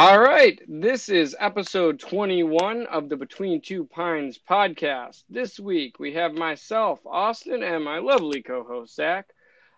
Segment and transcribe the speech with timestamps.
[0.00, 5.24] All right, this is episode 21 of the Between Two Pines podcast.
[5.28, 9.26] This week we have myself, Austin, and my lovely co host, Zach.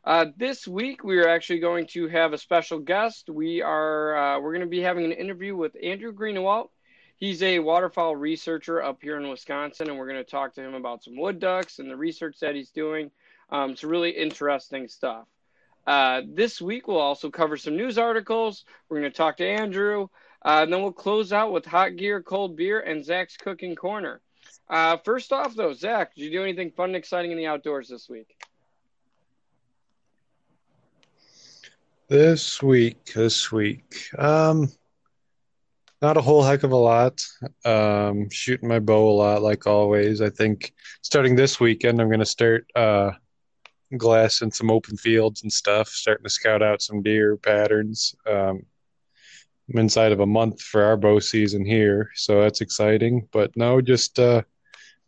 [0.05, 3.30] Uh, this week we are actually going to have a special guest.
[3.30, 6.69] We are uh, we're going to be having an interview with Andrew Greenewalt.
[7.16, 10.75] He's a waterfowl researcher up here in Wisconsin, and we're going to talk to him
[10.75, 13.11] about some wood ducks and the research that he's doing.
[13.48, 15.27] Um, it's really interesting stuff.
[15.87, 18.65] Uh, this week, we'll also cover some news articles.
[18.89, 20.09] We're going to talk to Andrew.
[20.43, 24.20] Uh, and then we'll close out with hot gear, cold beer, and Zach's cooking corner.
[24.69, 27.89] Uh, first off, though, Zach, did you do anything fun and exciting in the outdoors
[27.89, 28.37] this week?
[32.09, 34.69] This week, this week, um,
[36.03, 37.25] not a whole heck of a lot.
[37.65, 40.20] Um, shooting my bow a lot, like always.
[40.20, 40.73] I think
[41.03, 43.11] starting this weekend, I'm going to start uh,
[43.96, 48.14] glassing some open fields and stuff, starting to scout out some deer patterns.
[48.28, 48.62] Um,
[49.72, 53.28] I'm inside of a month for our bow season here, so that's exciting.
[53.33, 54.42] But no, just uh,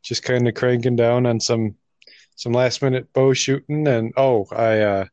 [0.02, 1.76] just kind of cranking down on some
[2.36, 5.04] some last minute bow shooting, and oh, I uh,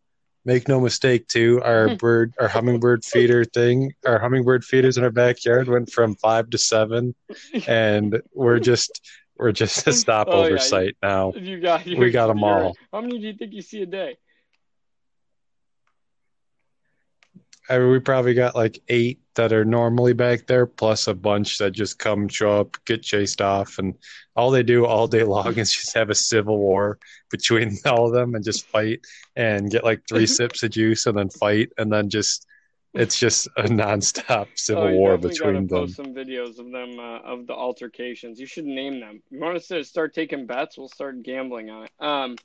[0.45, 5.11] make no mistake too, our bird, our hummingbird feeder thing, our hummingbird feeders in our
[5.11, 7.13] backyard went from five to seven,
[7.67, 9.01] and we're just
[9.39, 10.57] we're just a stopover oh, yeah.
[10.57, 11.33] site now.
[11.33, 12.75] You got we got them all.
[12.91, 14.17] How many do you think you see a day?
[17.69, 21.59] I mean, we probably got like eight that are normally back there, plus a bunch
[21.59, 23.93] that just come, show up, get chased off, and
[24.35, 26.97] all they do all day long is just have a civil war
[27.31, 29.01] between all of them and just fight
[29.35, 32.45] and get like three sips of juice and then fight and then just
[32.93, 35.67] it's just a nonstop civil oh, war between them.
[35.67, 38.39] Post some videos of them uh, of the altercations.
[38.39, 39.21] You should name them.
[39.29, 40.77] You want us to start taking bets?
[40.77, 41.91] We'll start gambling on it.
[41.99, 42.37] Um,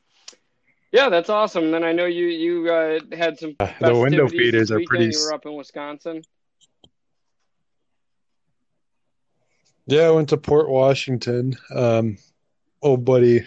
[0.92, 1.70] yeah, that's awesome.
[1.70, 3.56] Then I know you you uh, had some.
[3.58, 5.06] Uh, the window feeders are pretty.
[5.06, 6.22] You were up in Wisconsin.
[9.86, 11.56] Yeah, I went to Port Washington.
[11.74, 12.16] Um,
[12.80, 13.46] old buddy,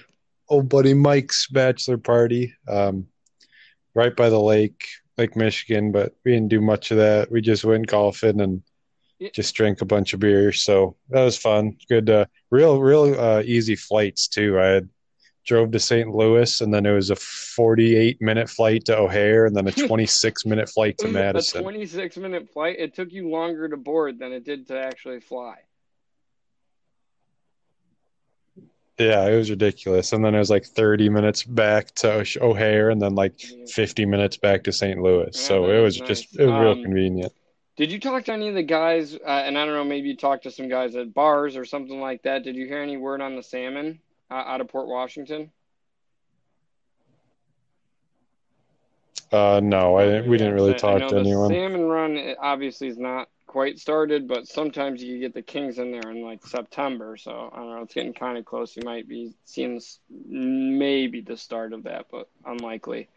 [0.50, 2.54] old buddy Mike's bachelor party.
[2.68, 3.08] Um,
[3.94, 5.92] right by the lake, Lake Michigan.
[5.92, 7.32] But we didn't do much of that.
[7.32, 8.64] We just went golfing and
[9.34, 10.52] just drank a bunch of beer.
[10.52, 11.78] So that was fun.
[11.90, 14.60] Good, uh, real, real uh, easy flights too.
[14.60, 14.90] I had
[15.48, 16.14] drove to St.
[16.14, 20.46] Louis, and then it was a 48 minute flight to O'Hare, and then a 26
[20.46, 21.62] minute flight to Madison.
[21.62, 22.76] A 26 minute flight.
[22.78, 25.56] It took you longer to board than it did to actually fly.
[28.98, 30.12] Yeah, it was ridiculous.
[30.14, 34.38] And then it was like 30 minutes back to O'Hare, and then like 50 minutes
[34.38, 35.00] back to St.
[35.02, 35.32] Louis.
[35.34, 36.08] Yeah, so it was nice.
[36.08, 37.34] just it was um, real convenient.
[37.76, 39.16] Did you talk to any of the guys?
[39.16, 42.02] Uh, and I don't know, maybe you talked to some guys at bars or something
[42.02, 42.44] like that.
[42.44, 44.00] Did you hear any word on the salmon?
[44.30, 45.52] uh, out of Port Washington?
[49.32, 51.50] Uh, no, I we didn't really talk to anyone.
[51.50, 56.12] Salmon run obviously is not quite started, but sometimes you get the Kings in there
[56.12, 57.18] in like September.
[57.18, 58.76] So I don't know, it's getting kind of close.
[58.76, 59.82] You might be seeing
[60.28, 63.10] maybe the start of that, but unlikely.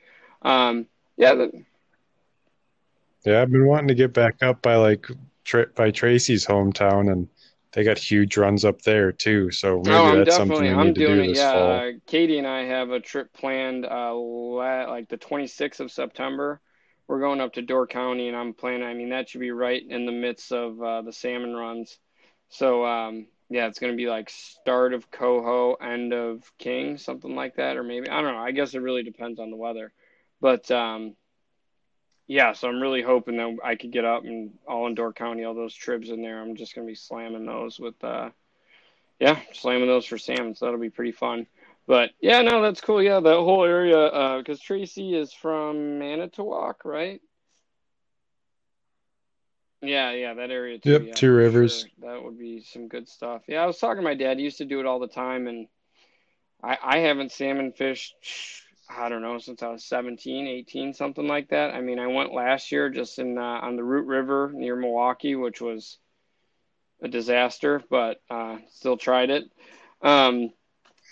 [0.42, 0.86] Um,
[1.16, 1.34] yeah.
[1.34, 1.64] The...
[3.24, 5.06] yeah, I've been wanting to get back up by like
[5.74, 7.28] by Tracy's hometown and
[7.72, 9.50] they got huge runs up there too.
[9.50, 11.70] So maybe oh, that's something we I'm need to do this yeah, fall.
[11.72, 16.60] Uh, Katie and I have a trip planned uh, like the 26th of September.
[17.10, 18.84] We're going up to Door County, and I'm planning.
[18.84, 21.98] I mean, that should be right in the midst of uh, the salmon runs.
[22.50, 27.34] So um, yeah, it's going to be like start of coho, end of king, something
[27.34, 28.40] like that, or maybe I don't know.
[28.40, 29.92] I guess it really depends on the weather,
[30.40, 31.16] but um,
[32.28, 35.42] yeah, so I'm really hoping that I could get up and all in Door County,
[35.42, 36.40] all those tribs in there.
[36.40, 38.30] I'm just gonna be slamming those with, uh,
[39.18, 40.54] yeah, slamming those for salmon.
[40.54, 41.48] So that'll be pretty fun.
[41.90, 43.02] But yeah, no, that's cool.
[43.02, 47.20] Yeah, that whole area, because uh, Tracy is from Manitowoc, right?
[49.82, 50.92] Yeah, yeah, that area too.
[50.92, 51.80] Yep, yeah, Two Rivers.
[51.80, 52.12] Sure.
[52.12, 53.42] That would be some good stuff.
[53.48, 54.38] Yeah, I was talking to my dad.
[54.38, 55.66] He used to do it all the time, and
[56.62, 58.14] I I haven't salmon fished
[58.88, 61.74] I don't know, since I was 17, 18, something like that.
[61.74, 65.34] I mean, I went last year just in uh, on the Root River near Milwaukee,
[65.34, 65.98] which was
[67.02, 69.50] a disaster, but uh, still tried it.
[70.02, 70.50] Um,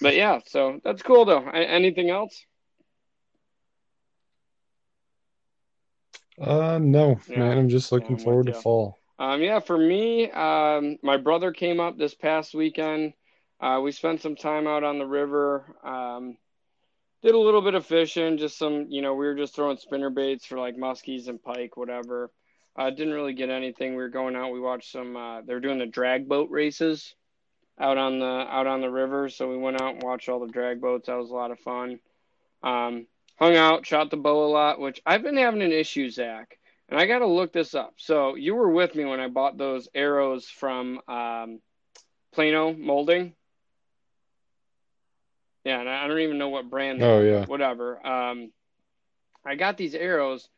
[0.01, 1.49] but yeah, so that's cool though.
[1.49, 2.45] Anything else?
[6.41, 7.39] Uh, no, yeah.
[7.39, 7.59] man.
[7.59, 8.99] I'm just looking yeah, forward to fall.
[9.19, 13.15] Um, yeah, for me, um, my brother came up this past weekend.
[13.61, 15.75] Uh, we spent some time out on the river.
[15.83, 16.37] Um,
[17.23, 20.11] did a little bit of fishing, just some, you know, we were just throwing spinner
[20.11, 22.31] baits for like muskies and pike, whatever.
[22.79, 23.91] Uh, didn't really get anything.
[23.91, 24.53] We were going out.
[24.53, 25.17] We watched some.
[25.17, 27.17] Uh, they were doing the drag boat races
[27.81, 30.53] out on the out on the river, so we went out and watched all the
[30.53, 31.07] drag boats.
[31.07, 32.01] That was a lot of fun.
[32.63, 36.59] Um, hung out, shot the bow a lot, which I've been having an issue, Zach.
[36.89, 37.95] And I got to look this up.
[37.99, 41.61] So you were with me when I bought those arrows from um,
[42.33, 43.35] Plano Molding.
[45.65, 47.03] Yeah, and I don't even know what brand.
[47.03, 47.45] Oh yeah.
[47.45, 48.05] Whatever.
[48.07, 48.51] Um,
[49.45, 50.49] I got these arrows,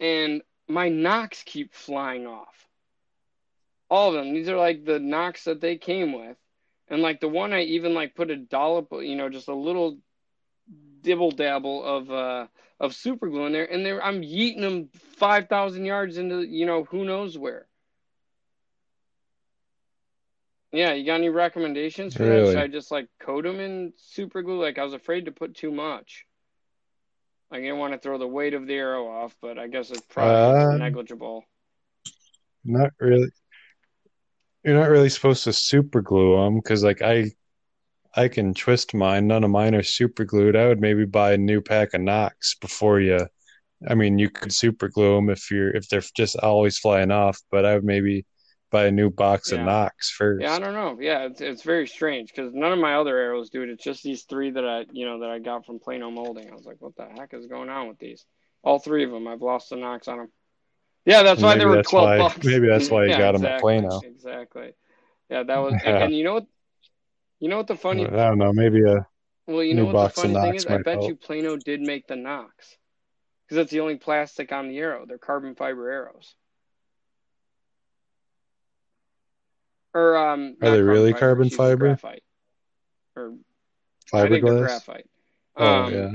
[0.00, 2.66] and my nocks keep flying off.
[3.90, 4.32] All of them.
[4.32, 6.36] These are like the nocks that they came with,
[6.90, 9.98] and like the one I even like put a dollop, you know, just a little
[11.02, 12.46] dibble dabble of uh
[12.80, 16.66] of super glue in there, and there I'm yeeting them five thousand yards into you
[16.66, 17.66] know who knows where.
[20.70, 22.46] Yeah, you got any recommendations for that?
[22.46, 24.60] Should I just like coat them in super glue?
[24.60, 26.26] Like I was afraid to put too much.
[27.50, 29.90] Like, I didn't want to throw the weight of the arrow off, but I guess
[29.90, 31.44] it's probably Um, negligible.
[32.64, 33.30] Not really.
[34.64, 37.32] You're not really supposed to super glue them because, like, I
[38.16, 39.26] I can twist mine.
[39.28, 40.56] None of mine are super glued.
[40.56, 43.28] I would maybe buy a new pack of nocks before you.
[43.88, 47.40] I mean, you could super glue them if you're if they're just always flying off,
[47.50, 48.26] but I would maybe
[48.70, 49.66] buy a new box of Yeah.
[49.66, 50.42] nocks first.
[50.42, 50.98] Yeah, I don't know.
[51.00, 53.70] Yeah, it's it's very strange because none of my other arrows do it.
[53.70, 56.50] It's just these three that I you know that I got from Plano Molding.
[56.50, 58.24] I was like, what the heck is going on with these?
[58.62, 60.32] All three of them, I've lost the nocks on them.
[61.08, 62.44] Yeah, that's And why they were twelve why- bucks.
[62.44, 64.00] maybe that's why you Yeah, got 'em at exactly, Plano.
[64.04, 64.72] Exactly.
[65.30, 65.72] Yeah, that was.
[65.72, 66.04] And, Yeah.
[66.04, 66.46] and you know what?
[67.40, 68.04] You know what the funny?
[68.06, 68.52] I don't know.
[68.52, 69.06] Maybe a
[69.46, 70.66] Well, you know what the funny thing is?
[70.66, 71.08] I bet help.
[71.08, 72.76] you Plano did make the nocks,
[73.46, 75.06] because that's the only plastic on the arrow.
[75.06, 76.34] They're carbon fiber arrows.
[79.94, 81.86] Or um, Are they really carbon fiber?
[81.88, 82.22] Graphite.
[83.16, 83.34] Or
[84.12, 84.66] I think they're fiberglass.
[84.84, 85.10] graphite.
[85.56, 86.10] Oh Um, yeah.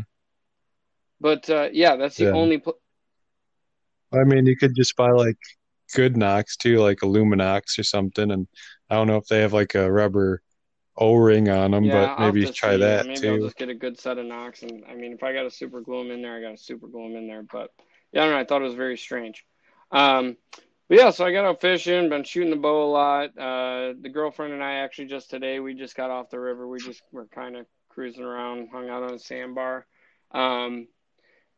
[1.20, 2.32] But uh, yeah, that's the Yeah.
[2.32, 2.60] only.
[2.60, 2.78] Pl-
[4.14, 5.38] I mean, you could just buy like
[5.94, 8.32] good nocks too, like Illuminox or something.
[8.32, 8.48] And
[8.90, 10.42] I don't know if they have like a rubber
[10.96, 12.82] O-ring on them, yeah, but maybe to try see.
[12.82, 15.34] that Maybe I'll just get a good set of nocks, and I mean, if I
[15.34, 17.44] got a super glue them in there, I got a super glue them in there.
[17.44, 17.72] But
[18.12, 18.40] yeah, I don't know.
[18.40, 19.44] I thought it was very strange.
[19.92, 20.38] Um,
[20.88, 23.38] but yeah, so I got out fishing, been shooting the bow a lot.
[23.38, 26.68] Uh, the girlfriend and I actually just today we just got off the river.
[26.68, 29.88] We just were kind of cruising around, hung out on a sandbar.
[30.32, 30.88] Um,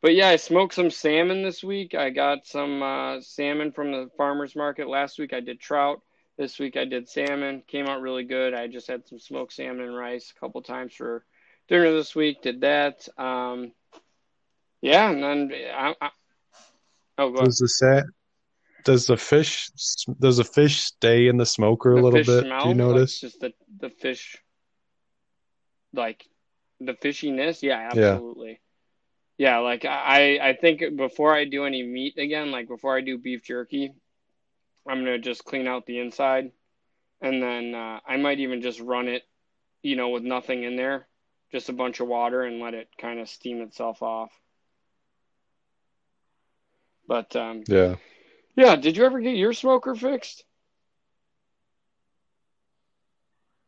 [0.06, 1.96] but yeah, I smoked some salmon this week.
[1.96, 5.34] I got some uh, salmon from the farmers market last week.
[5.34, 6.00] I did trout.
[6.38, 7.64] This week I did salmon.
[7.66, 8.54] Came out really good.
[8.54, 11.26] I just had some smoked salmon and rice a couple times for
[11.68, 12.44] dinner this week.
[12.44, 13.08] Did that.
[13.18, 13.72] Um,
[14.80, 16.10] yeah, and then I, I,
[17.18, 17.44] oh.
[17.44, 18.04] Does the sat
[18.84, 19.72] does the fish
[20.20, 22.46] does the fish stay in the smoker a The little bit?
[22.46, 23.22] smell, Do you like, notice?
[23.22, 24.38] just the the fish,
[25.94, 26.28] like
[26.80, 27.64] the fishiness.
[27.64, 28.12] Yeah, Yeah.
[28.12, 28.60] absolutely.
[29.38, 33.18] Yeah, like I I think before I do any meat again, like before I do
[33.18, 33.94] beef jerky,
[34.88, 36.52] I'm gonna just clean out the inside,
[37.22, 39.24] and then uh, I might even just run it,
[39.82, 41.08] you know, with nothing in there,
[41.52, 44.32] just a bunch of water, and let it kind of steam itself off.
[47.08, 47.96] But um, Yeah.
[48.56, 50.46] yeah, did you ever get your smoker fixed?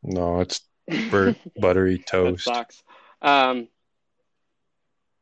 [0.01, 0.61] No, it's
[1.09, 2.49] burnt buttery toast.
[3.21, 3.67] Um,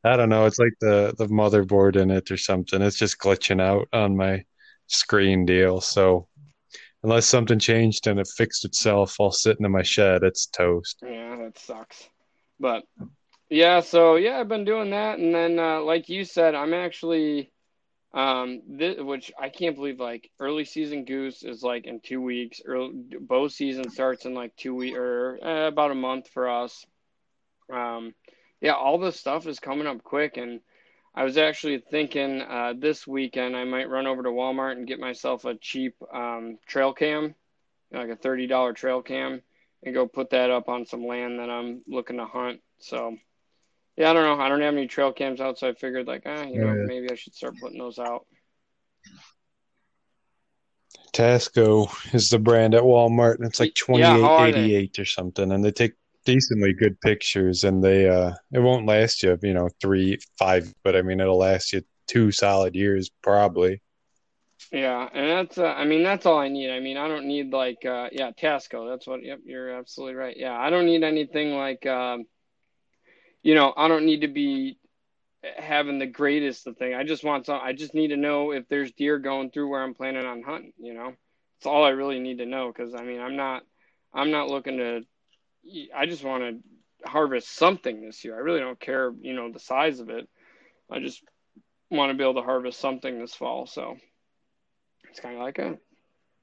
[0.05, 0.45] I don't know.
[0.45, 2.81] It's like the the motherboard in it or something.
[2.81, 4.45] It's just glitching out on my
[4.87, 5.81] screen deal.
[5.81, 6.27] So
[7.03, 10.99] unless something changed and it fixed itself while sitting in my shed, it's toast.
[11.03, 12.07] Yeah, that sucks.
[12.59, 12.83] But
[13.49, 17.51] yeah, so yeah, I've been doing that, and then uh, like you said, I'm actually,
[18.13, 22.61] um, this, which I can't believe, like early season goose is like in two weeks.
[22.63, 26.85] Early bow season starts in like two weeks or uh, about a month for us.
[27.71, 28.13] Um,
[28.65, 30.59] yeah, all this stuff is coming up quick, and
[31.13, 34.99] I was actually thinking uh, this weekend I might run over to Walmart and get
[34.99, 37.35] myself a cheap um, trail cam,
[37.91, 39.43] like a thirty dollar trail cam
[39.83, 42.61] and go put that up on some land that I'm looking to hunt.
[42.79, 43.15] So,
[43.97, 44.43] yeah, I don't know.
[44.43, 46.85] I don't have any trail cams out, so I figured like, ah, you know, yeah.
[46.87, 48.25] maybe I should start putting those out.
[51.13, 54.69] Tasco is the brand at Walmart, and it's like Yeah, how are they?
[54.69, 55.93] 2888 or something, and they take
[56.25, 60.95] decently good pictures, and they uh, it won't last you, you know, three, five, but
[60.95, 63.81] I mean, it'll last you two solid years probably.
[64.71, 66.71] Yeah, and that's uh, I mean that's all I need.
[66.71, 68.89] I mean I don't need like uh, yeah Tasco.
[68.89, 69.23] That's what.
[69.23, 70.35] Yep, you're absolutely right.
[70.35, 72.25] Yeah, I don't need anything like um,
[73.43, 74.77] you know I don't need to be
[75.57, 76.93] having the greatest of thing.
[76.93, 77.59] I just want some.
[77.61, 80.73] I just need to know if there's deer going through where I'm planning on hunting.
[80.77, 81.13] You know,
[81.57, 83.63] it's all I really need to know because I mean I'm not
[84.13, 85.01] I'm not looking to.
[85.95, 88.35] I just want to harvest something this year.
[88.35, 90.27] I really don't care you know the size of it.
[90.91, 91.23] I just
[91.89, 93.67] want to be able to harvest something this fall.
[93.67, 93.97] So.
[95.15, 95.77] It's kind of like a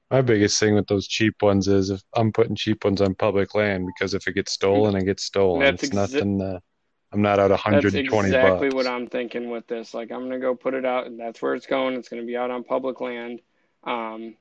[0.09, 3.53] My biggest thing with those cheap ones is if I'm putting cheap ones on public
[3.53, 5.61] land because if it gets stolen, it gets stolen.
[5.61, 6.59] That's It's exa- nothing.
[7.11, 8.75] I'm not out 120 That's exactly bucks.
[8.75, 9.93] what I'm thinking with this.
[9.93, 11.93] Like I'm gonna go put it out, and that's where it's going.
[11.93, 13.41] It's gonna be out on public land,
[13.83, 14.35] um,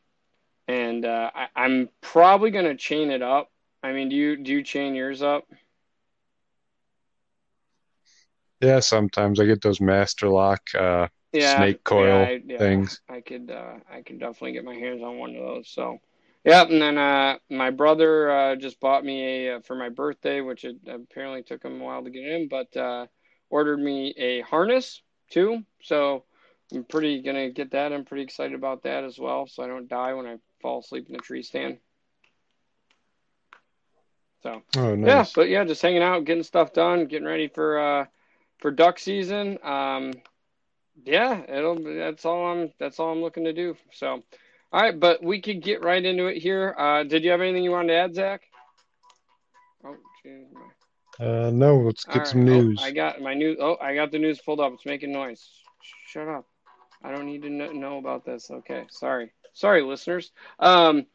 [0.67, 3.51] and uh, I, I'm probably gonna chain it up.
[3.83, 5.47] I mean, do you do you chain yours up?
[8.61, 13.01] Yeah, sometimes I get those master lock uh, Yeah, snake coil yeah, I, yeah, things.
[13.09, 15.69] I could uh, I could definitely get my hands on one of those.
[15.71, 15.99] So,
[16.45, 20.41] yeah, and then uh, my brother uh, just bought me a uh, for my birthday,
[20.41, 23.07] which it apparently took him a while to get in, but uh,
[23.51, 25.65] ordered me a harness too.
[25.83, 26.25] So
[26.75, 27.93] I'm pretty gonna get that.
[27.93, 31.07] I'm pretty excited about that as well, so I don't die when I fall asleep
[31.09, 31.79] in the tree stand.
[34.43, 38.07] So Oh, yeah, but yeah, just hanging out, getting stuff done, getting ready for uh,
[38.61, 39.59] for duck season.
[39.63, 40.13] Um,
[41.05, 41.77] yeah, it'll.
[41.83, 42.73] That's all I'm.
[42.79, 43.77] That's all I'm looking to do.
[43.93, 44.23] So,
[44.73, 46.75] all right, but we could get right into it here.
[46.77, 48.43] Uh, did you have anything you wanted to add, Zach?
[49.85, 50.47] Oh, geez.
[51.21, 52.29] Uh, no, let's All get right.
[52.29, 52.83] some Oh, news.
[52.83, 53.59] I got my news.
[53.61, 54.73] Oh, I got the news pulled up.
[54.73, 55.49] It's making noise.
[56.07, 56.47] Shut up.
[57.03, 58.51] I don't need to know about this.
[58.51, 59.33] Okay, sorry.
[59.53, 60.33] Sorry, listeners.
[60.59, 61.07] Um,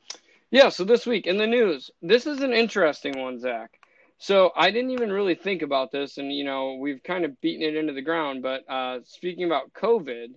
[0.52, 0.70] yeah.
[0.70, 3.72] So this week in the news, this is an interesting one, Zach.
[4.20, 7.68] So I didn't even really think about this, and you know we've kind of beaten
[7.68, 8.42] it into the ground.
[8.42, 10.30] But uh, speaking about COVID,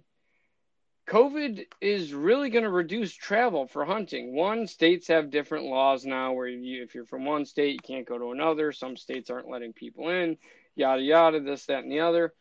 [1.11, 4.33] COVID is really going to reduce travel for hunting.
[4.35, 8.07] One, states have different laws now where you, if you're from one state, you can't
[8.07, 8.71] go to another.
[8.71, 10.37] Some states aren't letting people in,
[10.77, 12.33] yada, yada, this, that, and the other.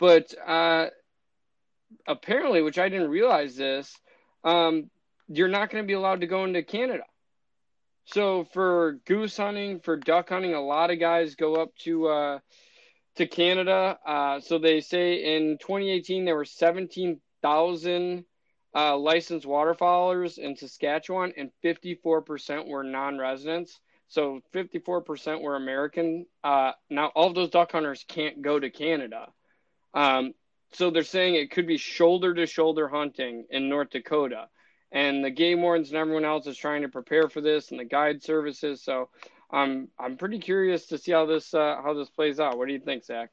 [0.00, 0.86] But uh,
[2.08, 3.94] apparently, which I didn't realize this,
[4.42, 4.90] um,
[5.28, 7.04] you're not going to be allowed to go into Canada.
[8.06, 12.38] So for goose hunting, for duck hunting, a lot of guys go up to uh,
[13.16, 13.98] to Canada.
[14.06, 18.24] Uh, so they say in 2018 there were 17,000
[18.74, 23.78] uh, licensed waterfowlers in Saskatchewan, and 54% were non-residents.
[24.08, 26.24] So 54% were American.
[26.42, 29.28] Uh, now all of those duck hunters can't go to Canada.
[29.92, 30.32] Um,
[30.72, 34.48] so they're saying it could be shoulder to shoulder hunting in North Dakota
[34.92, 37.84] and the game wardens and everyone else is trying to prepare for this and the
[37.84, 39.08] guide services so
[39.50, 42.72] i'm i'm pretty curious to see how this uh, how this plays out what do
[42.72, 43.30] you think zach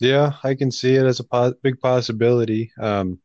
[0.00, 2.72] Yeah, I can see it as a big possibility.
[2.78, 3.20] Um,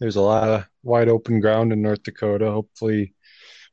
[0.00, 2.50] there's a lot of wide open ground in North Dakota.
[2.50, 3.14] Hopefully,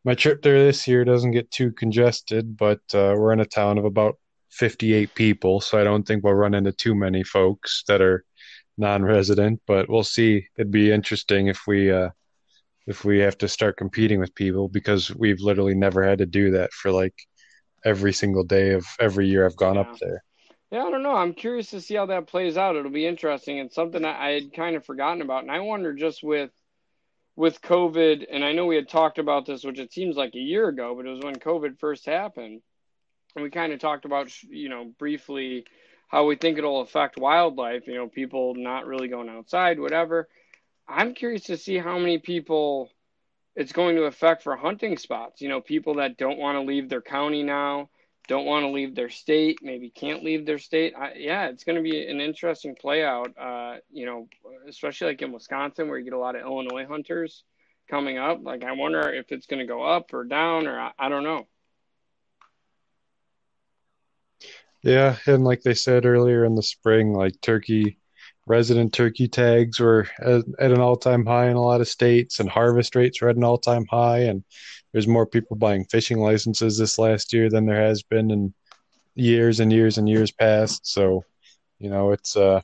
[0.06, 3.78] my trip there this year doesn't get too congested, but uh, we're in a town
[3.78, 4.16] of about
[4.52, 8.24] 58 people, so I don't think we'll run into too many folks that are
[8.78, 10.48] non-resident, but we'll see.
[10.58, 12.10] It'd be interesting if we uh,
[12.88, 16.52] if we have to start competing with people because we've literally never had to do
[16.52, 17.16] that for like
[17.86, 19.82] every single day of every year I've gone Yeah.
[19.82, 20.24] up there.
[20.72, 23.58] yeah i don't know i'm curious to see how that plays out it'll be interesting
[23.58, 26.52] it's something i, I had kind of forgotten about and i wonder just with
[27.36, 30.40] with covid and i know we had talked about this which it seems like a
[30.40, 32.62] year ago but it was when covid first happened
[33.36, 35.66] and we kind of talked about you know briefly
[36.12, 40.28] how we think it'll affect wildlife you know people not really going outside whatever.
[40.88, 42.90] I'm curious to see how many people
[43.56, 46.90] it's going to affect for hunting spots you know people that don't want to leave
[46.90, 47.90] their county now
[48.28, 50.94] don't want to leave their state maybe can't leave their state.
[50.98, 54.28] I, yeah it's going to be an interesting play out uh, you know
[54.68, 57.44] especially like in wisconsin where you get a lot of illinois hunters
[57.90, 58.40] coming up.
[58.44, 61.24] Like i wonder if it's going to go up or down or I, I don't
[61.24, 61.48] know
[64.84, 68.00] Yeah, and like they said earlier in the spring, like turkey,
[68.48, 72.50] resident turkey tags were at, at an all-time high in a lot of states, and
[72.50, 74.44] harvest rates were at an all-time high, and
[74.92, 78.54] there's more people buying fishing licenses this last year than there has been in
[79.16, 80.88] years and years and years past.
[80.88, 81.24] So,
[81.80, 82.62] you know, it's uh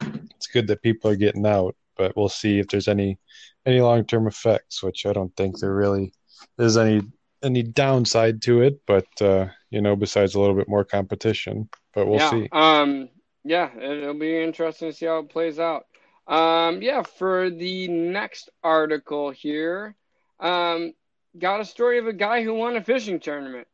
[0.00, 3.18] it's good that people are getting out, but we'll see if there's any
[3.66, 6.12] any long-term effects, which I don't think there really
[6.58, 7.02] is any
[7.42, 11.68] any downside to it, but uh, you know, besides a little bit more competition.
[11.94, 12.30] But we'll yeah.
[12.30, 12.48] see.
[12.52, 13.08] Um,
[13.44, 15.86] yeah, it, it'll be interesting to see how it plays out.
[16.26, 19.94] Um, yeah, for the next article here,
[20.40, 20.92] um,
[21.38, 23.66] got a story of a guy who won a fishing tournament.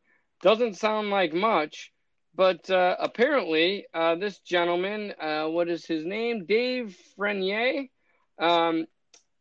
[0.43, 1.93] Doesn't sound like much,
[2.35, 6.47] but uh, apparently, uh, this gentleman, uh, what is his name?
[6.47, 7.89] Dave Frenier.
[8.39, 8.87] Um,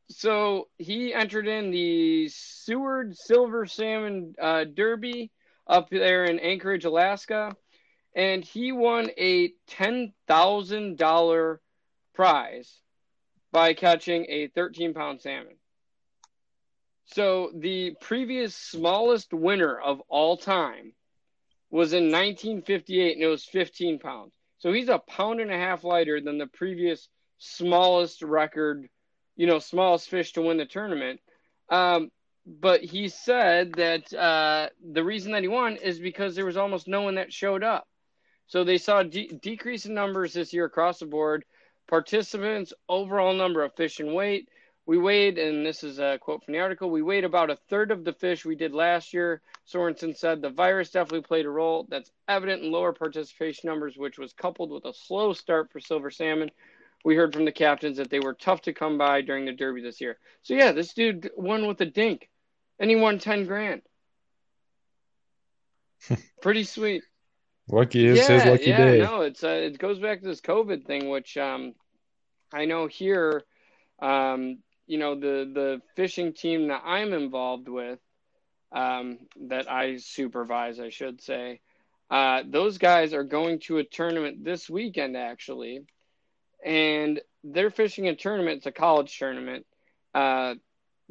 [0.10, 5.31] so he entered in the Seward Silver Salmon uh, Derby
[5.74, 7.56] up there in Anchorage, Alaska,
[8.15, 11.60] and he won a ten thousand dollar
[12.13, 12.80] prize
[13.51, 15.56] by catching a thirteen pound salmon.
[17.06, 20.94] So the previous smallest winner of all time
[21.70, 24.34] was in 1958, and it was 15 pounds.
[24.60, 28.88] So he's a pound and a half lighter than the previous smallest record,
[29.36, 31.20] you know, smallest fish to win the tournament.
[31.70, 32.12] Um,
[32.46, 36.88] but he said that uh, the reason that he won is because there was almost
[36.88, 37.88] no one that showed up.
[38.48, 41.46] So they saw a de- decrease in numbers this year across the board.
[41.88, 44.50] Participants, overall number of fish and weight.
[44.86, 47.92] We weighed, and this is a quote from the article, we weighed about a third
[47.92, 49.42] of the fish we did last year.
[49.66, 51.88] Sorensen said the virus definitely played a role.
[51.90, 56.12] That's evident in lower participation numbers, which was coupled with a slow start for silver
[56.12, 56.52] salmon.
[57.06, 59.82] We heard from the captains that they were tough to come by during the Derby
[59.82, 60.18] this year.
[60.42, 62.30] So, yeah, this dude won with a dink,
[62.80, 63.82] and he won 10 grand.
[66.42, 67.03] Pretty sweet.
[67.70, 69.00] Lucky is yeah, his lucky yeah, day.
[69.00, 71.74] no, it's uh, it goes back to this COVID thing, which um,
[72.51, 73.44] I know here,
[74.01, 78.00] um, you know, the the fishing team that I'm involved with,
[78.74, 81.62] um, that I supervise, I should say,
[82.12, 85.86] uh, those guys are going to a tournament this weekend actually,
[86.65, 88.58] and they're fishing a tournament.
[88.58, 89.65] It's a college tournament.
[90.13, 90.56] Uh,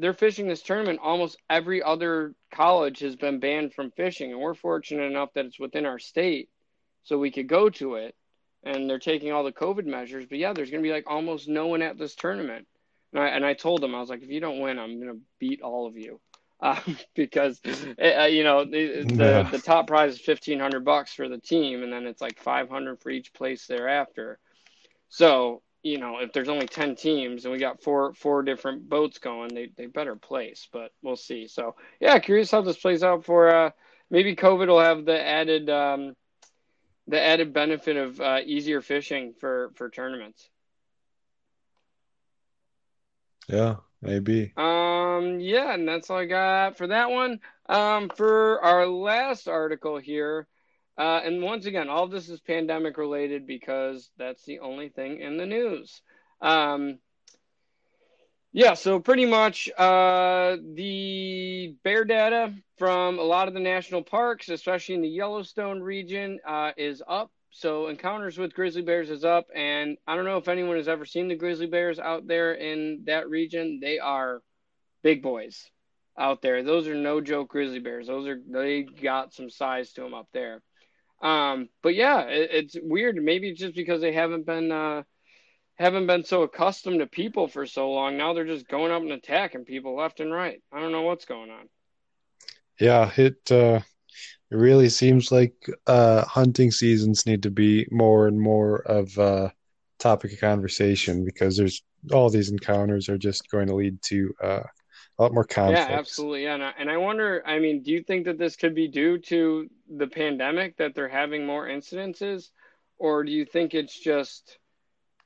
[0.02, 0.98] they're fishing this tournament.
[1.02, 5.60] Almost every other college has been banned from fishing, and we're fortunate enough that it's
[5.60, 6.48] within our state,
[7.04, 8.14] so we could go to it.
[8.64, 10.26] And they're taking all the COVID measures.
[10.26, 12.66] But yeah, there's going to be like almost no one at this tournament.
[13.12, 15.14] And I, and I told them, I was like, if you don't win, I'm going
[15.14, 16.20] to beat all of you.
[16.60, 16.78] Uh,
[17.16, 17.60] because
[18.00, 19.50] uh, you know the, the, Yeah.
[19.50, 22.68] the top prize is fifteen hundred bucks for the team, and then it's like five
[22.68, 24.38] hundred for each place thereafter.
[25.08, 29.18] So you know if there's only ten teams and we got four four different boats
[29.18, 30.68] going, they they better place.
[30.72, 31.48] But we'll see.
[31.48, 33.70] So yeah, curious how this plays out for uh,
[34.10, 36.14] maybe COVID will have the added um,
[37.08, 40.48] the added benefit of uh, easier fishing for for tournaments.
[43.48, 44.52] Yeah, maybe.
[44.56, 47.40] Um, yeah, and that's all I got for that one.
[47.68, 50.46] Um, for our last article here,
[50.98, 55.36] uh, and once again, all this is pandemic related because that's the only thing in
[55.36, 56.02] the news.
[56.40, 56.98] Um,
[58.52, 64.50] yeah, so pretty much uh, the bear data from a lot of the national parks,
[64.50, 67.30] especially in the Yellowstone region, uh, is up.
[67.50, 71.04] So encounters with grizzly bears is up, and I don't know if anyone has ever
[71.04, 73.78] seen the grizzly bears out there in that region.
[73.80, 74.42] They are
[75.02, 75.70] big boys
[76.18, 76.62] out there.
[76.62, 78.06] Those are no joke grizzly bears.
[78.06, 80.62] Those are they got some size to them up there.
[81.22, 83.16] Um, but yeah, it, it's weird.
[83.16, 85.04] Maybe just because they haven't been uh,
[85.76, 88.16] haven't been so accustomed to people for so long.
[88.16, 90.60] Now they're just going up and attacking people left and right.
[90.72, 91.68] I don't know what's going on.
[92.80, 93.80] Yeah, it uh
[94.50, 95.54] it really seems like
[95.86, 99.52] uh hunting seasons need to be more and more of a
[99.98, 101.82] topic of conversation because there's
[102.12, 104.62] all these encounters are just going to lead to uh
[105.18, 105.88] a lot more conflicts.
[105.88, 106.44] Yeah, absolutely.
[106.44, 107.42] Yeah, and I, and I wonder.
[107.46, 111.08] I mean, do you think that this could be due to the pandemic that they're
[111.08, 112.50] having more incidences,
[112.98, 114.58] or do you think it's just,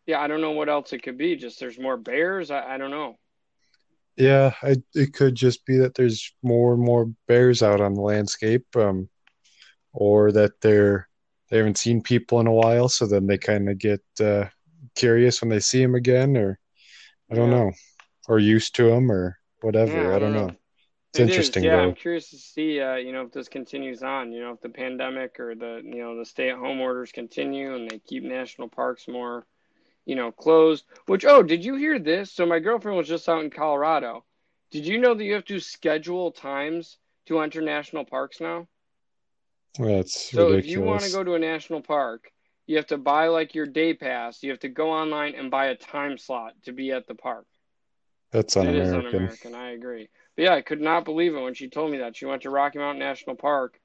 [0.07, 1.37] yeah, I don't know what else it could be.
[1.37, 2.51] Just there's more bears.
[2.51, 3.17] I, I don't know.
[4.17, 8.01] Yeah, I, it could just be that there's more and more bears out on the
[8.01, 9.09] landscape, um,
[9.93, 11.09] or that they're
[11.51, 14.47] they haven't seen people in a while, so then they kind of get uh,
[14.97, 16.59] curious when they see them again, or
[17.31, 17.57] I don't Yeah.
[17.59, 17.73] know,
[18.27, 20.11] or used to them, or whatever.
[20.11, 20.51] Yeah, I don't know.
[21.11, 21.77] It's It is, interesting yeah.
[21.77, 21.83] though.
[21.83, 24.33] I'm curious to see, uh, you know, if this continues on.
[24.33, 27.99] You know, if the pandemic or the, you know, the stay-at-home orders continue and they
[27.99, 29.47] keep national parks more,
[30.05, 30.85] you know, closed.
[31.07, 32.33] Which, oh, did you hear this?
[32.33, 34.25] So my girlfriend was just out in Colorado.
[34.71, 38.67] Did you know that you have to schedule times to enter national parks now?
[39.79, 42.31] That's So if you want to go to a national park,
[42.67, 44.43] you have to buy like your day pass.
[44.43, 47.47] You have to go online and buy a time slot to be at the park.
[48.33, 49.07] That's It is un-American.
[49.07, 49.55] un-American.
[49.55, 50.09] I agree.
[50.37, 52.17] But yeah, I could not believe it when she told me that.
[52.17, 53.79] She went to Rocky Mountain National Park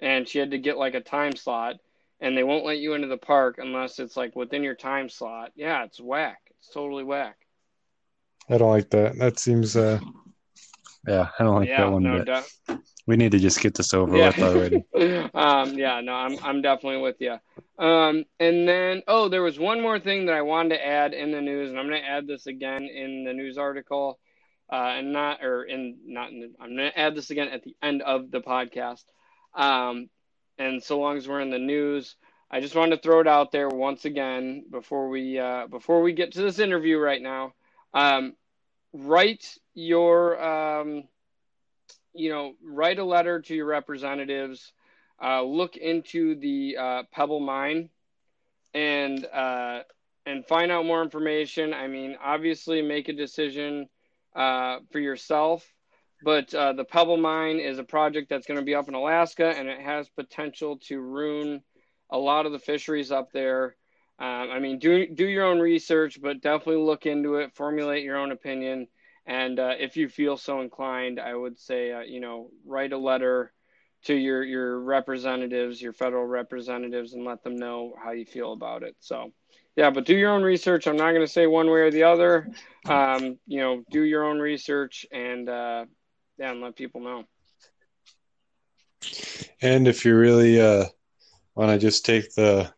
[0.00, 1.76] and she had to get like a time slot
[2.20, 5.52] and they won't let you into the park unless it's like within your time slot.
[5.54, 6.40] Yeah, it's whack.
[6.58, 7.36] It's totally whack.
[8.48, 9.18] I don't like that.
[9.18, 10.00] That seems uh
[11.06, 12.78] yeah, I don't like yeah, that one no bit.
[13.08, 14.26] We need to just get this over Yeah.
[14.26, 14.84] with already.
[15.34, 17.38] um, yeah, no, I'm I'm definitely with you.
[17.78, 21.32] Um, and then oh, there was one more thing that I wanted to add in
[21.32, 24.18] the news, and I'm going to add this again in the news article,
[24.70, 27.62] uh, and not or in not in the, I'm going to add this again at
[27.62, 29.04] the end of the podcast.
[29.54, 30.10] Um,
[30.58, 32.14] and so long as we're in the news,
[32.50, 36.12] I just wanted to throw it out there once again before we uh, before we
[36.12, 37.54] get to this interview right now.
[37.94, 38.36] Um,
[38.92, 41.04] write your um,
[42.14, 44.72] you know, write a letter to your representatives,
[45.22, 47.90] uh, look into the uh, Pebble Mine,
[48.74, 49.80] and uh,
[50.26, 51.72] and find out more information.
[51.72, 53.88] I mean, obviously, make a decision
[54.34, 55.66] uh, for yourself.
[56.22, 59.54] But uh, the Pebble Mine is a project that's going to be up in Alaska,
[59.56, 61.62] and it has potential to ruin
[62.10, 63.76] a lot of the fisheries up there.
[64.18, 68.16] Um, I mean, do do your own research, but definitely look into it, formulate your
[68.16, 68.88] own opinion,
[69.28, 72.98] And uh, if you feel so inclined, I would say, uh, you know, write a
[72.98, 73.52] letter
[74.04, 78.82] to your your representatives, your federal representatives, and let them know how you feel about
[78.82, 78.96] it.
[79.00, 79.32] So,
[79.76, 80.86] yeah, but do your own research.
[80.86, 82.48] I'm not going to say one way or the other.
[82.88, 85.84] Um, you know, do your own research and uh,
[86.38, 87.24] yeah, and let people know.
[89.60, 90.86] And if you really uh,
[91.54, 92.72] want to just take the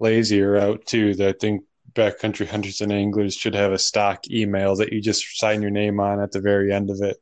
[0.00, 4.76] lazier route too, that I think backcountry hunters and anglers should have a stock email
[4.76, 7.16] that you just sign your name on at the very end of it,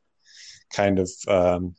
[0.73, 1.75] kind of um,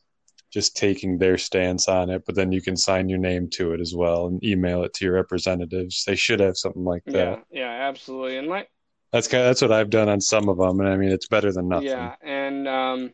[0.51, 2.23] just taking their stance on it.
[2.25, 5.05] But then you can sign your name to it as well and email it to
[5.05, 6.03] your representatives.
[6.05, 7.43] They should have something like that.
[7.51, 8.37] Yeah, yeah, absolutely.
[8.37, 8.69] And like
[9.11, 11.27] that's kind of, that's what I've done on some of them, and I mean it's
[11.27, 11.87] better than nothing.
[11.87, 13.13] Yeah, and um,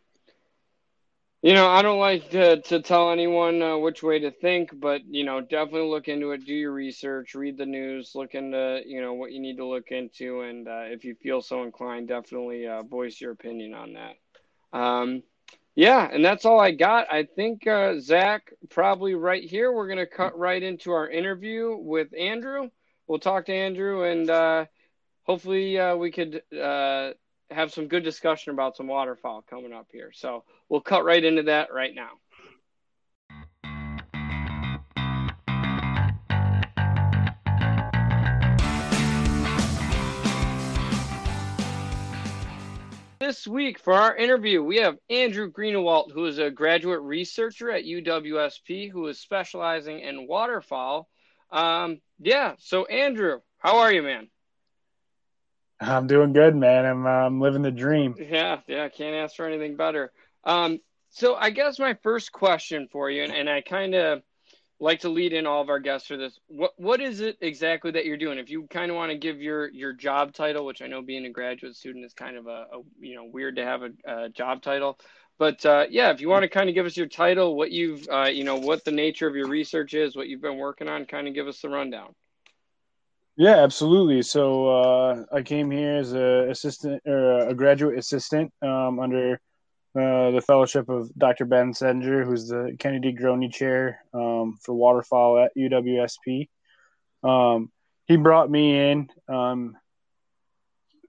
[1.41, 5.01] you know, I don't like to, to tell anyone uh, which way to think, but
[5.09, 6.45] you know, definitely look into it.
[6.45, 9.91] Do your research, read the news, look into you know what you need to look
[9.91, 14.77] into, and uh, if you feel so inclined, definitely uh, voice your opinion on that.
[14.77, 15.23] Um,
[15.75, 17.07] yeah, and that's all I got.
[17.09, 19.71] I think uh, Zach probably right here.
[19.71, 22.69] We're gonna cut right into our interview with Andrew.
[23.07, 24.65] We'll talk to Andrew, and uh,
[25.23, 26.41] hopefully uh, we could
[27.51, 30.11] have some good discussion about some waterfowl coming up here.
[30.13, 32.09] So we'll cut right into that right now.
[43.19, 47.83] This week for our interview, we have Andrew Greenewalt, who is a graduate researcher at
[47.83, 51.07] UWSP, who is specializing in waterfowl.
[51.51, 54.29] Um, yeah, so Andrew, how are you, man?
[55.79, 56.85] I'm doing good, man.
[56.85, 58.15] I'm I'm living the dream.
[58.17, 60.11] Yeah, yeah, can't ask for anything better.
[60.43, 64.21] Um, so I guess my first question for you, and, and I kind of
[64.79, 66.37] like to lead in all of our guests for this.
[66.47, 68.39] What what is it exactly that you're doing?
[68.39, 71.25] If you kind of want to give your your job title, which I know being
[71.25, 74.29] a graduate student is kind of a, a you know weird to have a, a
[74.29, 74.99] job title,
[75.37, 78.07] but uh, yeah, if you want to kind of give us your title, what you've
[78.09, 81.05] uh, you know what the nature of your research is, what you've been working on,
[81.05, 82.13] kind of give us the rundown.
[83.39, 84.21] Yeah, absolutely.
[84.23, 89.39] So uh, I came here as a assistant or a graduate assistant um, under
[89.95, 91.45] uh, the fellowship of Dr.
[91.45, 96.49] Ben Sedinger, who's the Kennedy Grohne Chair um, for waterfowl at UWSP.
[97.23, 97.71] Um,
[98.07, 99.77] he brought me in um,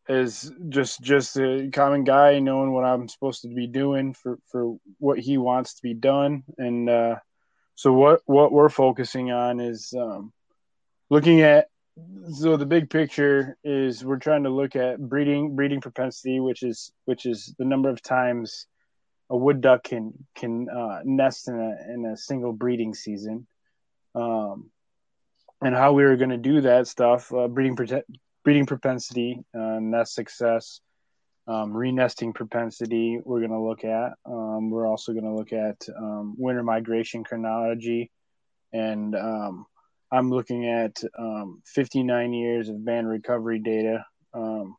[0.09, 4.77] as just just a common guy, knowing what I'm supposed to be doing for, for
[5.01, 7.17] what he wants to be done, and uh,
[7.75, 10.33] so what what we're focusing on is um,
[11.11, 11.70] looking at
[12.33, 16.93] so the big picture is we're trying to look at breeding breeding propensity, which is
[17.05, 18.67] which is the number of times
[19.31, 23.47] a wood duck can can uh, nest in a in a single breeding season,
[24.15, 24.71] um,
[25.63, 27.33] and how we were going to do that stuff.
[27.33, 27.77] Uh, breeding
[28.45, 30.81] breeding propensity, uh, nest success,
[31.47, 33.19] um, renesting propensity.
[33.25, 34.13] We're going to look at.
[34.27, 38.11] Um, we're also going to look at um, winter migration chronology,
[38.73, 39.67] and um,
[40.13, 44.05] I'm looking at um, 59 years of band recovery data.
[44.35, 44.77] Um,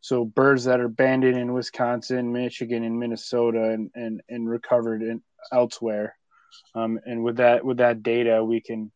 [0.00, 5.22] so birds that are banded in Wisconsin, Michigan, and Minnesota, and and, and recovered in,
[5.52, 6.16] elsewhere.
[6.74, 8.92] Um, and with that with that data, we can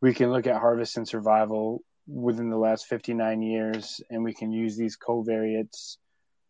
[0.00, 4.52] we can look at harvest and survival within the last 59 years, and we can
[4.52, 5.96] use these covariates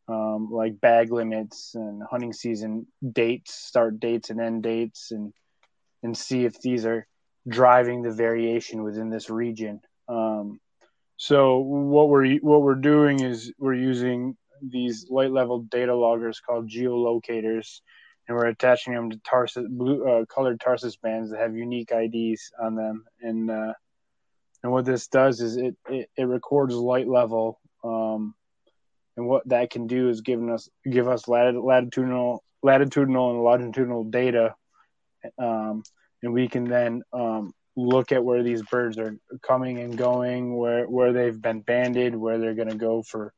[0.09, 5.33] um, like bag limits and hunting season dates, start dates and end dates, and
[6.03, 7.07] and see if these are
[7.49, 9.81] driving the variation within this region.
[10.09, 10.61] Um,
[11.17, 16.69] so what we're what we're doing is we're using these light level data loggers called
[16.69, 17.81] geolocators,
[18.27, 22.53] and we're attaching them to tarsus blue uh, colored tarsus bands that have unique IDs
[22.61, 23.05] on them.
[23.21, 23.73] And uh,
[24.63, 27.61] and what this does is it it, it records light level.
[27.83, 28.35] Um,
[29.17, 34.55] and what that can do is giving us give us latitudinal latitudinal and longitudinal data
[35.39, 35.83] um,
[36.23, 40.87] and we can then um, look at where these birds are coming and going, where
[40.87, 43.33] where they've been banded, where they're going to go for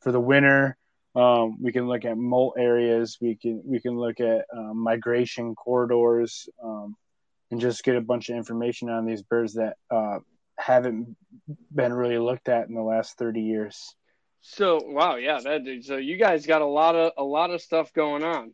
[0.00, 0.76] for the winter.
[1.14, 3.18] Um, we can look at molt areas.
[3.20, 6.96] We can we can look at um, migration corridors, um,
[7.50, 10.18] and just get a bunch of information on these birds that uh,
[10.58, 11.16] haven't
[11.72, 13.94] been really looked at in the last thirty years.
[14.40, 17.92] So wow, yeah, that so you guys got a lot of a lot of stuff
[17.92, 18.52] going on.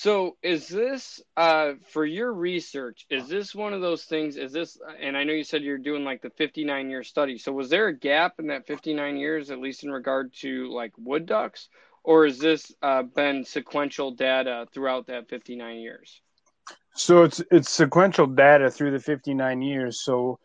[0.00, 3.04] So is this uh, for your research?
[3.10, 4.38] Is this one of those things?
[4.38, 4.78] Is this?
[4.98, 7.36] And I know you said you're doing like the 59 year study.
[7.36, 10.92] So was there a gap in that 59 years, at least in regard to like
[10.96, 11.68] wood ducks,
[12.02, 16.22] or has this uh, been sequential data throughout that 59 years?
[16.94, 20.02] So it's it's sequential data through the 59 years.
[20.02, 20.38] So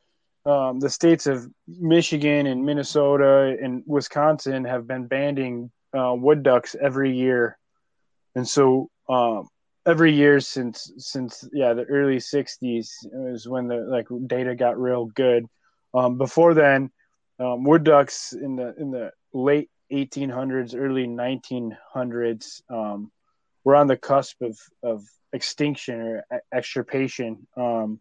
[0.45, 6.75] um, the states of Michigan and Minnesota and Wisconsin have been banding uh, wood ducks
[6.77, 7.57] every year
[8.35, 9.47] and so um,
[9.85, 15.05] every year since since yeah the early '60s was when the like data got real
[15.05, 15.45] good.
[15.93, 16.91] Um, before then,
[17.39, 23.11] um, wood ducks in the in the late 1800s, early 1900s um,
[23.63, 27.47] were on the cusp of of extinction or extirpation.
[27.55, 27.99] Um,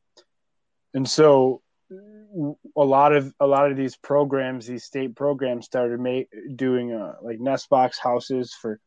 [0.94, 6.40] and so a lot of a lot of these programs, these state programs, started ma-
[6.54, 8.80] doing uh, like nest box houses for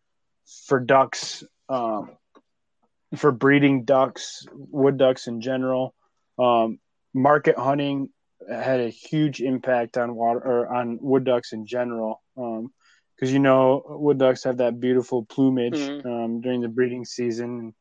[0.66, 2.12] for ducks, um,
[3.16, 5.94] for breeding ducks, wood ducks in general.
[6.38, 6.80] Um,
[7.14, 8.10] market hunting
[8.50, 12.22] had a huge impact on water or on wood ducks in general.
[12.36, 12.72] because um,
[13.28, 16.08] you know wood ducks have that beautiful plumage mm-hmm.
[16.08, 17.74] um, during the breeding season,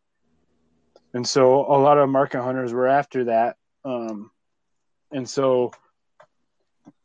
[1.12, 3.56] and so a lot of market hunters were after that.
[3.84, 4.30] Um,
[5.12, 5.72] and so,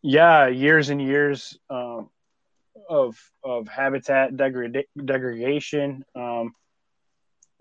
[0.02, 2.10] yeah, years and years um,
[2.90, 6.04] of of habitat degrad- degradation.
[6.16, 6.54] Um,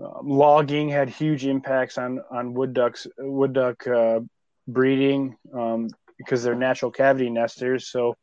[0.00, 4.20] um, logging had huge impacts on on wood ducks, wood duck uh,
[4.66, 7.88] breeding um, because they're natural cavity nesters.
[7.88, 8.16] So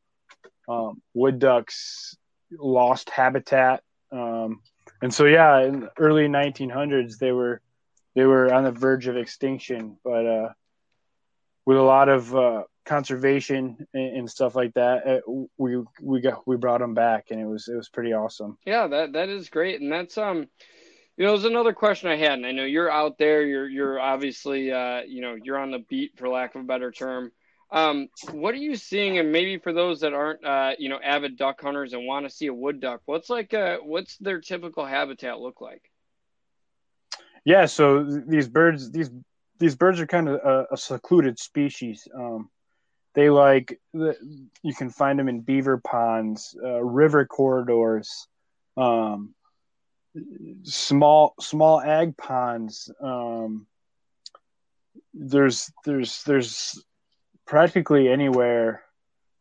[0.68, 2.16] um, wood ducks
[2.52, 4.62] lost habitat, um,
[5.02, 7.62] and so yeah, in early 1900s they were
[8.16, 10.50] they were on the verge of extinction, but uh,
[11.66, 15.20] with a lot of uh, conservation and, and, stuff like that, uh,
[15.58, 18.58] we we got we brought them back, and it was it was pretty awesome.
[18.66, 20.48] Yeah, that that is great, and that's um.
[21.18, 23.44] You know, there's another question I had, and I know you're out there.
[23.44, 26.92] You're you're obviously, uh, you know, you're on the beat, for lack of a better
[26.92, 27.32] term.
[27.72, 29.18] Um, what are you seeing?
[29.18, 32.30] And maybe for those that aren't, uh, you know, avid duck hunters and want to
[32.30, 35.82] see a wood duck, what's like, uh, what's their typical habitat look like?
[37.44, 39.10] Yeah, so these birds, these
[39.58, 42.08] these birds are kind of a, a secluded species.
[42.16, 42.50] Um,
[43.16, 48.28] they like you can find them in beaver ponds, uh, river corridors,
[48.78, 49.34] um,
[50.64, 52.92] small small ag ponds.
[53.02, 53.68] Um,
[55.14, 56.84] there's there's there's
[57.46, 58.84] practically anywhere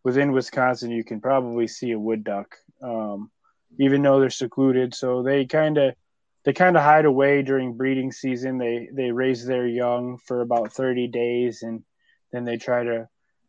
[0.05, 3.31] within Wisconsin you can probably see a wood duck, um,
[3.79, 4.95] even though they're secluded.
[4.95, 5.95] So they kind of
[6.45, 8.59] they kind of hide away during breeding season.
[8.59, 11.83] They they raise their young for about 30 days, and
[12.33, 13.09] then they try to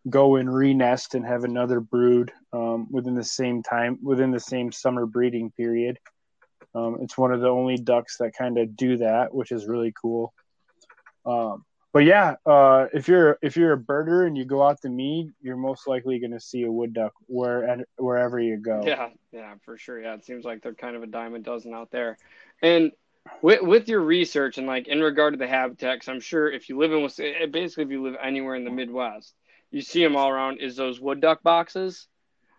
[0.10, 4.72] go and re-nest and have another brood um, within the same time within the same
[4.72, 6.00] summer breeding period.
[6.76, 9.94] Um, it's one of the only ducks that kind of do that, which is really
[10.00, 10.34] cool.
[11.26, 14.90] Um, but yeah, uh, if you're if you're a birder and you go out to
[14.90, 18.84] Mead, you're most likely going to see a wood duck where wherever you go.
[18.86, 20.00] Yeah, yeah, for sure.
[20.00, 22.18] Yeah, it seems like they're kind of a dime a dozen out there.
[22.62, 22.92] And
[23.42, 26.78] with, with your research and like in regard to the habitats, I'm sure if you
[26.78, 29.34] live in eh, basically if you live anywhere in the Midwest,
[29.72, 30.62] you see them all around.
[30.62, 32.08] Is those wood duck boxes?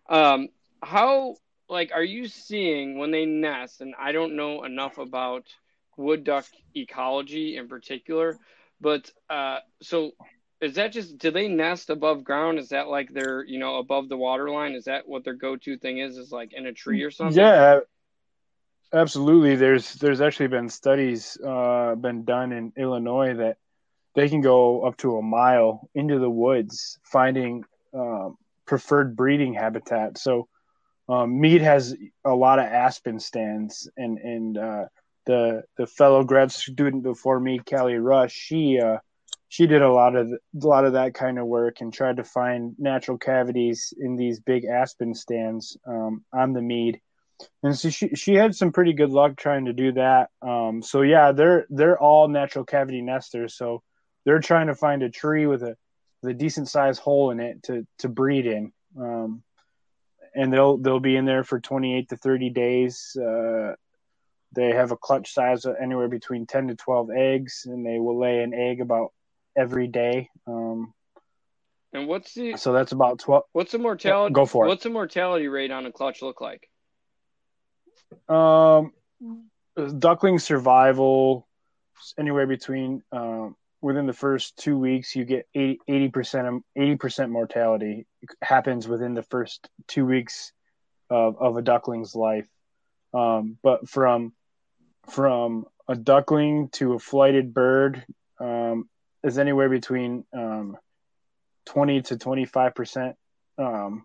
[0.09, 0.49] Um,
[0.83, 1.37] how
[1.69, 3.81] like are you seeing when they nest?
[3.81, 5.45] And I don't know enough about
[5.97, 8.39] wood duck ecology in particular,
[8.81, 10.13] but uh, so
[10.61, 12.59] is that just do they nest above ground?
[12.59, 14.73] Is that like they're you know above the water line?
[14.75, 16.17] Is that what their go to thing is?
[16.17, 17.39] Is like in a tree or something?
[17.39, 17.81] Yeah,
[18.93, 19.57] Absolutely.
[19.57, 23.59] There's there's actually been studies uh, been done in Illinois that
[24.15, 30.17] they can go up to a mile into the woods finding um, preferred breeding habitat.
[30.17, 30.49] So
[31.09, 34.85] um, Mead has a lot of aspen stands, and and uh,
[35.27, 38.99] the the fellow grad student before me, Callie Rush, she uh,
[39.49, 42.25] she did a lot of a lot of that kind of work and tried to
[42.25, 47.01] find natural cavities in these big aspen stands um, on the Mead
[47.63, 50.31] and so she she had some pretty good luck trying to do that.
[50.43, 53.57] Um, so yeah, they're they're all natural cavity nesters.
[53.57, 53.83] So
[54.25, 55.77] they're trying to find a tree with a
[56.23, 58.73] with a decent sized hole in it to to breed in.
[58.99, 59.43] Um,
[60.39, 63.17] and they'll they'll be in there for 28 to 30 days.
[63.17, 63.73] Uh,
[64.53, 68.19] they have a clutch size of anywhere between 10 to 12 eggs, and they will
[68.19, 69.13] lay an egg about
[69.57, 70.31] every day.
[70.47, 70.95] Um,
[71.93, 73.43] and what's the so that's about 12.
[73.53, 74.33] What's the mortality?
[74.33, 74.69] Go for it.
[74.69, 76.69] What's the mortality rate on a clutch look like?
[78.29, 78.93] Um,
[79.99, 81.49] duckling survival
[82.17, 88.07] anywhere between um, within the first two weeks you get 80 percent 80 percent mortality
[88.43, 90.53] happens within the first two weeks
[91.11, 92.49] of, of a duckling's life.
[93.15, 94.33] Um, but from
[95.09, 98.05] from a duckling to a flighted bird
[98.39, 98.89] um,
[99.25, 100.77] is anywhere between um,
[101.67, 103.17] 20 to 25 percent
[103.57, 104.05] um,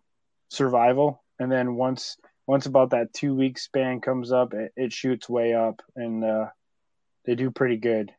[0.49, 5.29] survival, and then once once about that two week span comes up, it, it shoots
[5.29, 6.45] way up, and uh,
[7.25, 8.12] they do pretty good.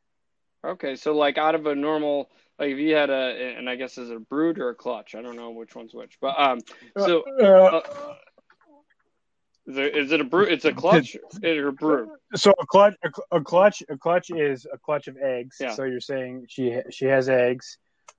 [0.65, 3.99] Okay, so like out of a normal, like if you had a, and I guess
[3.99, 6.61] is a brood or a clutch, I don't know which one's which, but um,
[6.97, 7.23] so.
[7.41, 7.81] Uh, uh,
[9.67, 10.53] Is it, is it a brood?
[10.53, 12.11] It's a clutch or a brood?
[12.35, 15.57] So a clutch, a, a clutch, a clutch is a clutch of eggs.
[15.59, 15.75] Yeah.
[15.75, 17.79] So you're saying she she has eggs,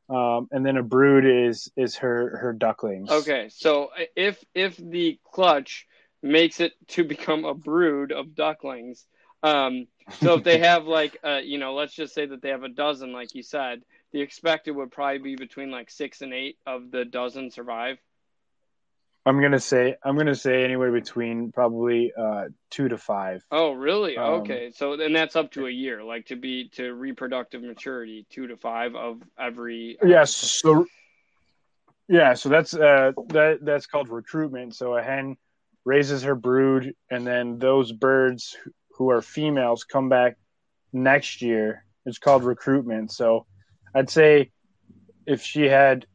[0.10, 3.12] um, and then a brood is is her her ducklings.
[3.12, 5.86] Okay, so if if the clutch
[6.24, 9.06] makes it to become a brood of ducklings,
[9.46, 9.88] um,
[10.22, 12.70] so if they have like uh, you know, let's just say that they have a
[12.70, 16.90] dozen, like you said, the expected would probably be between like six and eight of
[16.92, 17.98] the dozen survive.
[19.28, 23.44] I'm gonna say I'm gonna say anywhere between probably uh, two to five.
[23.52, 24.18] Oh, really?
[24.18, 28.26] Um, okay, so then that's up to a year, like to be to reproductive maturity,
[28.30, 29.98] two to five of every.
[30.02, 30.36] uh, Yes.
[30.36, 30.86] So
[32.08, 34.76] yeah, so that's uh, that that's called recruitment.
[34.76, 35.38] So a hen
[35.86, 38.56] raises her brood, and then those birds
[38.98, 40.38] who are females come back
[40.94, 41.86] next year.
[42.06, 43.12] It's called recruitment.
[43.12, 43.46] So
[43.94, 44.52] I'd say
[45.26, 46.06] if she had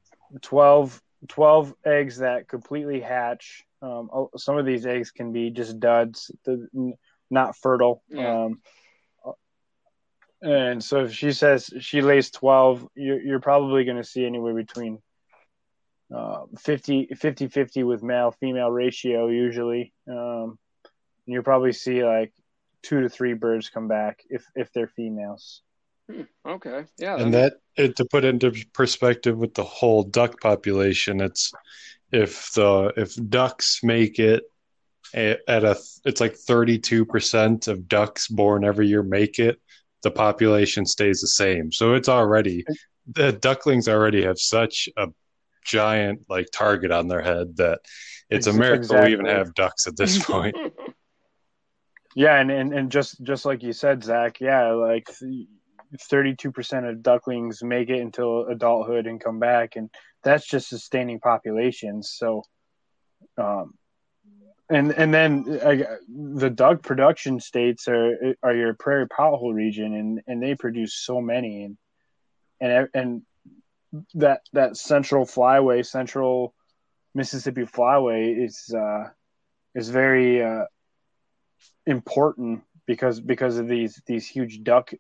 [0.43, 5.81] 12, 12 eggs that completely hatch, um, oh, some of these eggs can be just
[5.81, 6.95] duds, the,
[7.31, 8.03] not fertile.
[8.09, 8.45] Yeah.
[8.45, 8.61] Um,
[10.43, 14.55] and so if she says she lays 12, you're, you're probably going to see anywhere
[14.55, 15.03] between
[16.15, 19.93] uh, 50, 50 50 with male female ratio usually.
[20.09, 20.59] Um,
[21.27, 22.33] you'll probably see like
[22.83, 25.63] two to three birds come back if, if they're females.
[26.11, 31.21] Hmm, okay, yeah, and that it, to put into perspective with the whole duck population
[31.21, 31.53] it's
[32.11, 34.43] if the if ducks make it
[35.15, 39.61] at a it's like 32% of ducks born every year make it
[40.03, 41.73] the population stays the same.
[41.73, 42.65] So it's already
[43.13, 45.09] the ducklings already have such a
[45.65, 47.81] giant like target on their head that
[48.31, 50.57] it's a Ex- miracle we even have ducks at this point
[52.15, 55.09] Yeah, and, and, and just just like you said, Zach, yeah, like
[56.01, 59.91] thirty two percent of ducklings make it until adulthood and come back, and
[60.25, 62.11] that's just sustaining populations.
[62.11, 62.43] So,
[63.39, 63.75] um,
[64.69, 70.21] and and then I, the duck production states are are your prairie pothole region, and
[70.27, 71.79] and they produce so many, and
[72.61, 73.23] and and
[74.15, 76.55] that that central flyway, central
[77.15, 79.11] Mississippi flyway is uh,
[79.75, 80.65] is very uh,
[81.87, 84.91] important because because of these these huge duck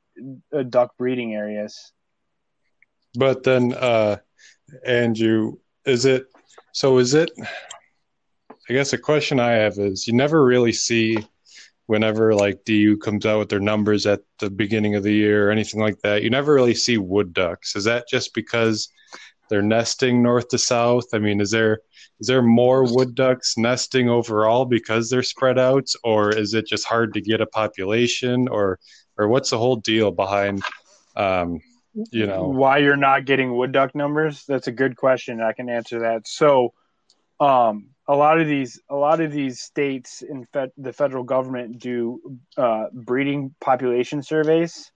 [0.55, 1.93] uh, duck breeding areas.
[3.15, 4.19] But then, uh,
[4.87, 6.27] Andrew, is it
[6.73, 6.99] so?
[6.99, 7.31] Is it?
[8.69, 11.19] I guess a question I have is you never really see
[11.87, 15.51] whenever like DU comes out with their numbers at the beginning of the year or
[15.51, 16.23] anything like that.
[16.23, 17.75] You never really see wood ducks.
[17.75, 18.89] Is that just because
[19.51, 21.05] they're nesting north to south?
[21.13, 21.81] I mean, is there
[22.21, 26.87] is there more wood ducks nesting overall because they're spread out, or is it just
[26.87, 28.79] hard to get a population, or
[29.19, 30.63] or what's the whole deal behind?
[31.17, 31.61] Um,
[32.11, 34.45] you know, why you're not getting wood duck numbers?
[34.47, 35.43] That's a good question.
[35.43, 36.27] I can answer that.
[36.29, 36.73] So,
[37.41, 41.79] um, a lot of these a lot of these states and fed, the federal government
[41.79, 44.91] do uh, breeding population surveys,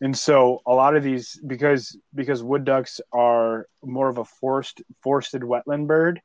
[0.00, 4.82] and so a lot of these because because wood ducks are more of a forced
[5.02, 6.20] forested wetland bird.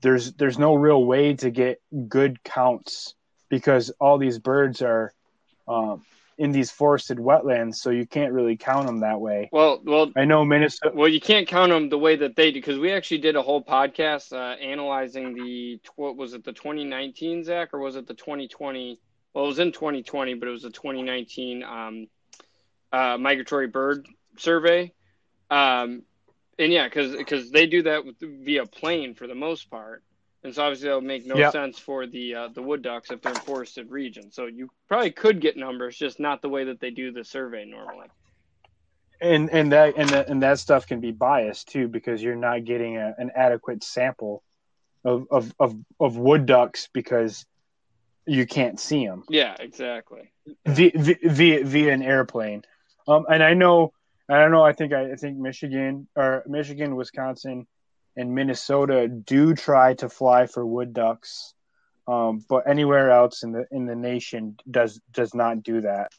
[0.00, 3.14] There's there's no real way to get good counts
[3.48, 5.12] because all these birds are
[5.68, 6.02] um,
[6.38, 9.48] in these forested wetlands, so you can't really count them that way.
[9.52, 10.92] well, well, I know Minnesota.
[10.94, 13.42] Well, you can't count them the way that they do because we actually did a
[13.42, 18.14] whole podcast uh, analyzing the what was it the 2019 Zach or was it the
[18.14, 19.00] 2020?
[19.34, 22.06] Well, it was in 2020, but it was the 2019 um,
[22.92, 24.06] uh, migratory bird
[24.38, 24.92] survey.
[25.50, 26.02] Um,
[26.58, 30.02] and yeah, because they do that with, via plane for the most part,
[30.44, 31.52] and so obviously that would make no Yep.
[31.52, 34.34] sense for the uh, the wood ducks if they're in forested regions.
[34.36, 37.64] So you probably could get numbers, just not the way that they do the survey
[37.64, 38.08] normally.
[39.20, 42.64] and and that and that and that stuff can be biased too because you're not
[42.64, 44.42] getting a, an adequate sample
[45.04, 47.46] of, of of of wood ducks because
[48.26, 50.32] you can't see them Yeah, exactly.
[50.66, 52.62] via via, via an airplane.
[53.08, 53.92] Um, and I know
[54.28, 54.62] I don't know.
[54.62, 57.66] I think I, I think Michigan or Michigan, Wisconsin,
[58.16, 61.54] and Minnesota do try to fly for wood ducks,
[62.06, 66.12] um, but anywhere else in the in the nation does does not do that.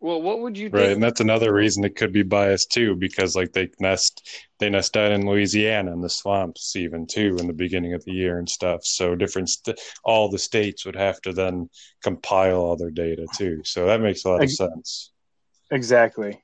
[0.00, 0.94] Well, what would you Right, think?
[0.94, 4.28] and that's another reason it could be biased too, because like they nest,
[4.58, 8.12] they nest down in Louisiana in the swamps even too in the beginning of the
[8.12, 8.84] year and stuff.
[8.84, 11.70] So different, st- all the states would have to then
[12.02, 13.62] compile all their data too.
[13.64, 15.10] So that makes a lot of Ex- sense.
[15.74, 16.40] Exactly.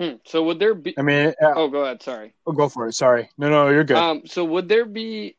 [0.00, 0.14] Hmm.
[0.24, 0.94] So would there be?
[0.98, 2.02] I mean, uh, Oh, go ahead.
[2.02, 2.34] Sorry.
[2.46, 2.94] oh, go for it.
[2.94, 3.30] Sorry.
[3.38, 3.96] No, no, you're good.
[3.96, 4.22] Um.
[4.26, 5.36] So would there be?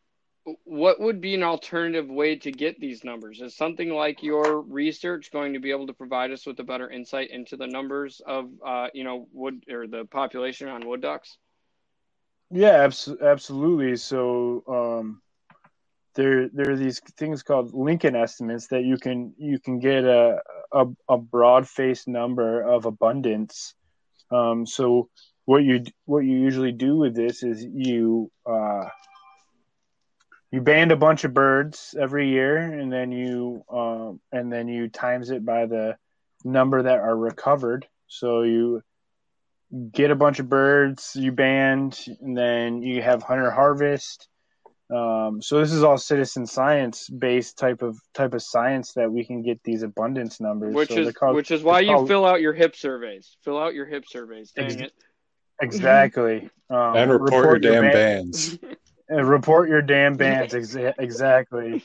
[0.63, 3.41] What would be an alternative way to get these numbers?
[3.41, 6.89] Is something like your research going to be able to provide us with a better
[6.89, 11.37] insight into the numbers of, uh, you know, wood or the population on wood ducks?
[12.49, 13.97] Yeah, abs- absolutely.
[13.97, 15.21] So, um,
[16.15, 20.41] there there are these things called Lincoln estimates that you can you can get a
[20.73, 23.73] a, a broad faced number of abundance.
[24.31, 25.09] Um, so
[25.45, 28.85] what you what you usually do with this is you uh,
[30.51, 34.89] you band a bunch of birds every year, and then you um, and then you
[34.89, 35.97] times it by the
[36.43, 37.87] number that are recovered.
[38.07, 38.83] So you
[39.91, 44.27] get a bunch of birds, you band, and then you have hunter harvest.
[44.91, 49.23] Um, so this is all citizen science based type of type of science that we
[49.23, 50.75] can get these abundance numbers.
[50.75, 53.37] Which so is called, which is why you called, fill out your hip surveys.
[53.43, 54.51] Fill out your hip surveys.
[54.51, 54.93] Dang Ex- it.
[55.61, 58.59] exactly um, and report, your damn band- bands.
[59.07, 61.83] and report your damn bands exa- exactly.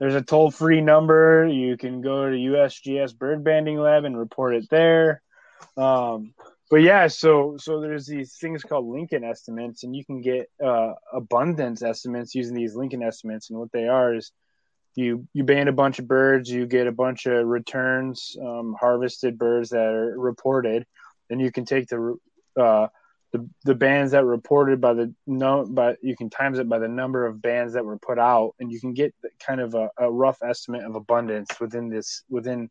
[0.00, 1.46] There's a toll free number.
[1.46, 5.20] You can go to USGS Bird Banding Lab and report it there.
[5.76, 6.34] Um,
[6.70, 10.92] but yeah, so so there's these things called Lincoln estimates, and you can get uh,
[11.12, 13.50] abundance estimates using these Lincoln estimates.
[13.50, 14.32] And what they are is
[14.94, 19.36] you you band a bunch of birds, you get a bunch of returns, um, harvested
[19.36, 20.86] birds that are reported,
[21.28, 22.16] and you can take the
[22.56, 22.86] uh,
[23.32, 26.88] the the bands that reported by the no but you can times it by the
[26.88, 29.14] number of bands that were put out and you can get
[29.44, 32.68] kind of a, a rough estimate of abundance within this within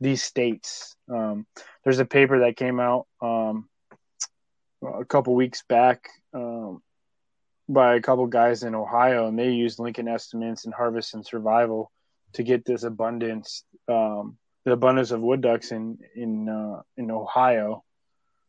[0.00, 1.46] these states um,
[1.84, 3.68] there's a paper that came out um,
[4.82, 6.82] a couple weeks back um,
[7.68, 11.90] by a couple guys in ohio and they used lincoln estimates and harvest and survival
[12.32, 17.82] to get this abundance um, the abundance of wood ducks in in uh, in ohio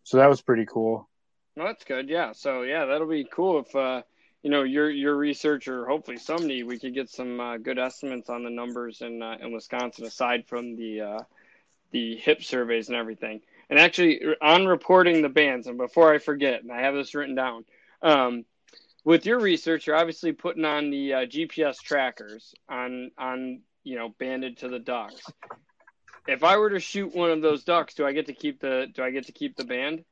[0.03, 1.07] so that was pretty cool
[1.55, 2.07] Well, that's good.
[2.07, 2.33] Yeah.
[2.33, 4.03] So yeah, that'll be cool if uh,
[4.43, 5.85] you know your your researcher.
[5.87, 9.51] Hopefully, someday we could get some uh, good estimates on the numbers in uh, in
[9.51, 11.19] Wisconsin, aside from the uh,
[11.91, 13.41] the hip surveys and everything.
[13.69, 17.35] And actually, on reporting the bands, and before I forget, and I have this written
[17.35, 17.65] down.
[18.01, 18.45] Um,
[19.03, 24.13] with your research, you're obviously putting on the uh, GPS trackers on on you know
[24.19, 25.21] banded to the ducks.
[26.27, 28.87] If I were to shoot one of those ducks, do I get to keep the
[28.93, 30.03] do I get to keep the band?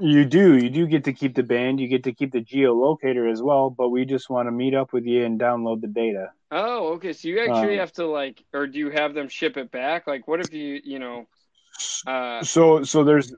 [0.00, 0.56] You do.
[0.56, 1.80] You do get to keep the band.
[1.80, 3.70] You get to keep the geolocator as well.
[3.70, 6.32] But we just want to meet up with you and download the data.
[6.50, 7.12] Oh, okay.
[7.12, 10.06] So you actually Um, have to like, or do you have them ship it back?
[10.06, 11.26] Like, what if you, you know,
[12.06, 13.34] uh, So, so there's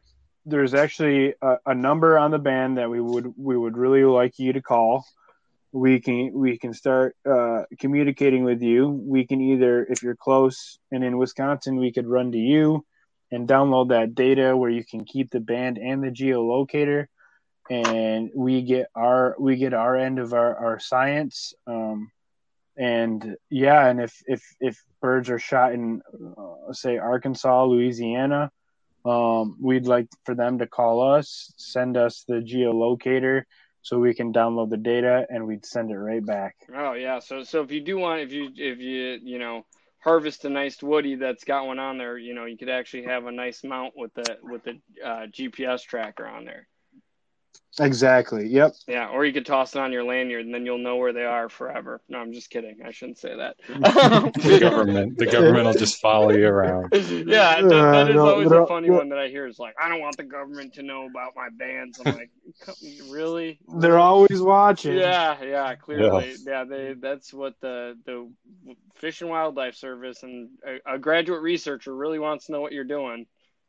[0.47, 4.39] there's actually a, a number on the band that we would we would really like
[4.39, 5.05] you to call.
[5.73, 8.89] We can we can start uh, communicating with you.
[8.89, 12.85] We can either, if you're close and in Wisconsin, we could run to you
[13.31, 17.07] and download that data where you can keep the band and the geolocator,
[17.69, 21.55] and we get our we get our end of our our science.
[21.67, 22.11] Um,
[22.77, 26.03] and yeah, and if if if birds are shot in,
[26.37, 28.51] uh, say Arkansas, Louisiana,
[29.05, 33.45] um, we'd like for them to call us, send us the geolocator,
[33.83, 36.57] so we can download the data, and we'd send it right back.
[36.75, 37.19] oh yeah.
[37.19, 39.65] So, so if you do want, if you, if you, you know,
[40.01, 43.27] harvest a nice woody that's got one on there, you know, you could actually have
[43.27, 46.67] a nice mount with the with the uh, GPS tracker on there.
[47.79, 48.49] Exactly.
[48.49, 48.73] Yep.
[48.89, 51.25] Yeah, or you could toss it on your lanyard, and then you'll know where they
[51.25, 52.01] are forever.
[52.09, 52.79] No, I'm just kidding.
[52.85, 53.57] I shouldn't say that.
[54.41, 56.89] The government, the government will just follow you around.
[56.93, 58.97] yeah, that, that Uh, is no, always no, a funny no.
[58.97, 59.47] one that I hear.
[59.47, 62.01] Is like, I don't want the government to know about my bands.
[62.05, 62.31] I'm like,
[63.09, 63.61] really?
[63.79, 64.97] They're always watching.
[64.97, 66.65] Yeah, yeah, clearly, yeah.
[66.65, 68.29] They that's what the the
[68.95, 72.85] Fish and Wildlife Service and a, a graduate researcher really wants to know what you're
[72.85, 73.27] doing,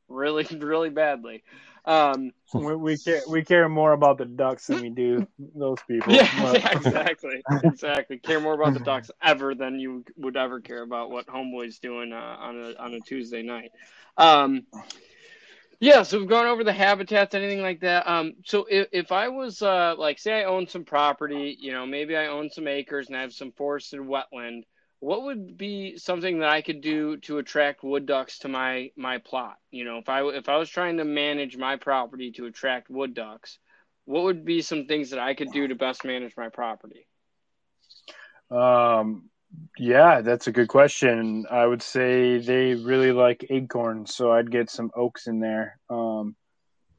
[0.07, 1.43] really, really badly.
[1.85, 5.25] Um, We, we care we care more about the ducks than we do
[5.55, 6.13] those people.
[6.13, 8.17] yeah, yeah, exactly, exactly.
[8.17, 12.11] Care more about the ducks ever than you would ever care about what Homeboy's doing
[12.11, 13.71] uh, on a on a Tuesday night.
[14.17, 14.65] Um,
[15.81, 18.07] yeah, so we've gone over the habitats, anything like that.
[18.07, 21.87] Um, so if, if I was uh, like, say, I own some property, you know,
[21.87, 24.61] maybe I own some acres and I have some forested wetland.
[25.01, 29.17] What would be something that I could do to attract wood ducks to my my
[29.17, 29.57] plot?
[29.71, 33.15] You know, if I if I was trying to manage my property to attract wood
[33.15, 33.57] ducks,
[34.05, 37.07] what would be some things that I could do to best manage my property?
[38.51, 39.29] Um,
[39.75, 41.45] yeah, that's a good question.
[41.49, 45.79] I would say they really like acorns, so I'd get some oaks in there.
[45.89, 46.35] Um,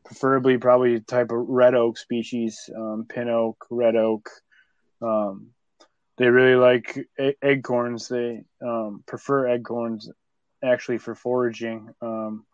[0.04, 4.28] preferably probably type of red oak species, um, pin oak, red oak.
[5.00, 5.50] Um,
[6.18, 6.98] they really like
[7.42, 8.08] acorns.
[8.08, 10.10] They um, prefer acorns
[10.62, 11.88] actually for foraging.
[12.00, 12.44] Um,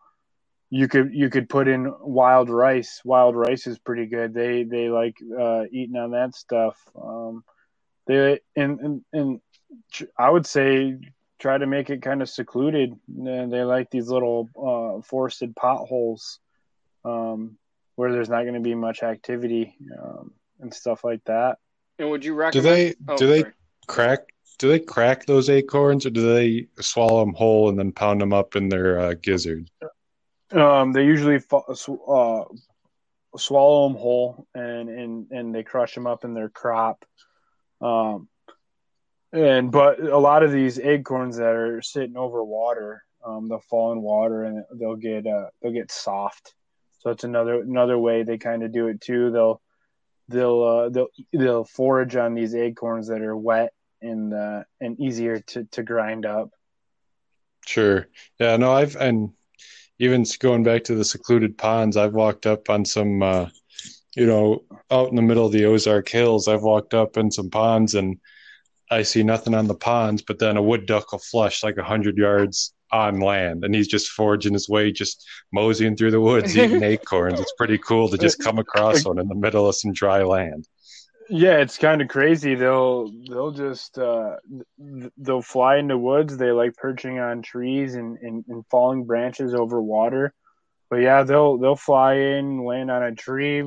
[0.69, 3.01] you could you could put in wild rice.
[3.03, 4.33] Wild rice is pretty good.
[4.33, 6.77] They they like uh, eating on that stuff.
[7.01, 7.43] Um,
[8.07, 9.41] they and, and and
[10.17, 10.97] I would say
[11.39, 12.93] try to make it kind of secluded.
[13.07, 16.39] They like these little uh, forested potholes
[17.05, 17.57] um,
[17.95, 21.57] where there's not going to be much activity um, and stuff like that.
[21.99, 22.65] And would you Do recommend?
[22.65, 22.95] they?
[23.07, 23.41] Oh, do they?
[23.41, 23.53] sorry.
[23.87, 24.19] crack?
[24.57, 28.33] Do they crack those acorns, or do they swallow them whole and then pound them
[28.33, 29.69] up in their uh, gizzard?
[30.51, 32.43] Um, they usually uh,
[33.37, 37.05] swallow them whole, and and and they crush them up in their crop.
[37.81, 38.27] Um,
[39.31, 43.91] and but a lot of these acorns that are sitting over water, um, they'll fall
[43.93, 46.53] in water and they'll get uh, they'll get soft.
[46.99, 49.31] So it's another another way they kind of do it too.
[49.31, 49.61] They'll
[50.29, 55.39] they'll uh, they'll they'll forage on these acorns that are wet and uh, and easier
[55.39, 56.51] to to grind up.
[57.65, 58.07] Sure.
[58.39, 58.55] Yeah.
[58.57, 58.71] No.
[58.71, 59.31] I've and
[59.99, 63.21] even going back to the secluded ponds, I've walked up on some.
[63.21, 63.49] Uh,
[64.15, 67.51] you know, out in the middle of the Ozark Hills, I've walked up in some
[67.51, 68.17] ponds and
[68.89, 71.83] I see nothing on the ponds, but then a wood duck will flush like a
[71.83, 76.57] hundred yards on land, and he's just foraging his way, just moseying through the woods,
[76.57, 77.39] eating acorns.
[77.39, 80.67] It's pretty cool to just come across one in the middle of some dry land.
[81.29, 82.55] Yeah, it's kind of crazy.
[82.55, 84.37] They'll they'll just uh,
[85.17, 86.37] they'll fly into woods.
[86.37, 90.33] They like perching on trees and, and, and falling branches over water.
[90.89, 93.63] But yeah, they'll they'll fly in, land on a tree,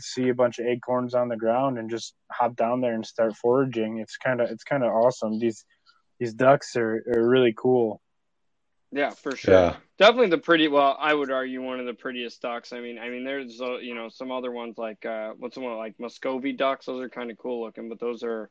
[0.00, 3.36] see a bunch of acorns on the ground and just hop down there and start
[3.36, 3.98] foraging.
[3.98, 5.38] It's kind of it's kind of awesome.
[5.38, 5.66] These
[6.18, 8.00] these ducks are, are really cool.
[8.90, 9.54] Yeah, for sure.
[9.54, 9.76] Yeah.
[9.98, 10.68] Definitely the pretty.
[10.68, 12.72] Well, I would argue one of the prettiest ducks.
[12.72, 15.60] I mean, I mean, there's uh, you know some other ones like uh, what's the
[15.60, 16.86] one like Muscovy ducks.
[16.86, 18.48] Those are kind of cool looking, but those are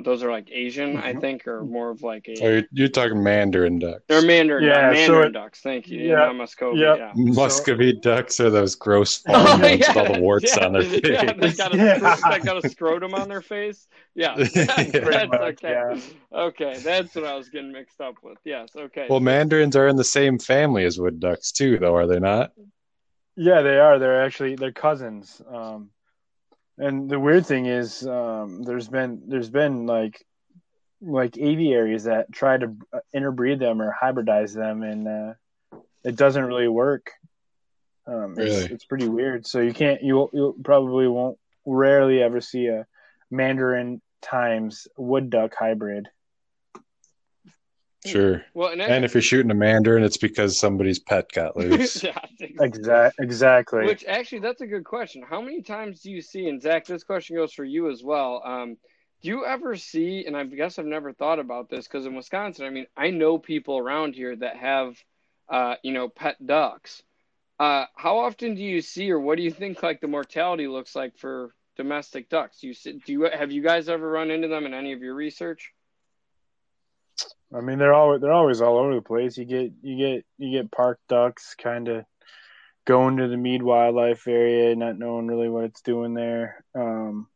[0.00, 1.20] but those are like Asian, I mm-hmm.
[1.20, 2.34] think, or more of like a.
[2.42, 4.02] Oh, you're, you're talking Mandarin ducks.
[4.08, 5.60] They're Mandarin, yeah, Mandarin so it, ducks.
[5.60, 6.00] Thank you.
[6.00, 6.78] Yeah, yeah Muscovy.
[6.78, 7.12] Yeah, yeah.
[7.16, 10.72] Muscovy so, ducks are those gross farm oh, ones with all the warts yeah, on
[10.72, 11.00] their face.
[11.10, 12.16] Yeah, they got, a, yeah.
[12.30, 13.88] they got a scrotum on their face.
[14.14, 16.00] Yeah, that's, okay.
[16.32, 18.38] Okay, that's what I was getting mixed up with.
[18.44, 19.06] Yes, okay.
[19.10, 22.52] Well, Mandarins are in the same family as wood ducks too, though, are they not?
[23.36, 23.98] Yeah, they are.
[23.98, 25.42] They're actually they're cousins.
[25.46, 25.90] Um,
[26.80, 30.24] and the weird thing is, um, there's been there's been like
[31.02, 32.74] like aviaries that try to
[33.12, 35.34] interbreed them or hybridize them, and uh,
[36.04, 37.10] it doesn't really work.
[38.06, 38.50] Um, really?
[38.50, 39.46] it's, it's, pretty weird.
[39.46, 42.86] So you can't you you probably won't rarely ever see a
[43.30, 46.08] Mandarin times wood duck hybrid.
[48.06, 48.42] Sure.
[48.54, 52.02] Well, and, and, if you're shooting a mandarin, it's because somebody's pet got loose.
[52.02, 52.18] yeah,
[52.58, 53.24] exactly.
[53.24, 53.84] Exactly.
[53.84, 55.22] Which actually, that's a good question.
[55.22, 56.48] How many times do you see?
[56.48, 58.42] And Zach, this question goes for you as well.
[58.44, 58.78] Um,
[59.22, 60.24] do you ever see?
[60.26, 63.36] And I guess I've never thought about this because in Wisconsin, I mean, I know
[63.36, 64.96] people around here that have,
[65.50, 67.02] uh, you know, pet ducks.
[67.58, 70.96] Uh, how often do you see, or what do you think, like the mortality looks
[70.96, 72.60] like for domestic ducks?
[72.60, 75.02] Do you see, do you have you guys ever run into them in any of
[75.02, 75.74] your research?
[77.54, 79.36] I mean, they're always they're always all over the place.
[79.36, 82.04] You get you get you get park ducks kind of
[82.86, 86.64] going to the Mead Wildlife Area, not knowing really what it's doing there.
[86.74, 87.26] Um,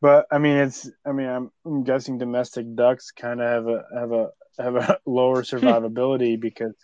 [0.00, 3.84] but I mean, it's I mean, I'm, I'm guessing domestic ducks kind of have a
[3.94, 6.74] have a have a lower survivability because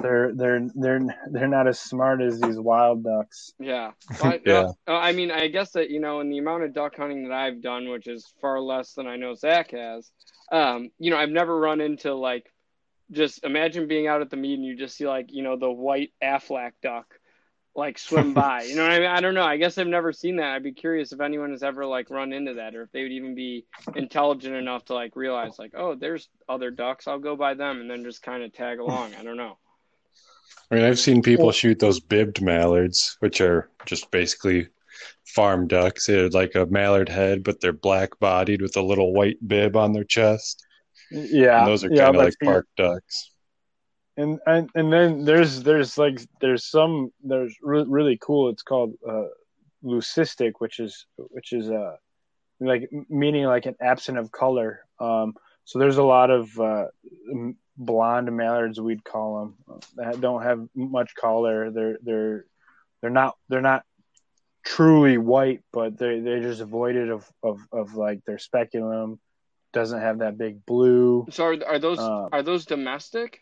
[0.00, 3.52] they're they're they're they're not as smart as these wild ducks.
[3.58, 3.92] Yeah,
[4.22, 4.72] but, yeah.
[4.88, 7.34] Uh, I mean, I guess that you know, in the amount of duck hunting that
[7.34, 10.10] I've done, which is far less than I know Zach has,
[10.50, 12.50] um, you know, I've never run into like
[13.10, 15.70] just imagine being out at the Mead and you just see like, you know, the
[15.70, 17.06] white Aflac duck
[17.76, 18.62] like swim by.
[18.62, 19.08] You know what I mean?
[19.08, 19.44] I don't know.
[19.44, 20.54] I guess I've never seen that.
[20.54, 23.12] I'd be curious if anyone has ever like run into that or if they would
[23.12, 27.06] even be intelligent enough to like realize like, oh, there's other ducks.
[27.06, 29.14] I'll go by them and then just kind of tag along.
[29.14, 29.58] I don't know.
[30.70, 34.68] I mean, I've seen people shoot those bibbed mallards, which are just basically
[35.26, 36.06] farm ducks.
[36.06, 39.92] They're like a mallard head, but they're black bodied with a little white bib on
[39.92, 40.64] their chest.
[41.10, 43.30] Yeah, and those are yeah, kind of like park ducks.
[44.16, 48.48] And, and and then there's there's like there's some there's re- really cool.
[48.48, 49.24] It's called uh,
[49.84, 51.96] leucistic, which is which is uh
[52.60, 54.80] like meaning like an absent of color.
[55.00, 55.34] Um,
[55.64, 56.86] so there's a lot of uh,
[57.76, 61.70] blonde mallards we'd call them that don't have much color.
[61.70, 62.44] They're they're
[63.00, 63.84] they're not they're not
[64.64, 69.18] truly white, but they they're just voided of, of of like their speculum
[69.72, 71.26] doesn't have that big blue.
[71.30, 73.40] So are, are those um, are those domestic?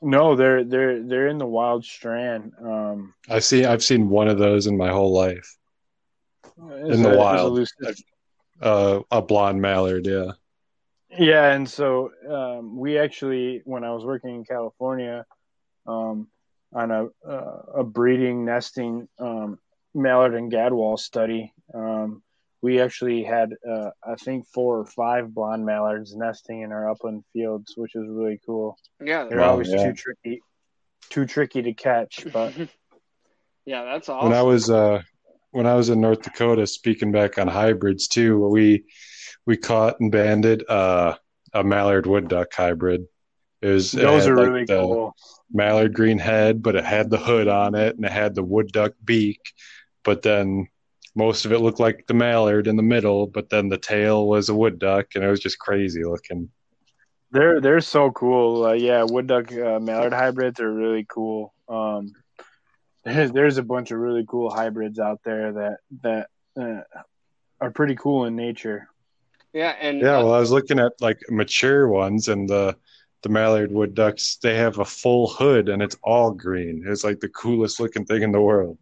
[0.00, 2.52] No, they're they're they're in the wild strand.
[2.60, 5.56] Um, I've seen I've seen one of those in my whole life.
[6.56, 7.68] In the wild,
[8.60, 10.32] uh, a blonde mallard, yeah.
[11.10, 15.24] Yeah, and so um, we actually, when I was working in California,
[15.86, 16.28] um,
[16.74, 19.58] on a uh, a breeding nesting um,
[19.94, 21.52] mallard and gadwall study.
[21.74, 22.22] Um,
[22.60, 27.24] we actually had, uh, I think, four or five blonde mallards nesting in our upland
[27.32, 28.76] fields, which is really cool.
[29.00, 29.84] Yeah, they're wow, always yeah.
[29.84, 30.40] too tricky,
[31.08, 32.26] too tricky to catch.
[32.32, 32.54] But
[33.64, 34.30] yeah, that's awesome.
[34.30, 35.02] When I was uh,
[35.52, 38.84] when I was in North Dakota, speaking back on hybrids too, we
[39.48, 41.16] we caught and banded uh,
[41.54, 43.06] a mallard wood duck hybrid.
[43.62, 45.16] It was it Those had, are like, really cool.
[45.50, 48.70] Mallard green head, but it had the hood on it and it had the wood
[48.72, 49.40] duck beak.
[50.04, 50.68] But then
[51.16, 54.50] most of it looked like the mallard in the middle, but then the tail was
[54.50, 56.50] a wood duck, and it was just crazy looking.
[57.30, 58.66] They're they're so cool.
[58.66, 61.54] Uh, yeah, wood duck uh, mallard hybrids are really cool.
[61.70, 62.12] Um,
[63.02, 66.26] there's there's a bunch of really cool hybrids out there that that
[66.60, 66.82] uh,
[67.62, 68.88] are pretty cool in nature.
[69.52, 72.76] Yeah, and Yeah, uh, well, I was looking at like mature ones, and the
[73.22, 76.84] the mallard wood ducks they have a full hood, and it's all green.
[76.86, 78.78] It's like the coolest looking thing in the world.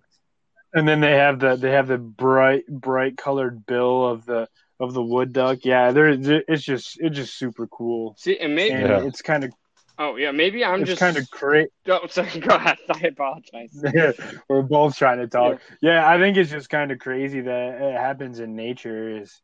[0.74, 4.48] And then they have the they have the bright bright colored bill of the
[4.78, 5.60] of the wood duck.
[5.64, 6.08] Yeah, they're
[6.48, 8.16] it's just it's just super cool.
[8.18, 9.06] see, and maybe And Yeah.
[9.06, 9.52] it's kind of
[9.98, 11.70] oh yeah, maybe I'm it's just kind of crazy.
[11.88, 12.78] Oh, sorry, go ahead.
[12.90, 13.82] I apologize.
[14.48, 15.60] We're both trying to talk.
[15.80, 16.08] Yeah.
[16.08, 19.18] I think it's just kind of crazy that it happens in nature.
[19.18, 19.40] Is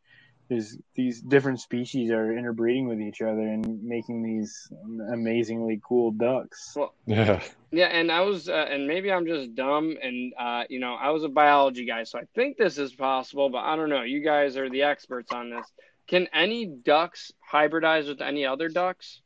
[0.52, 4.70] is these different species are interbreeding with each other and making these
[5.12, 6.76] amazingly cool ducks.
[7.06, 10.94] Yeah, Yeah, and I was, uh, and maybe I'm just dumb, and uh, you know,
[10.94, 14.02] I was a biology guy, so I think this is possible, but I don't know.
[14.02, 15.66] You guys are the experts on this.
[16.06, 19.20] Can any ducks hybridize with any other ducks?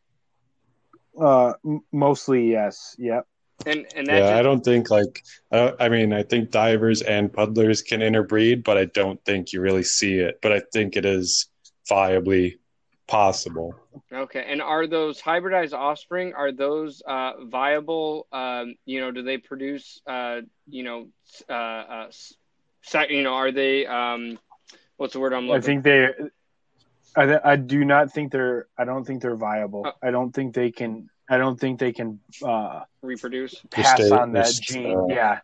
[1.20, 2.94] Uh, m- mostly yes.
[2.98, 3.26] Yep.
[3.66, 4.38] And and that yeah.
[4.38, 8.78] I don't think like uh, I mean I think divers and puddlers can interbreed, but
[8.78, 10.38] I don't think you really see it.
[10.40, 11.48] But I think it is
[11.90, 12.58] viably
[13.06, 13.74] possible.
[14.12, 14.44] okay.
[14.48, 16.34] And are those hybridized offspring?
[16.34, 18.26] Are those uh, viable?
[18.32, 20.00] Um, you know, do they produce?
[20.06, 21.08] Uh, you know,
[21.48, 23.86] uh, uh, you know, are they?
[23.86, 24.38] Um,
[24.96, 25.58] what's the word I'm looking?
[25.58, 26.08] I think they.
[27.16, 28.66] I I do not think they're.
[28.76, 29.86] I don't think they're viable.
[29.86, 31.08] Uh, I don't think they can.
[31.28, 33.54] I don't think they can uh, reproduce.
[33.70, 34.96] pass Gestate, on that gene.
[34.96, 35.40] uh, yeah.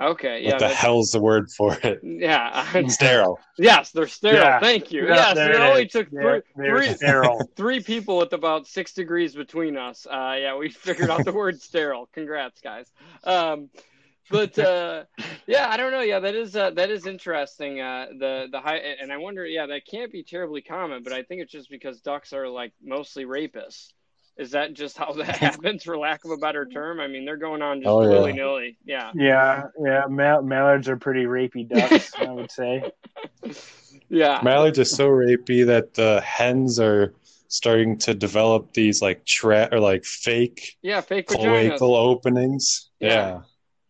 [0.00, 0.40] Okay.
[0.42, 0.50] Yeah.
[0.52, 2.00] what the that's- hell's the word for it?
[2.02, 2.86] Yeah.
[2.88, 3.38] Sterile.
[3.58, 4.40] Yes, they're sterile.
[4.40, 4.58] Yeah.
[4.60, 5.06] Thank you.
[5.06, 5.92] Yeah, yes, it it only is.
[5.92, 7.48] took They're- three, they're three, sterile.
[7.56, 10.06] three people with about six degrees between us.
[10.06, 12.08] Uh, yeah, we figured out the word sterile.
[12.12, 12.90] Congrats, guys.
[13.24, 13.68] Um,
[14.30, 15.04] but uh,
[15.46, 16.00] yeah, I don't know.
[16.00, 17.80] Yeah, that is uh, that is interesting.
[17.80, 19.44] Uh, the the high, and I wonder.
[19.46, 22.72] Yeah, that can't be terribly common, but I think it's just because ducks are like
[22.82, 23.92] mostly rapists.
[24.38, 27.00] Is that just how that happens, for lack of a better term?
[27.00, 28.08] I mean, they're going on just Oh, yeah.
[28.08, 28.76] willy nilly.
[28.84, 29.10] Yeah.
[29.14, 30.04] Yeah, yeah.
[30.08, 32.90] Mal- mallards are pretty rapey ducks, I would say.
[34.08, 34.40] Yeah.
[34.42, 37.14] Mallards are so rapey that the hens are
[37.48, 41.00] starting to develop these like tra- or like fake Yeah.
[41.00, 41.78] Fake vaginas.
[41.78, 42.90] cloacal openings.
[43.00, 43.08] Yeah.
[43.10, 43.40] Yeah.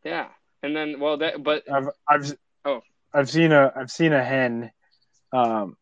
[0.05, 0.29] Yeah.
[0.63, 2.83] And then, well, that, but I've I've Oh.
[3.13, 4.71] I've seen a I've seen a hen
[5.33, 5.77] um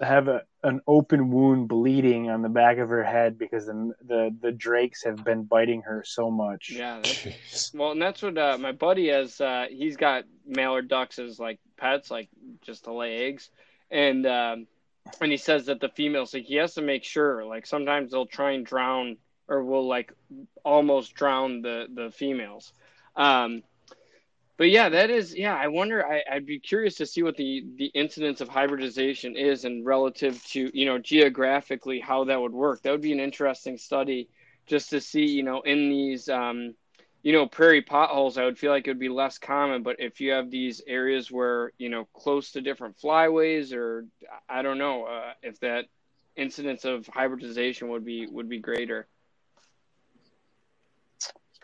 [0.00, 4.36] have a, an open wound bleeding on the back of her head because the the,
[4.40, 6.70] the drakes have been biting her so much.
[6.70, 7.02] yeah.
[7.74, 9.40] Well, and that's what uh, my buddy has.
[9.40, 12.28] Uh, he's got mallard ducks as like pets, like
[12.62, 13.50] just to lay eggs,
[13.90, 14.66] and um,
[15.20, 17.44] and he says that the females, like he has to make sure.
[17.44, 19.16] Like sometimes they'll try and drown,
[19.48, 20.12] or will like
[20.64, 22.72] almost drown the the females.
[23.16, 23.62] Um,
[24.60, 25.56] but yeah, that is yeah.
[25.56, 26.06] I wonder.
[26.06, 30.44] I, I'd be curious to see what the the incidence of hybridization is, and relative
[30.48, 32.82] to you know geographically how that would work.
[32.82, 34.28] That would be an interesting study
[34.66, 36.74] just to see you know in these um,
[37.22, 40.20] you know prairie potholes i would feel like it would be less common but if
[40.20, 44.06] you have these areas where you know close to different flyways or
[44.48, 45.86] i don't know uh, if that
[46.36, 49.06] incidence of hybridization would be would be greater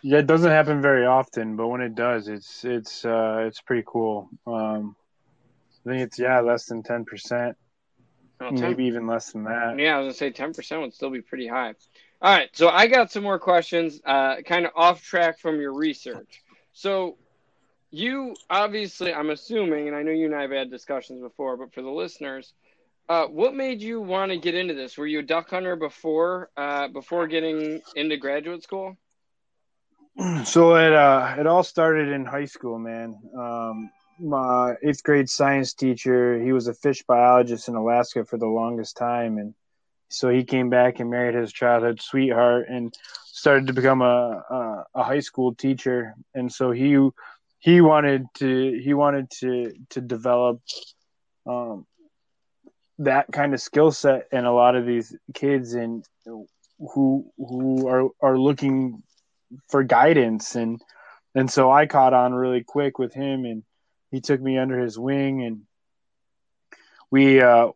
[0.03, 3.85] Yeah, it doesn't happen very often, but when it does, it's it's uh it's pretty
[3.87, 4.29] cool.
[4.47, 4.97] Um
[5.87, 7.57] I think it's yeah, less than ten percent,
[8.41, 9.79] 10 maybe even less than that.
[9.79, 11.75] yeah i was gonna say 10% would still be pretty high.
[12.23, 15.73] All right so i got some more questions uh, kind of off track from your
[15.73, 16.43] research.
[16.73, 17.17] So
[17.91, 21.73] you obviously i'm assuming and i know you and i have had discussions before but
[21.73, 22.53] for the listeners
[23.09, 24.99] uh, what made you want to get into this?
[24.99, 28.97] Were you a duck hunter before uh, before getting into graduate school
[30.45, 33.19] So it uh it all started in high school, man.
[33.39, 38.47] Um my eighth grade science teacher, he was a fish biologist in Alaska for the
[38.47, 39.55] longest time and
[40.09, 42.95] so he came back and married his childhood sweetheart and
[43.27, 46.97] started to become a a, a high school teacher and so he
[47.59, 50.61] he wanted to he wanted to to develop
[51.47, 51.87] um
[52.99, 56.05] that kind of skill set in a lot of these kids and
[56.79, 59.03] who who are are looking
[59.69, 60.55] for guidance.
[60.57, 60.81] And
[61.35, 63.63] and so I caught on really quick with him and
[64.11, 65.43] he took me under his wing.
[65.43, 65.63] And
[67.11, 67.69] we uh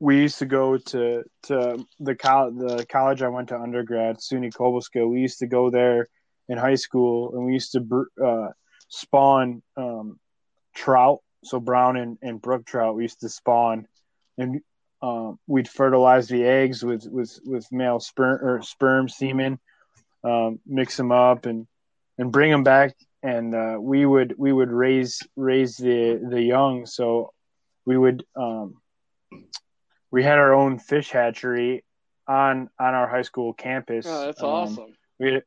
[0.00, 4.52] we used to go to to the college the college I went to undergrad SUNY
[4.52, 6.08] Cobleskill we used to go there
[6.48, 8.48] in high school and we used to uh
[8.88, 10.18] spawn um
[10.74, 11.20] trout.
[11.44, 13.86] So brown and, and brook trout we used to spawn
[14.38, 14.60] and
[15.02, 19.58] um, we'd fertilize the eggs with with with male sperm or sperm semen,
[20.24, 21.66] um, mix them up and
[22.18, 26.86] and bring them back, and uh, we would we would raise raise the the young.
[26.86, 27.32] So
[27.86, 28.76] we would um,
[30.10, 31.84] we had our own fish hatchery
[32.28, 34.06] on on our high school campus.
[34.08, 34.92] Oh, that's Um, awesome.
[35.18, 35.42] we had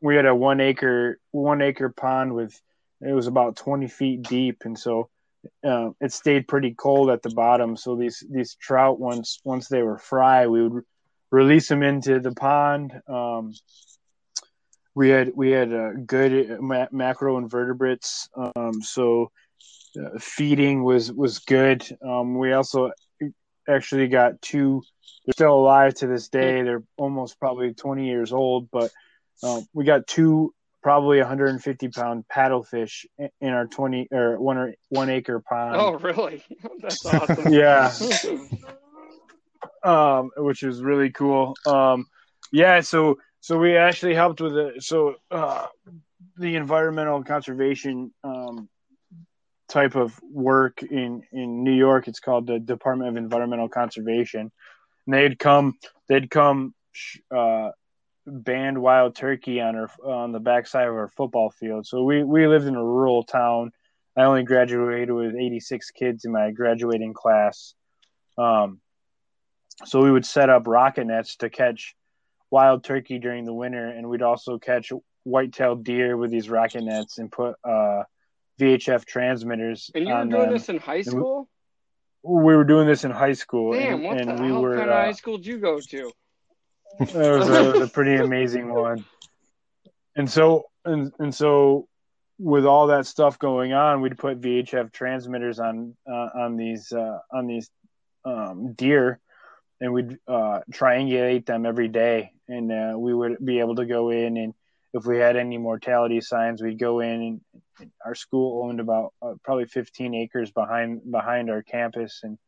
[0.00, 2.60] we had a one acre one acre pond with
[3.00, 5.08] it was about 20 feet deep and so
[5.64, 9.82] uh, it stayed pretty cold at the bottom so these these trout once once they
[9.82, 10.84] were fry we would
[11.32, 13.52] release them into the pond um,
[14.94, 19.30] we had we had uh, good ma- macro invertebrates um, so
[20.00, 22.90] uh, feeding was was good um, we also
[23.68, 24.82] actually got two
[25.24, 28.90] they're still alive to this day they're almost probably 20 years old but
[29.42, 33.06] um, we got two probably 150 pound paddlefish
[33.40, 35.76] in- our 20 or one or one acre pond.
[35.76, 36.42] oh, really?
[36.80, 37.52] That's awesome.
[37.52, 37.92] Yeah,
[39.84, 41.54] um, which is really cool.
[41.66, 42.06] Um,
[42.50, 44.82] yeah, so so we actually helped with it.
[44.84, 45.66] So uh,
[46.38, 48.68] the environmental conservation um,
[49.68, 54.52] type of work in in New York, it's called the Department of Environmental Conservation,
[55.06, 55.76] and they'd come
[56.08, 56.74] they'd come.
[57.30, 57.70] Uh,
[58.24, 61.84] banned wild turkey on our on the backside of our football field.
[61.84, 63.72] So we we lived in a rural town.
[64.16, 67.74] I only graduated with 86 kids in my graduating class.
[68.38, 68.80] Um,
[69.84, 71.96] so we would set up rocket nets to catch
[72.52, 74.92] wild turkey during the winter, and we'd also catch
[75.24, 78.02] white-tailed deer with these rocket nets and put uh,
[78.60, 80.52] VHF transmitters and you were doing them.
[80.52, 81.48] this in high school?
[82.22, 84.76] We were doing this in high school, Damn, and, what and the we hell were.
[84.76, 86.12] kind of uh, high school did you go to?
[87.00, 89.04] it was a, a pretty amazing one.
[90.14, 91.88] And so and and so
[92.38, 97.18] with all that stuff going on, we'd put VHF transmitters on uh, on these uh,
[97.32, 97.70] on these
[98.26, 99.20] um, deer,
[99.82, 104.08] and we'd uh, triangulate them every day, and uh, we would be able to go
[104.08, 104.54] in and
[104.94, 107.40] if we had any mortality signs, we'd go in
[107.80, 112.20] and our school owned about uh, probably 15 acres behind behind our campus.
[112.22, 112.38] And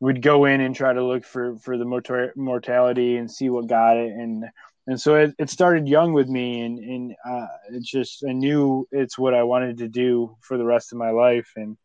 [0.00, 3.66] we'd go in and try to look for for the mortar- mortality and see what
[3.66, 4.12] got it.
[4.12, 4.44] And
[4.86, 8.86] and so it, it started young with me and and uh, it's just I knew
[8.92, 11.52] it's what I wanted to do for the rest of my life.
[11.56, 11.78] And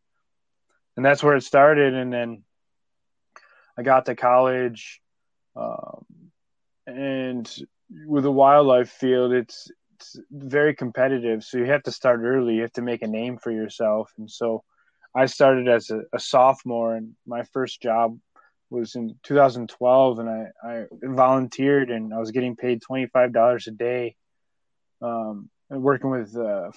[0.97, 1.93] and that's where it started.
[1.93, 2.43] And then
[3.79, 5.01] I got to college
[5.55, 6.05] um,
[6.85, 7.51] and
[8.05, 11.43] with the wildlife field it's it's very competitive.
[11.43, 12.55] So you have to start early.
[12.55, 14.11] You have to make a name for yourself.
[14.17, 14.63] And so
[15.13, 18.17] I started as a, a sophomore, and my first job
[18.69, 24.15] was in 2012, and I, I volunteered, and I was getting paid $25 a day,
[25.01, 26.71] um, working with uh,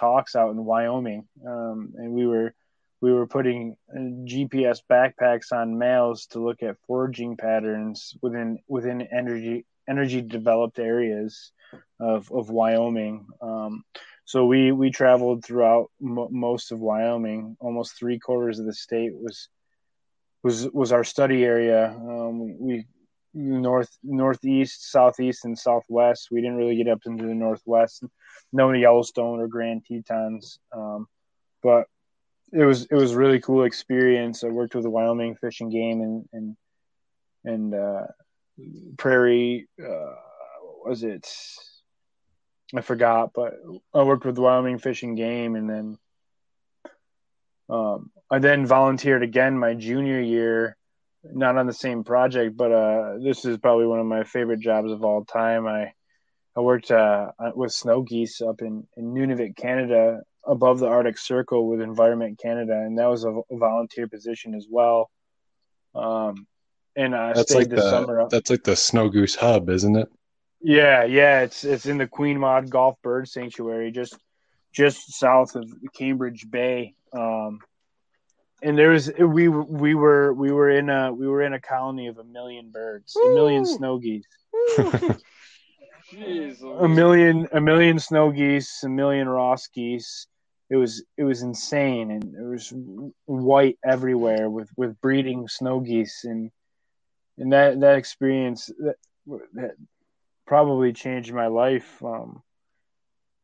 [0.00, 2.52] hawks out in Wyoming, um, and we were
[3.00, 9.02] we were putting uh, GPS backpacks on males to look at foraging patterns within within
[9.02, 11.52] energy energy developed areas
[12.00, 13.26] of of Wyoming.
[13.40, 13.84] Um,
[14.24, 17.56] so we we traveled throughout m- most of Wyoming.
[17.60, 19.48] Almost three quarters of the state was
[20.42, 21.90] was was our study area.
[21.90, 22.86] Um, we
[23.34, 26.28] north northeast, southeast, and southwest.
[26.30, 28.02] We didn't really get up into the northwest.
[28.52, 31.06] No Yellowstone or Grand Tetons, um,
[31.62, 31.86] but
[32.52, 34.44] it was it was a really cool experience.
[34.44, 36.56] I worked with the Wyoming Fish and Game and and
[37.44, 38.06] and uh,
[38.96, 39.68] Prairie.
[39.80, 40.14] Uh,
[40.62, 41.28] what was it?
[42.74, 43.54] I forgot, but
[43.94, 45.98] I worked with Wyoming Fish and Game, and then
[47.68, 50.76] um, I then volunteered again my junior year,
[51.24, 54.90] not on the same project, but uh, this is probably one of my favorite jobs
[54.90, 55.66] of all time.
[55.66, 55.92] I
[56.56, 61.66] I worked uh, with snow geese up in, in Nunavut, Canada, above the Arctic Circle
[61.68, 65.10] with Environment Canada, and that was a, a volunteer position as well.
[65.94, 66.46] Um,
[66.94, 68.20] and I That's stayed like this the summer.
[68.20, 70.08] up- that's like the Snow Goose Hub, isn't it?
[70.60, 74.16] yeah, yeah, it's it's in the Queen Maud Gulf Bird Sanctuary, just
[74.72, 76.94] just south of Cambridge Bay.
[77.12, 77.60] Um,
[78.62, 82.06] and there was we we were we were in a we were in a colony
[82.08, 84.24] of a million birds, a million snow geese,
[86.12, 90.26] Jeez, a million a million snow geese, a million Ross geese.
[90.68, 92.72] It was it was insane, and there was
[93.26, 96.50] white everywhere with with breeding snow geese, and
[97.38, 98.96] and that that experience that,
[99.54, 99.76] that
[100.46, 102.02] probably changed my life.
[102.02, 102.42] Um,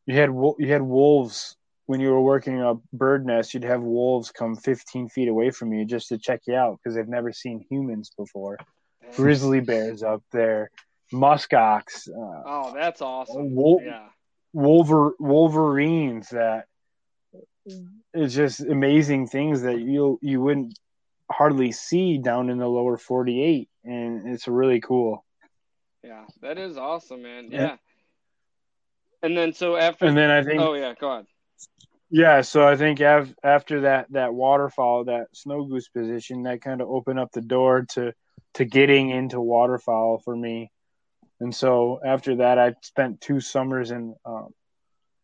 [0.05, 1.55] you had you had wolves
[1.85, 3.53] when you were working a bird nest.
[3.53, 6.95] You'd have wolves come 15 feet away from you just to check you out because
[6.95, 8.57] they've never seen humans before.
[9.15, 10.71] Grizzly bears up there,
[11.13, 13.53] muskox, uh, Oh, that's awesome.
[13.53, 14.07] Wol- Yeah.
[14.53, 16.65] wolver wolverines that
[18.13, 20.77] it's just amazing things that you you wouldn't
[21.31, 25.25] hardly see down in the lower 48 and it's really cool.
[26.03, 27.49] Yeah that is awesome man.
[27.51, 27.77] Yeah.
[29.21, 31.27] And then so after and then i think oh yeah go on.
[32.09, 36.81] Yeah so i think av- after that that waterfowl that snow goose position that kind
[36.81, 38.13] of opened up the door to
[38.55, 40.69] to getting into waterfowl for me.
[41.39, 44.49] And so after that i spent two summers in um,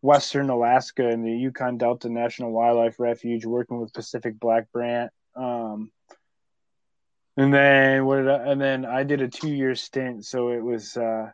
[0.02, 5.91] western alaska and the yukon delta national wildlife refuge working with pacific black brant um,
[7.39, 10.26] and then what did I, and then I did a two year stint.
[10.26, 11.32] So it was uh,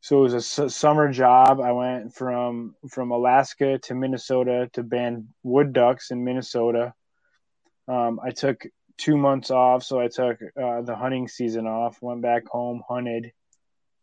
[0.00, 1.60] so it was a summer job.
[1.60, 6.94] I went from from Alaska to Minnesota to band wood ducks in Minnesota.
[7.88, 8.64] Um, I took
[8.96, 12.00] two months off, so I took uh, the hunting season off.
[12.00, 13.32] Went back home, hunted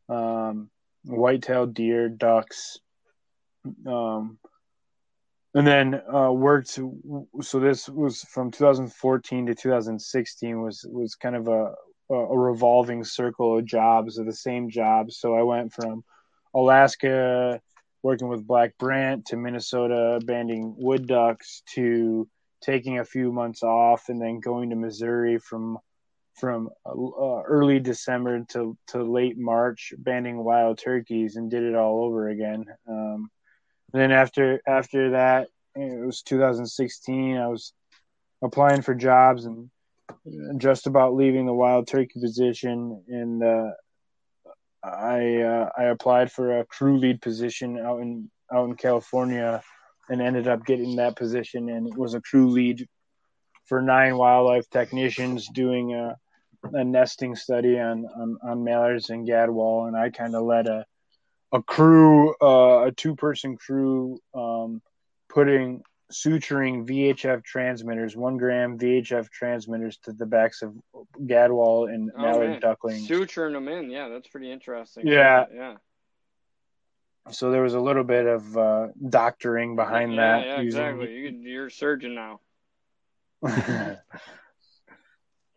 [0.09, 0.69] um,
[1.05, 2.79] white-tailed deer, ducks,
[3.87, 4.37] um,
[5.53, 6.67] and then uh, worked.
[6.69, 10.61] So this was from 2014 to 2016.
[10.61, 11.73] Was was kind of a
[12.09, 15.17] a revolving circle of jobs of the same jobs.
[15.17, 16.03] So I went from
[16.53, 17.59] Alaska
[18.03, 22.27] working with Black Brant to Minnesota banding wood ducks to
[22.61, 25.79] taking a few months off and then going to Missouri from
[26.35, 32.03] from uh, early December to to late March banding wild turkeys and did it all
[32.03, 32.65] over again.
[32.87, 33.31] Um,
[33.95, 37.37] and then after after that, it was 2016.
[37.37, 37.71] I was
[38.43, 39.69] applying for jobs and
[40.57, 43.71] just about leaving the wild turkey position, and uh,
[44.83, 49.63] I uh, I applied for a crew lead position out in out in California,
[50.09, 51.69] and ended up getting that position.
[51.69, 52.85] And it was a crew lead
[53.63, 56.17] for nine wildlife technicians doing a,
[56.73, 60.85] a nesting study on, on on mallards and gadwall, and I kind of led a
[61.51, 64.81] a crew, uh, a two person crew, um,
[65.29, 70.75] putting suturing VHF transmitters, one gram VHF transmitters to the backs of
[71.25, 73.07] gadwall and Oh, mallard ducklings.
[73.07, 75.07] Suturing them in, yeah, that's pretty interesting.
[75.07, 75.45] Yeah.
[75.53, 75.75] yeah,
[77.31, 80.45] So there was a little bit of uh, doctoring behind yeah, that.
[80.45, 81.13] Yeah, using- exactly.
[81.15, 82.39] You, you're a surgeon now.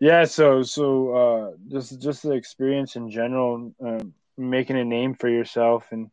[0.00, 5.28] yeah, so so uh, just just the experience in general, um, making a name for
[5.28, 6.10] yourself, and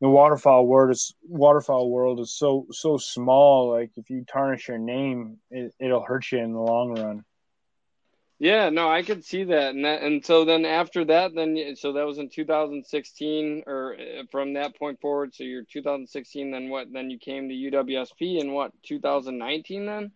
[0.00, 3.70] the waterfowl world is waterfowl world is so so small.
[3.70, 7.24] Like if you tarnish your name, it, it'll hurt you in the long run.
[8.38, 11.94] Yeah, no, I could see that, and that, and so then after that, then so
[11.94, 15.34] that was in 2016, or uh, from that point forward.
[15.34, 16.92] So you're 2016, then what?
[16.92, 20.12] Then you came to UWSP in what 2019 then?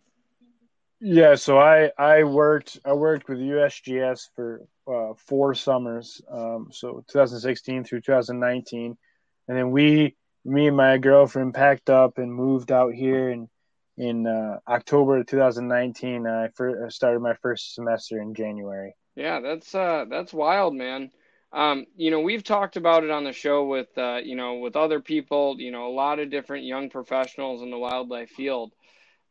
[0.99, 7.03] Yeah, so I I worked I worked with USGS for uh, four summers, um, so
[7.07, 8.97] 2016 through 2019,
[9.47, 13.47] and then we me and my girlfriend packed up and moved out here in
[13.97, 16.25] in uh, October of 2019.
[16.25, 18.95] I first started my first semester in January.
[19.15, 21.11] Yeah, that's uh that's wild, man.
[21.53, 24.75] Um, you know, we've talked about it on the show with uh, you know, with
[24.75, 28.71] other people, you know, a lot of different young professionals in the wildlife field.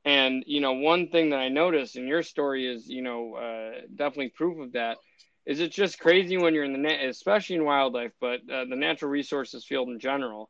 [0.05, 3.81] And, you know, one thing that I noticed in your story is, you know, uh,
[3.95, 4.97] definitely proof of that.
[5.51, 8.77] Is it's just crazy when you're in the net, especially in wildlife, but uh, the
[8.77, 10.49] natural resources field in general.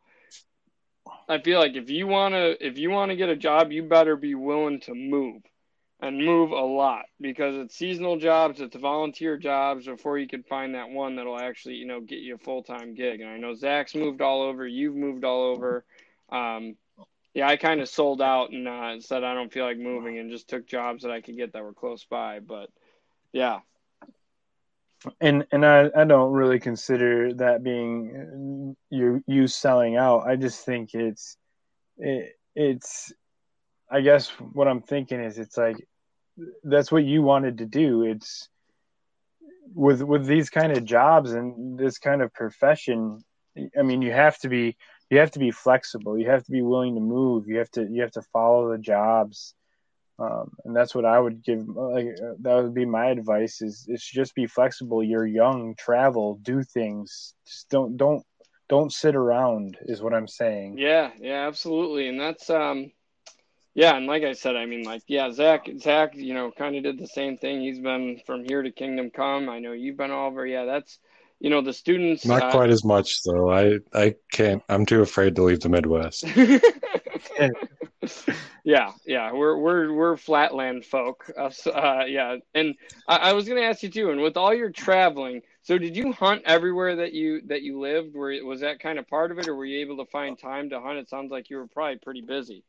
[1.27, 3.83] I feel like if you want to if you want to get a job, you
[3.83, 5.41] better be willing to move
[6.03, 10.75] and move a lot because it's seasonal jobs, it's volunteer jobs before you can find
[10.75, 13.23] that one that'll actually, you know, get you a full time gig.
[13.23, 15.83] And I know Zach's moved all over, you've moved all over.
[16.31, 16.77] Um,
[17.33, 20.31] yeah, I kind of sold out and uh, said I don't feel like moving and
[20.31, 22.41] just took jobs that I could get that were close by.
[22.41, 22.69] But
[23.33, 23.61] yeah,
[25.21, 30.27] And and I, I don't really consider that being you you selling out.
[30.27, 31.37] I just think it's
[31.97, 33.13] it, it's
[33.91, 35.77] I guess what I'm thinking is it's like
[36.63, 38.03] that's what you wanted to do.
[38.03, 38.49] It's
[39.75, 43.25] with with these kind of jobs and this kind of profession.
[43.79, 44.77] I mean, you have to be
[45.11, 46.19] you have to be flexible.
[46.19, 47.49] You have to be willing to move.
[47.49, 49.55] You have to you have to follow the jobs.
[50.21, 51.67] Um, and that's what I would give.
[51.67, 55.03] Like uh, that would be my advice: is is just be flexible.
[55.03, 57.35] You're young, travel, do things.
[57.47, 58.23] Just don't don't
[58.69, 59.79] don't sit around.
[59.83, 60.77] Is what I'm saying.
[60.79, 62.09] yeah, yeah, absolutely.
[62.09, 62.93] And that's um,
[63.75, 66.83] yeah, and like I said, I mean, like yeah, Zach, Zach, you know, kind of
[66.83, 67.63] did the same thing.
[67.63, 69.49] He's been from here to Kingdom Come.
[69.49, 70.47] I know you've been all over.
[70.47, 70.99] Yeah, that's
[71.41, 72.25] you know the students.
[72.25, 73.51] Not uh, quite as much though.
[73.51, 74.63] I I can't.
[74.69, 76.25] I'm too afraid to leave the Midwest.
[78.65, 81.31] yeah, yeah, we're we're we're flatland folk.
[81.37, 82.75] Us, uh, yeah, and
[83.09, 84.11] I, I was gonna ask you too.
[84.11, 88.15] And with all your traveling, so did you hunt everywhere that you that you lived?
[88.15, 90.71] Were was that kind of part of it, or were you able to find time
[90.71, 90.99] to hunt?
[90.99, 92.65] It sounds like you were probably pretty busy.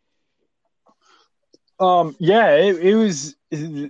[1.81, 3.35] Um, yeah, it, it was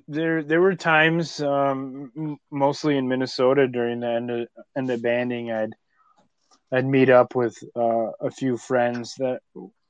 [0.07, 0.43] there.
[0.43, 5.73] There were times, um, mostly in Minnesota during the end of, end of banding, I'd
[6.71, 9.41] I'd meet up with uh, a few friends that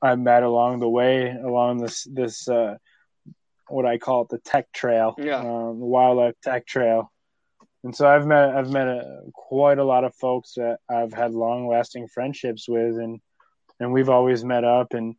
[0.02, 2.76] I met along the way along this this uh,
[3.68, 5.38] what I call it the tech trail, Yeah.
[5.38, 7.10] um, the wildlife tech trail.
[7.84, 11.32] And so I've met I've met a, quite a lot of folks that I've had
[11.34, 13.20] long lasting friendships with, and
[13.78, 15.14] and we've always met up and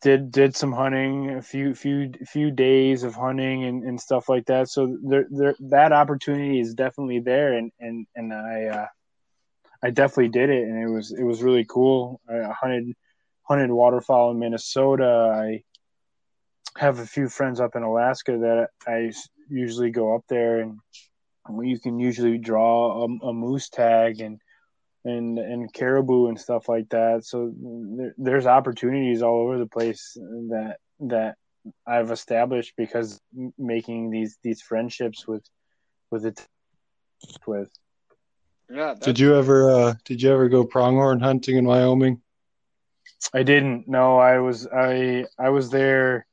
[0.00, 4.46] did did some hunting, a few few few days of hunting and, and stuff like
[4.46, 4.68] that.
[4.68, 8.86] So there, there that opportunity is definitely there, and and and I uh,
[9.82, 12.20] I definitely did it, and it was it was really cool.
[12.28, 12.94] I hunted
[13.42, 15.32] hunted waterfowl in Minnesota.
[15.34, 15.62] I
[16.78, 19.12] have a few friends up in Alaska that I
[19.48, 20.80] usually go up there, and
[21.62, 24.40] you can usually draw a, a moose tag and
[25.06, 27.24] and and caribou and stuff like that.
[27.24, 31.36] So there, there's opportunities all over the place that that
[31.86, 33.20] I've established because
[33.58, 35.44] making these these friendships with
[36.10, 36.46] with it
[37.46, 37.70] with.
[38.68, 38.94] Yeah.
[39.00, 42.20] Did you ever uh, did you ever go pronghorn hunting in Wyoming?
[43.32, 43.88] I didn't.
[43.88, 46.26] No, I was I I was there.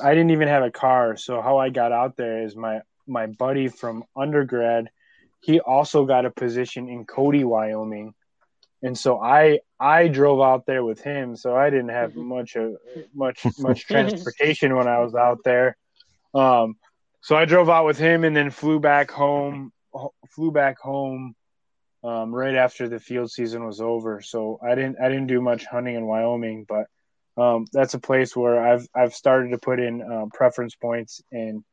[0.00, 3.26] I didn't even have a car, so how I got out there is my my
[3.26, 4.90] buddy from undergrad.
[5.40, 8.14] He also got a position in Cody, Wyoming,
[8.82, 11.36] and so I I drove out there with him.
[11.36, 12.76] So I didn't have much of
[13.14, 15.76] much much transportation when I was out there.
[16.34, 16.76] Um,
[17.20, 19.72] so I drove out with him and then flew back home.
[20.30, 21.34] Flew back home
[22.04, 24.20] um, right after the field season was over.
[24.20, 26.86] So I didn't I didn't do much hunting in Wyoming, but
[27.36, 31.64] um, that's a place where I've I've started to put in uh, preference points and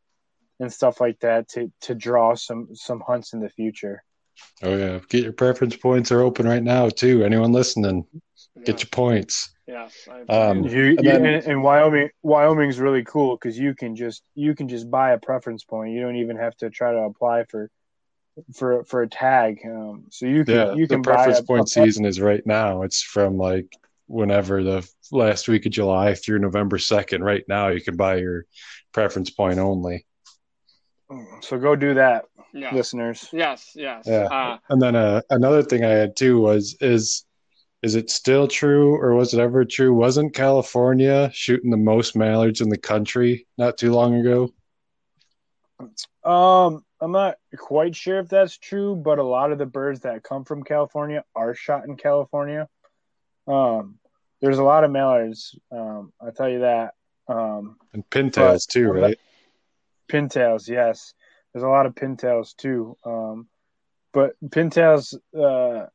[0.59, 4.03] and stuff like that to to draw some some hunts in the future.
[4.61, 7.23] Oh yeah, get your preference points are open right now too.
[7.23, 8.05] Anyone listening,
[8.65, 9.49] get your points.
[9.67, 10.07] Yes.
[10.11, 14.23] I Um, You, And then- and, and Wyoming Wyoming's really cool because you can just
[14.35, 15.93] you can just buy a preference point.
[15.93, 17.69] You don't even have to try to apply for
[18.55, 19.59] for for a tag.
[19.65, 22.19] Um, so you can Yeah, you the can buy preference a, point a- season is
[22.19, 22.81] right now.
[22.81, 23.67] It's from like
[24.07, 27.23] whenever the last week of July through November second.
[27.23, 28.45] Right now, you can buy your
[28.91, 30.05] preference point only.
[31.41, 32.73] So go do that, yeah.
[32.73, 33.29] listeners.
[33.31, 33.71] Yes.
[33.75, 34.05] Yes.
[34.07, 34.25] Yeah.
[34.25, 37.25] Uh, And then uh, another thing I had too was is
[37.81, 39.93] is it still true or was it ever true?
[39.93, 44.49] Wasn't California shooting the most mallards in the country not too long ago?
[46.23, 50.23] Um, I'm not quite sure if that's true, but a lot of the birds that
[50.23, 52.69] come from California are shot in California.
[53.47, 53.99] Um,
[54.41, 55.57] there's a lot of mallards.
[55.69, 56.93] Um, I'll tell you that.
[57.27, 59.19] Um, And pintails too, I'm right?
[60.11, 61.13] Pintails, yes.
[61.53, 62.97] There's a lot of pintails too.
[63.05, 63.47] Um,
[64.11, 65.87] but pintails, uh,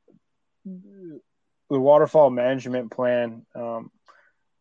[0.64, 3.90] the waterfowl management plan, um,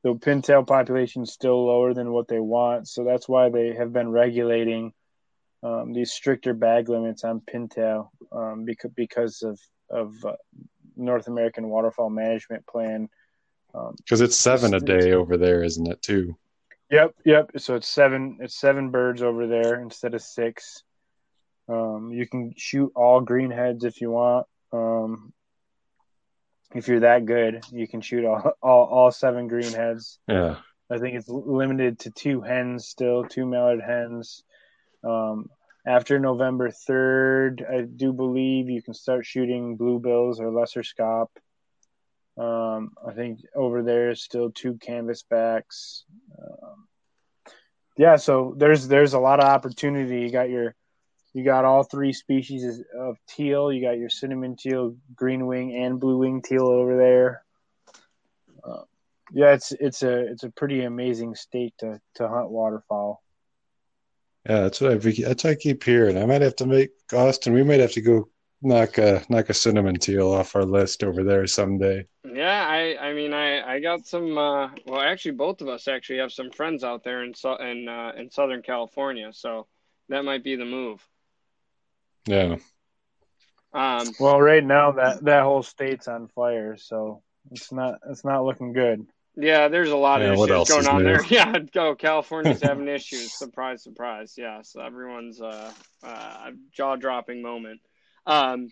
[0.03, 3.91] the pintail population is still lower than what they want, so that's why they have
[3.91, 4.93] been regulating
[5.63, 10.33] um, these stricter bag limits on pintail um, because because of of uh,
[10.95, 13.09] North American Waterfowl Management Plan.
[13.73, 16.37] Um, Because it's seven a day over there, isn't it too?
[16.89, 17.51] Yep, yep.
[17.57, 18.37] So it's seven.
[18.41, 20.83] It's seven birds over there instead of six.
[21.67, 24.47] Um, you can shoot all greenheads if you want.
[24.71, 25.33] Um,
[26.73, 30.17] if you're that good, you can shoot all all, all seven greenheads.
[30.27, 30.57] Yeah.
[30.89, 34.43] I think it's limited to two hens still, two mallard hens.
[35.03, 35.49] Um,
[35.85, 41.27] after November third, I do believe you can start shooting bluebills or lesser scaup.
[42.37, 46.03] Um, I think over there is still two canvasbacks.
[46.37, 46.87] Um,
[47.97, 50.21] yeah, so there's there's a lot of opportunity.
[50.21, 50.75] You got your
[51.33, 53.71] you got all three species of teal.
[53.71, 57.43] You got your cinnamon teal, green wing, and blue wing teal over there.
[58.63, 58.83] Uh,
[59.33, 63.23] yeah, it's it's a it's a pretty amazing state to to hunt waterfowl.
[64.47, 66.17] Yeah, that's what I that's what I keep hearing.
[66.17, 67.53] I might have to make Austin.
[67.53, 68.29] We might have to go
[68.61, 72.05] knock a knock a cinnamon teal off our list over there someday.
[72.23, 76.19] Yeah, I I mean I I got some uh well actually both of us actually
[76.19, 79.67] have some friends out there in so in uh in Southern California, so
[80.09, 81.07] that might be the move.
[82.27, 82.57] Yeah.
[83.73, 88.45] Um Well, right now that that whole state's on fire, so it's not it's not
[88.45, 89.07] looking good.
[89.35, 91.03] yeah, there's a lot Yeah, of issues going is on new?
[91.03, 91.23] there.
[91.29, 93.35] Yeah, go California's having issues.
[93.35, 94.33] Surprise, surprise.
[94.37, 97.81] Yes, everyone's uh uh jaw-dropping moment.
[98.27, 98.69] Um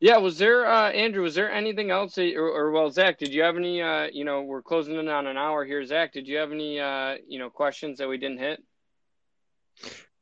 [0.00, 3.34] yeah, was there uh Andrew, was there anything else that, or, or well Zach, did
[3.34, 5.84] you have any uh you know, we're closing in on an hour here.
[5.84, 8.62] Zach, did you have any uh you know questions that we didn't hit?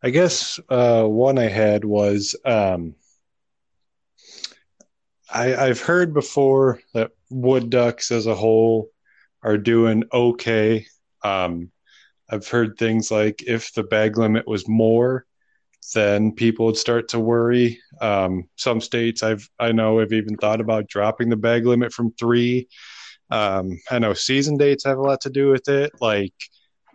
[0.03, 2.95] I guess uh, one I had was um,
[5.33, 8.91] I, I've heard before that wood ducks as a whole
[9.43, 10.87] are doing okay.
[11.25, 11.73] Um,
[12.31, 15.27] I've heard things like if the bag limit was more,
[15.95, 17.81] then people would start to worry.
[18.01, 22.13] Um, some states I've I know have even thought about dropping the bag limit from
[22.13, 22.69] three.
[23.31, 25.93] Um, I know season dates have a lot to do with it.
[26.01, 26.35] Like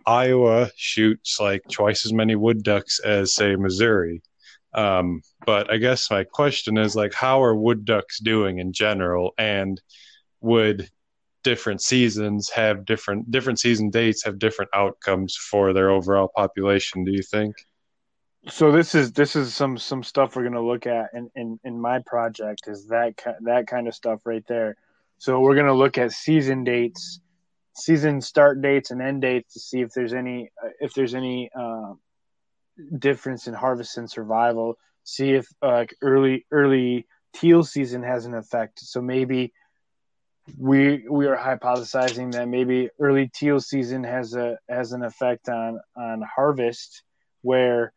[0.06, 4.22] Iowa shoots like twice as many wood ducks as say Missouri.
[4.74, 9.34] Um, but I guess my question is like, how are wood ducks doing in general,
[9.38, 9.80] and
[10.40, 10.88] would
[11.44, 17.04] different seasons have different different season dates have different outcomes for their overall population?
[17.04, 17.54] Do you think?
[18.48, 21.60] So this is this is some some stuff we're going to look at in, in
[21.62, 24.76] in my project is that that kind of stuff right there.
[25.18, 27.20] So we're going to look at season dates,
[27.76, 31.92] season start dates and end dates to see if there's any if there's any uh,
[32.98, 34.76] difference in harvest and survival.
[35.04, 38.80] See if uh, early early teal season has an effect.
[38.80, 39.52] So maybe
[40.58, 45.78] we we are hypothesizing that maybe early teal season has a has an effect on
[45.96, 47.04] on harvest
[47.42, 47.92] where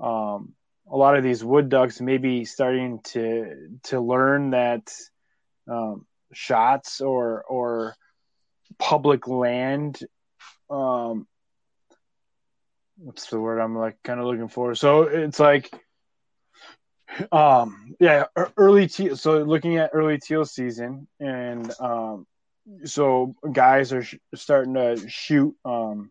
[0.00, 0.54] um,
[0.90, 4.92] a lot of these wood ducks may be starting to to learn that
[5.70, 7.96] um, shots or or
[8.78, 10.00] public land
[10.70, 11.26] um,
[12.98, 14.74] what's the word I'm like kind of looking for?
[14.74, 15.70] So it's like
[17.30, 18.24] um yeah
[18.56, 22.26] early teal so looking at early teal season and um
[22.84, 26.10] so guys are sh- starting to shoot um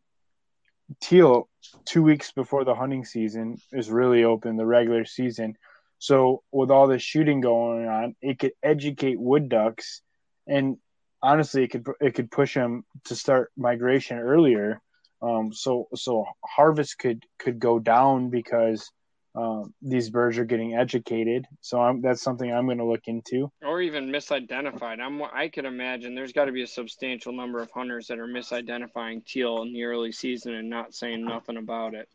[1.00, 1.50] teal
[1.86, 5.58] two weeks before the hunting season is really open the regular season.
[6.00, 10.02] So with all this shooting going on it could educate wood ducks
[10.48, 10.78] and
[11.22, 14.82] honestly it could it could push them to start migration earlier.
[15.22, 18.92] Um so so harvest could could go down because
[19.36, 21.46] um, these birds are getting educated.
[21.62, 23.52] So I'm, that's something I'm going to look into.
[23.64, 25.00] Or even misidentified.
[25.00, 28.28] I'm, I could imagine there's got to be a substantial number of hunters that are
[28.28, 32.08] misidentifying teal in the early season and not saying nothing about it.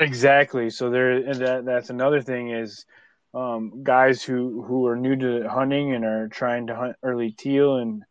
[0.00, 0.70] Exactly.
[0.70, 2.84] So there, that that's another thing is
[3.32, 7.76] um, guys who who are new to hunting and are trying to hunt early teal
[7.76, 8.02] and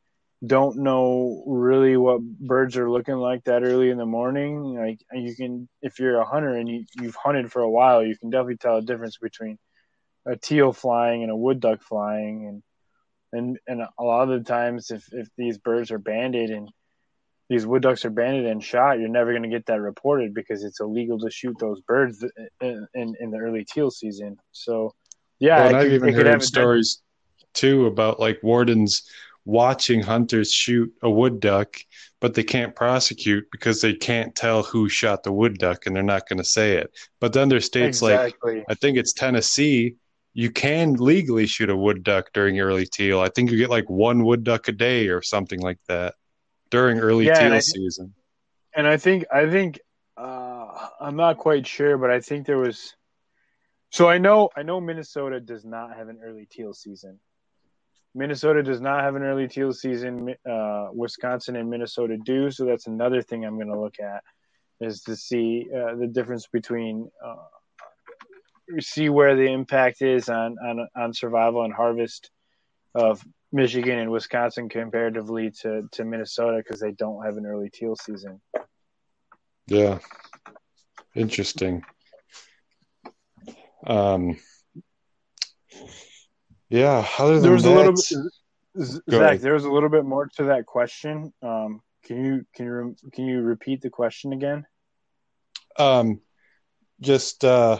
[0.45, 4.75] don't know really what birds are looking like that early in the morning.
[4.75, 8.17] Like you can if you're a hunter and you, you've hunted for a while you
[8.17, 9.57] can definitely tell a difference between
[10.25, 12.47] a teal flying and a wood duck flying.
[12.47, 12.63] And
[13.41, 16.69] and and a lot of the times if if these birds are banded and
[17.49, 20.63] these wood ducks are banded and shot you're never going to get that reported because
[20.63, 22.23] it's illegal to shoot those birds
[22.59, 24.37] in in, in the early teal season.
[24.51, 24.93] So
[25.39, 27.01] yeah well, i've even heard stories
[27.53, 29.03] too about like wardens
[29.45, 31.77] watching hunters shoot a wood duck,
[32.21, 36.03] but they can't prosecute because they can't tell who shot the wood duck and they're
[36.03, 36.91] not going to say it.
[37.19, 38.57] But then there's states exactly.
[38.57, 39.95] like I think it's Tennessee,
[40.33, 43.19] you can legally shoot a wood duck during early teal.
[43.19, 46.15] I think you get like one wood duck a day or something like that
[46.71, 48.13] during early yeah, teal and season.
[48.75, 49.79] And I think I think
[50.17, 52.95] uh, I'm not quite sure, but I think there was.
[53.91, 57.19] So I know I know Minnesota does not have an early teal season.
[58.15, 60.35] Minnesota does not have an early teal season.
[60.49, 64.23] Uh, Wisconsin and Minnesota do, so that's another thing I'm going to look at
[64.79, 67.35] is to see uh, the difference between uh,
[68.79, 72.29] see where the impact is on on, on survival and harvest
[72.95, 77.95] of Michigan and Wisconsin comparatively to to Minnesota because they don't have an early teal
[77.95, 78.41] season.
[79.67, 79.99] Yeah,
[81.15, 81.83] interesting.
[83.85, 84.37] Um,
[86.73, 89.01] yeah, other than there was that, a little bit, Zach.
[89.07, 89.41] Ahead.
[89.41, 91.31] There was a little bit more to that question.
[91.43, 94.65] Um, can you can you can you repeat the question again?
[95.77, 96.21] Um,
[96.99, 97.79] just uh,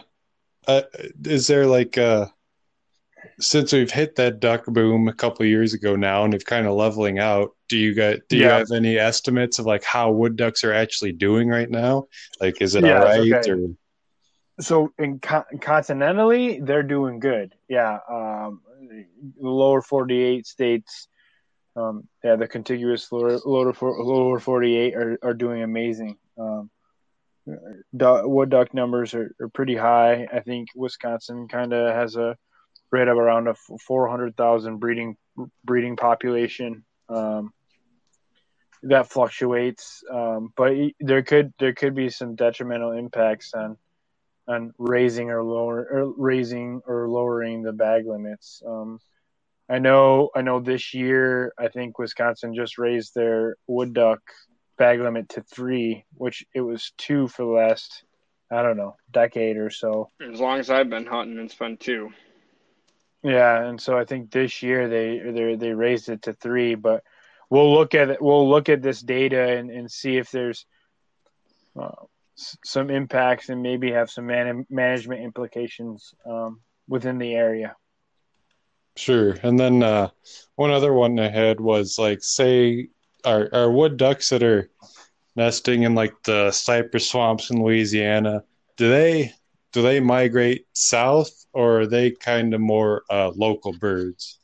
[0.68, 0.84] uh
[1.26, 2.28] is there like uh,
[3.40, 6.76] since we've hit that duck boom a couple years ago now, and it's kind of
[6.76, 7.56] leveling out?
[7.70, 11.14] Do you got do you have any estimates of like how wood ducks are actually
[11.14, 12.06] doing right now?
[12.40, 13.50] Like, is it yeah, all right okay.
[13.50, 13.70] or?
[14.60, 17.56] So in co- continentally, they're doing good.
[17.68, 19.06] Yeah, um, the
[19.40, 21.08] lower 48 states,
[21.76, 26.18] um, yeah, the contiguous lower, lower, lower 48 are, are doing amazing.
[26.38, 26.70] Um,
[27.94, 30.28] wood duck numbers are, are pretty high.
[30.32, 32.38] I think Wisconsin kind of has a
[32.92, 35.18] rate of around a 400,000 breeding
[35.66, 36.86] breeding population.
[37.10, 37.52] Um,
[38.84, 43.78] that fluctuates, um, but there could there could be some detrimental impacts on
[44.48, 48.62] on raising or lower or raising or lowering the bag limits.
[48.66, 49.00] Um,
[49.70, 54.20] I know I know this year I think Wisconsin just raised their wood duck
[54.78, 58.04] bag limit to three, which it was two for the last
[58.52, 60.10] I don't know decade or so.
[60.22, 62.12] As long as I've been hunting, it's been two.
[63.24, 67.04] Yeah, and so I think this year they they they raised it to three, but
[67.50, 68.22] we'll look at it.
[68.22, 70.66] We'll look at this data and, and see if there's
[71.80, 71.92] uh,
[72.36, 77.76] some impacts and maybe have some man- management implications um, within the area.
[78.96, 79.36] Sure.
[79.44, 80.10] And then uh,
[80.56, 82.90] one other one I had was like, say,
[83.26, 84.70] our, our wood ducks that are
[85.36, 88.44] nesting in like the cypress swamps in Louisiana,
[88.78, 89.34] do they
[89.72, 94.40] do they migrate south or are they kind of more uh, local birds?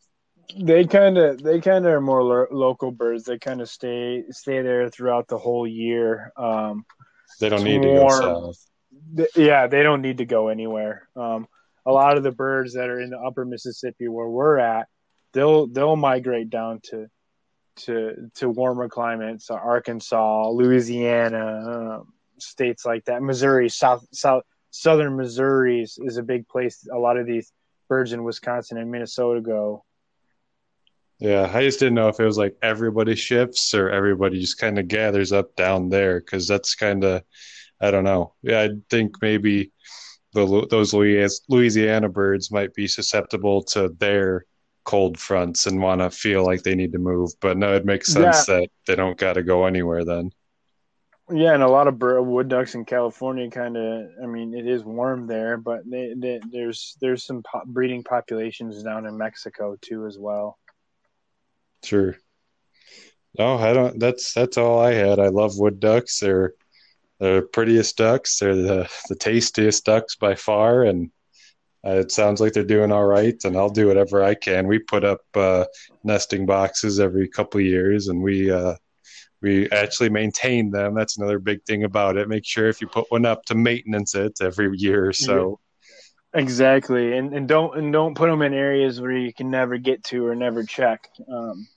[0.59, 3.23] They kind of they kind of are more lo- local birds.
[3.25, 6.31] They kind of stay stay there throughout the whole year.
[6.35, 6.85] Um,
[7.39, 9.29] they don't need to go south.
[9.35, 11.07] yeah, they don't need to go anywhere.
[11.15, 11.47] Um,
[11.85, 14.87] a lot of the birds that are in the upper Mississippi where we're at,
[15.33, 17.07] they'll they'll migrate down to
[17.77, 23.21] to to warmer climates, uh, Arkansas, Louisiana, um, states like that.
[23.21, 26.87] Missouri, south south southern Missouri is, is a big place.
[26.93, 27.51] A lot of these
[27.87, 29.83] birds in Wisconsin and Minnesota go.
[31.19, 34.79] Yeah, I just didn't know if it was like everybody shifts or everybody just kind
[34.79, 37.23] of gathers up down there because that's kind of,
[37.81, 38.33] I don't know.
[38.41, 39.73] Yeah, I think maybe
[40.33, 44.45] the those Louisiana birds might be susceptible to their
[44.85, 47.31] cold fronts and want to feel like they need to move.
[47.41, 48.55] But no, it makes sense yeah.
[48.55, 50.31] that they don't got to go anywhere then.
[51.31, 54.09] Yeah, and a lot of bird, wood ducks in California kind of.
[54.23, 58.81] I mean, it is warm there, but they, they, there's there's some po- breeding populations
[58.81, 60.57] down in Mexico too as well.
[61.83, 62.17] Sure.
[63.37, 63.99] No, I don't.
[63.99, 65.19] That's that's all I had.
[65.19, 66.19] I love wood ducks.
[66.19, 66.53] They're
[67.19, 68.39] the prettiest ducks.
[68.39, 71.11] They're the, the tastiest ducks by far, and
[71.85, 73.35] uh, it sounds like they're doing all right.
[73.43, 74.67] And I'll do whatever I can.
[74.67, 75.65] We put up uh,
[76.03, 78.75] nesting boxes every couple years, and we uh,
[79.41, 80.95] we actually maintain them.
[80.95, 82.27] That's another big thing about it.
[82.27, 85.59] Make sure if you put one up to maintenance it every year or so.
[86.33, 90.03] Exactly, and and don't and don't put them in areas where you can never get
[90.05, 91.09] to or never check.
[91.27, 91.67] Um,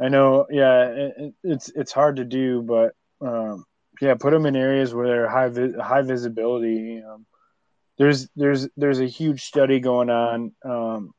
[0.00, 3.64] I know, yeah, it, it's it's hard to do, but um,
[4.00, 7.02] yeah, put them in areas where they're high vi- high visibility.
[7.02, 7.26] Um,
[7.98, 11.14] there's there's there's a huge study going on, um,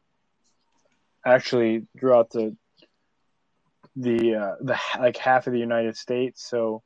[1.25, 2.55] actually throughout the
[3.95, 6.47] the uh, the like half of the United States.
[6.47, 6.83] So,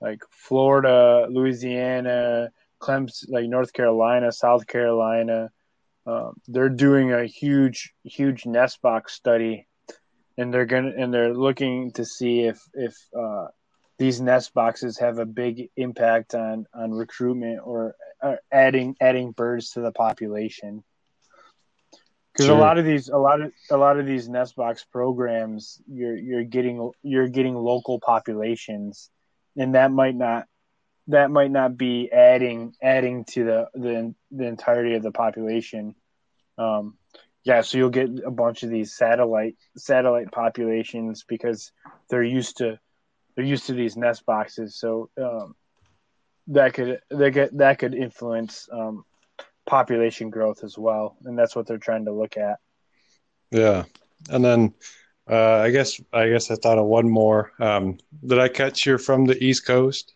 [0.00, 2.50] like Florida, Louisiana,
[2.86, 5.50] Clemson, like North Carolina, South Carolina,
[6.06, 9.66] um, they're doing a huge huge nest box study,
[10.38, 13.46] and they're gonna and they're looking to see if if uh,
[13.98, 19.70] these nest boxes have a big impact on on recruitment or, or adding adding birds
[19.72, 20.84] to the population
[22.32, 22.56] because sure.
[22.56, 26.16] a lot of these a lot of a lot of these nest box programs you're
[26.16, 29.10] you're getting you're getting local populations
[29.56, 30.46] and that might not
[31.08, 35.94] that might not be adding adding to the the, the entirety of the population
[36.58, 36.96] um
[37.44, 41.72] yeah so you'll get a bunch of these satellite satellite populations because
[42.08, 42.78] they're used to
[43.36, 45.54] they're used to these nest boxes, so um,
[46.48, 49.04] that could that could that could influence um,
[49.66, 52.58] population growth as well, and that's what they're trying to look at.
[53.50, 53.84] Yeah,
[54.30, 54.74] and then
[55.30, 57.52] uh, I guess I guess I thought of one more.
[57.60, 60.14] Um, did I catch you from the East Coast?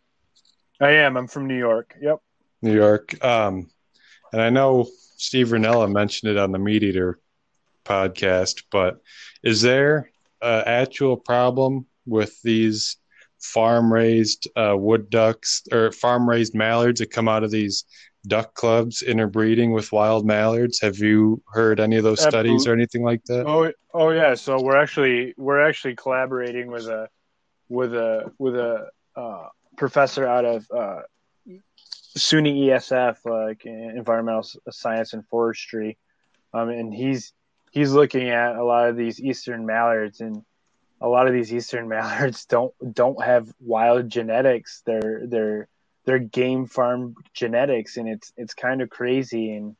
[0.80, 1.16] I am.
[1.16, 1.96] I'm from New York.
[2.00, 2.18] Yep.
[2.62, 3.22] New York.
[3.24, 3.70] Um,
[4.32, 7.14] and I know Steve Rinella mentioned it on the MeatEater
[7.84, 9.00] podcast, but
[9.42, 12.96] is there an actual problem with these
[13.40, 17.84] farm raised uh, wood ducks or farm raised mallards that come out of these
[18.26, 20.80] duck clubs interbreeding with wild mallards.
[20.80, 22.50] Have you heard any of those Absolutely.
[22.50, 23.46] studies or anything like that?
[23.46, 24.34] Oh, oh yeah.
[24.34, 27.08] So we're actually we're actually collaborating with a
[27.68, 29.48] with a with a uh,
[29.80, 31.00] professor out of uh,
[32.16, 35.96] SUNY ESF, like environmental science and forestry,
[36.52, 37.32] um, and he's
[37.72, 40.44] he's looking at a lot of these eastern mallards and
[41.00, 44.82] a lot of these eastern mallards don't don't have wild genetics.
[44.84, 45.68] They're they're
[46.04, 49.54] they're game farm genetics, and it's it's kind of crazy.
[49.54, 49.76] And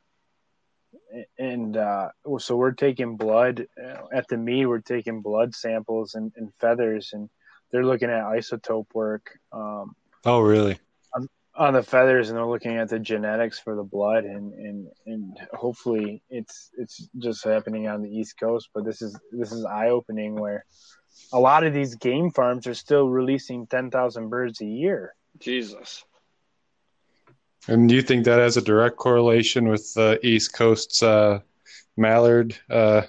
[1.37, 2.09] and uh,
[2.39, 4.65] so we're taking blood uh, at the Mead.
[4.65, 7.29] We're taking blood samples and, and feathers, and
[7.71, 9.39] they're looking at isotope work.
[9.51, 9.95] Um,
[10.25, 10.77] oh, really?
[11.15, 14.87] On, on the feathers, and they're looking at the genetics for the blood, and and
[15.05, 18.69] and hopefully it's it's just happening on the East Coast.
[18.73, 20.65] But this is this is eye opening where
[21.33, 25.13] a lot of these game farms are still releasing 10,000 birds a year.
[25.39, 26.03] Jesus.
[27.67, 31.41] And do you think that has a direct correlation with the East Coast's uh,
[31.95, 33.03] mallard uh,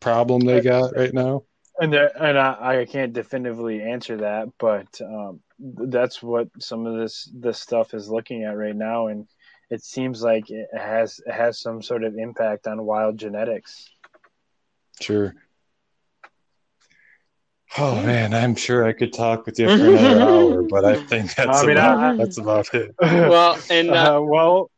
[0.00, 1.44] problem they got right now?
[1.80, 6.98] And there, and I, I, can't definitively answer that, but um, that's what some of
[6.98, 9.26] this this stuff is looking at right now, and
[9.70, 13.88] it seems like it has it has some sort of impact on wild genetics.
[15.00, 15.34] Sure.
[17.78, 21.34] Oh man, I'm sure I could talk with you for another hour, but I think
[21.34, 22.94] that's I mean, about, I- that's about it.
[23.00, 24.70] Well, and uh, Uh, well,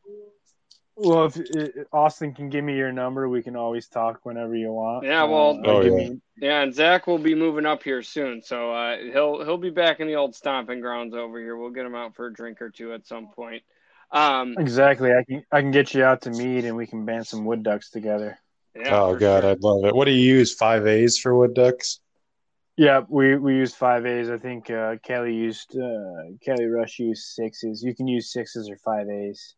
[0.96, 4.72] well, if uh, Austin can give me your number, we can always talk whenever you
[4.72, 5.04] want.
[5.04, 5.90] Yeah, well- Uh, Oh, yeah.
[5.90, 9.70] me- yeah, and Zach will be moving up here soon, so uh, he'll he'll be
[9.70, 11.56] back in the old stomping grounds over here.
[11.56, 13.62] We'll get him out for a drink or two at some point.
[14.10, 15.12] Um, exactly.
[15.12, 17.62] I can I can get you out to Mead, and we can band some wood
[17.62, 18.38] ducks together.
[18.74, 19.50] yeah, oh god, sure.
[19.52, 19.94] I'd love it.
[19.94, 20.54] What do you use?
[20.54, 22.00] Five A's for wood ducks?
[22.76, 24.28] Yeah, we we used five A's.
[24.30, 27.82] I think uh, Kelly used uh, Kelly Rush used sixes.
[27.82, 29.54] You can use sixes or five A's.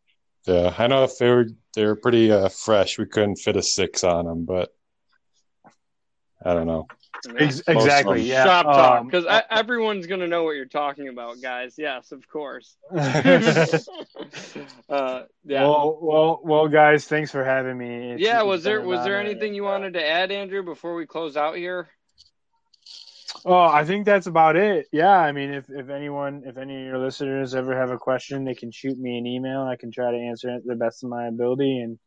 [0.47, 3.61] Yeah, I know if they were they were pretty uh, fresh, we couldn't fit a
[3.61, 4.73] six on them, but
[6.43, 6.87] I don't know.
[7.37, 8.21] Ex- exactly.
[8.21, 8.45] Yeah.
[8.45, 11.75] Shop talk, um, because everyone's gonna know what you're talking about, guys.
[11.77, 12.77] Yes, of course.
[12.91, 12.97] uh,
[14.89, 15.63] yeah.
[15.63, 17.05] Well, well, well, guys.
[17.05, 18.11] Thanks for having me.
[18.13, 19.29] It's- yeah, was there was there honor.
[19.29, 21.89] anything you wanted to add, Andrew, before we close out here?
[23.45, 24.87] Oh, I think that's about it.
[24.91, 28.45] Yeah, I mean, if if anyone, if any of your listeners ever have a question,
[28.45, 29.61] they can shoot me an email.
[29.61, 31.79] I can try to answer it to the best of my ability.
[31.79, 31.99] And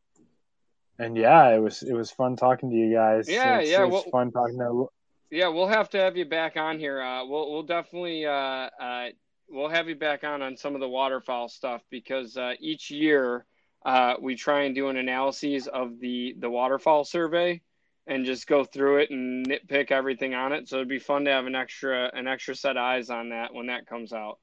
[0.99, 3.29] and yeah, it was it was fun talking to you guys.
[3.29, 4.89] Yeah, it's, yeah, It's well- fun talking to.
[5.33, 7.01] Yeah, we'll have to have you back on here.
[7.01, 9.09] Uh, we'll we'll definitely uh, uh,
[9.49, 13.45] we'll have you back on on some of the waterfowl stuff because uh, each year
[13.85, 17.61] uh, we try and do an analysis of the the waterfowl survey
[18.11, 20.69] and just go through it and nitpick everything on it.
[20.69, 23.55] So it'd be fun to have an extra an extra set of eyes on that
[23.55, 24.39] when that comes out.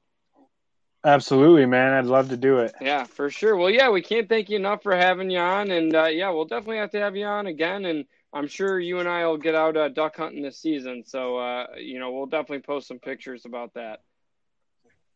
[1.04, 1.92] Absolutely, man.
[1.92, 2.74] I'd love to do it.
[2.80, 3.56] Yeah, for sure.
[3.56, 6.46] Well, yeah, we can't thank you enough for having you on, and uh, yeah, we'll
[6.46, 7.84] definitely have to have you on again.
[7.84, 11.36] And I'm sure you and I will get out uh, duck hunting this season, so
[11.36, 14.00] uh, you know we'll definitely post some pictures about that.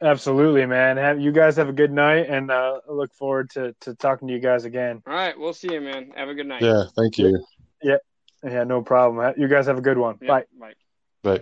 [0.02, 0.98] Absolutely, man.
[0.98, 4.34] Have you guys have a good night, and uh, look forward to to talking to
[4.34, 5.02] you guys again.
[5.06, 6.12] All right, we'll see you, man.
[6.14, 6.62] Have a good night.
[6.62, 7.44] Yeah, thank you.
[7.82, 7.96] Yeah,
[8.42, 9.34] no problem.
[9.36, 10.18] You guys have a good one.
[10.20, 10.28] Yeah,
[10.58, 10.74] Bye.
[11.22, 11.40] Bye.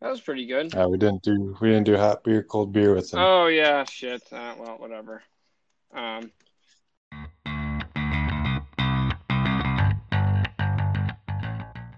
[0.00, 0.74] That was pretty good.
[0.76, 3.20] uh, we didn't do we didn't do hot beer, cold beer with them.
[3.20, 4.22] Oh yeah, shit.
[4.30, 5.22] Uh, well, whatever.
[5.92, 6.30] Um.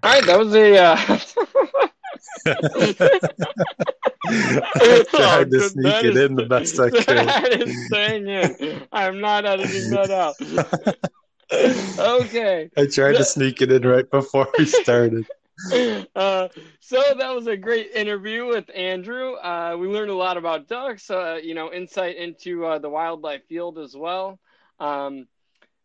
[0.01, 0.77] All right, that was a.
[0.78, 0.97] Uh...
[4.27, 7.05] I tried to sneak that it is- in the best I could.
[7.06, 8.82] That is staying in.
[8.93, 10.36] I'm not editing that out.
[11.53, 12.70] Okay.
[12.77, 15.27] I tried to sneak it in right before we started.
[16.15, 16.47] Uh,
[16.79, 19.33] so that was a great interview with Andrew.
[19.35, 23.45] Uh, we learned a lot about ducks, uh, you know, insight into uh, the wildlife
[23.49, 24.39] field as well.
[24.79, 25.27] Um,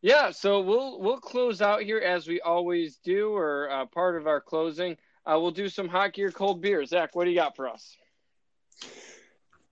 [0.03, 4.27] yeah, so we'll we'll close out here as we always do, or uh, part of
[4.27, 4.95] our closing.
[5.25, 6.85] Uh, we'll do some hot gear, cold beer.
[6.85, 7.97] Zach, what do you got for us?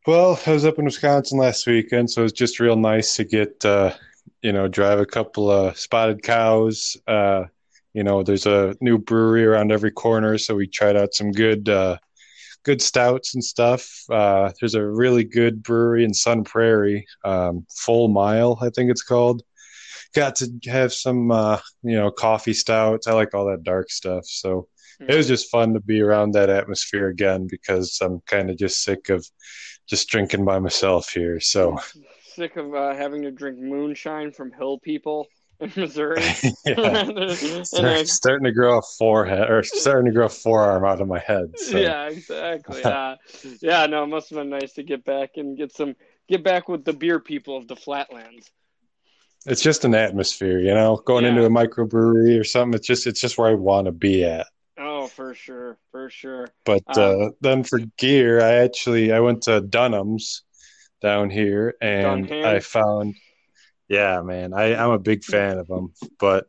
[0.08, 3.24] Well, I was up in Wisconsin last weekend, so it was just real nice to
[3.24, 3.94] get, uh,
[4.42, 6.98] you know, drive a couple of spotted cows.
[7.08, 7.46] Uh,
[7.94, 11.68] you know, there's a new brewery around every corner, so we tried out some good,
[11.70, 11.98] uh,
[12.64, 14.04] good stouts and stuff.
[14.10, 19.04] Uh, there's a really good brewery in Sun Prairie, um, Full Mile, I think it's
[19.04, 19.44] called.
[20.14, 23.08] Got to have some, uh, you know, coffee stouts.
[23.08, 24.68] I like all that dark stuff, so
[25.08, 28.84] it was just fun to be around that atmosphere again because I'm kind of just
[28.84, 29.26] sick of
[29.88, 31.40] just drinking by myself here.
[31.40, 31.80] So
[32.36, 35.28] sick of uh, having to drink moonshine from hill people
[35.60, 36.22] in Missouri.
[36.66, 36.76] yeah,
[37.06, 37.18] And
[37.72, 41.20] then- starting to grow a forehead or starting to grow a forearm out of my
[41.20, 41.58] head.
[41.58, 41.78] So.
[41.78, 42.84] Yeah, exactly.
[42.84, 43.16] Uh,
[43.62, 45.96] yeah, no, it must have been nice to get back and get some
[46.28, 48.50] get back with the beer people of the flatlands.
[49.48, 51.32] It's just an atmosphere, you know, going Yeah.
[51.32, 52.76] into a microbrewery or something.
[52.76, 54.48] It's just it's just where I want to be at.
[54.78, 56.48] Oh, for sure, for sure.
[56.66, 60.44] But Um, uh, then for gear, I actually I went to Dunham's
[61.02, 62.46] down here and Dunham?
[62.46, 63.16] I found,
[63.88, 65.94] yeah, man, I I'm a big fan of them.
[66.20, 66.46] But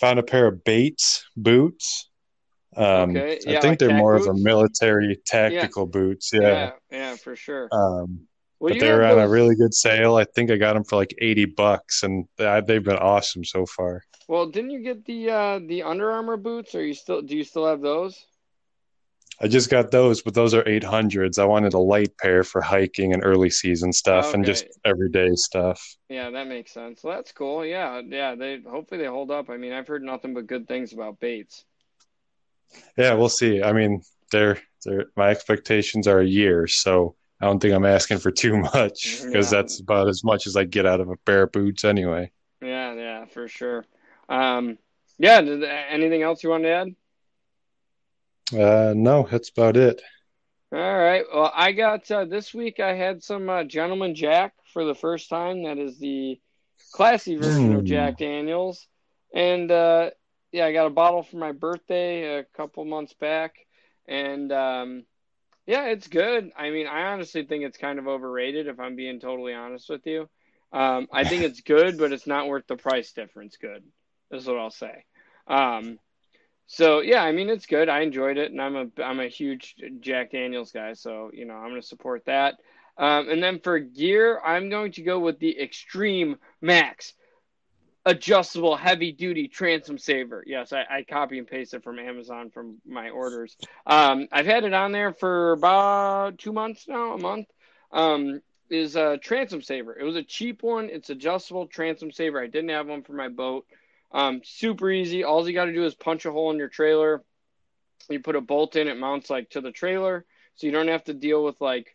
[0.00, 2.10] found a pair of Bates boots.
[2.76, 6.30] Um, Okay, yeah, I think like they're more of a military tactical boots.
[6.32, 6.70] Yeah, Yeah.
[6.90, 7.68] yeah, for sure.
[7.72, 8.28] Um,
[8.60, 10.16] Well, but they're on a really good sale.
[10.16, 13.64] I think I got them for like eighty bucks, and they- they've been awesome so
[13.66, 14.02] far.
[14.28, 16.74] Well, didn't you get the uh, the Under Armour boots?
[16.74, 18.14] Or you still do you still have those?
[19.40, 21.38] I just got those, but those are eight hundreds.
[21.38, 25.80] I wanted a light pair for hiking and early season stuff, and just everyday stuff.
[26.08, 27.04] Yeah, that makes sense.
[27.04, 27.64] Well, that's cool.
[27.64, 28.34] Yeah, yeah.
[28.34, 29.48] They hopefully they hold up.
[29.48, 31.64] I mean, I've heard nothing but good things about Bates.
[32.96, 33.62] Yeah, we'll see.
[33.62, 34.02] I mean,
[34.32, 38.56] they're they're my expectations are a year, so I don't think I'm asking for too
[38.58, 39.58] much because Yeah.
[39.62, 42.32] that's about as much as I get out of a pair of boots anyway.
[42.60, 43.84] Yeah, yeah, for sure.
[44.28, 44.78] Um,
[45.16, 45.38] yeah.
[45.88, 46.88] Anything else you want to add?
[48.52, 50.02] Uh, no, that's about it.
[50.72, 51.24] All right.
[51.32, 52.80] Well, I got uh, this week.
[52.80, 55.64] I had some uh, Gentleman Jack for the first time.
[55.64, 56.38] That is the
[56.92, 57.86] classy version of Mm.
[57.86, 58.86] Jack Daniels,
[59.34, 60.10] and uh,
[60.52, 63.54] yeah, I got a bottle for my birthday a couple months back,
[64.06, 65.04] and um,
[65.66, 66.50] yeah, it's good.
[66.56, 68.66] I mean, I honestly think it's kind of overrated.
[68.66, 70.28] If I'm being totally honest with you,
[70.72, 73.56] um, I think it's good, but it's not worth the price difference.
[73.56, 73.84] Good,
[74.30, 75.04] is what I'll say.
[75.46, 75.98] Um,
[76.68, 77.88] so yeah, I mean, it's good.
[77.88, 81.54] I enjoyed it, and I'm a I'm a huge Jack Daniels guy, so you know
[81.54, 82.60] I'm going to support that.
[82.98, 87.14] Um, and then for gear, I'm going to go with the Extreme Max
[88.04, 90.44] adjustable heavy duty transom saver.
[90.46, 93.56] Yes, I, I, copy and paste it from Amazon from my orders.
[93.86, 97.46] Um, I've had it on there for about two months now, a month.
[97.92, 98.40] Um,
[98.70, 99.98] is a transom saver.
[99.98, 100.90] It was a cheap one.
[100.90, 102.42] It's adjustable transom saver.
[102.42, 103.66] I didn't have one for my boat.
[104.12, 105.24] Um, super easy.
[105.24, 107.22] All you got to do is punch a hole in your trailer.
[108.08, 108.88] You put a bolt in.
[108.88, 110.24] It mounts like to the trailer,
[110.54, 111.94] so you don't have to deal with like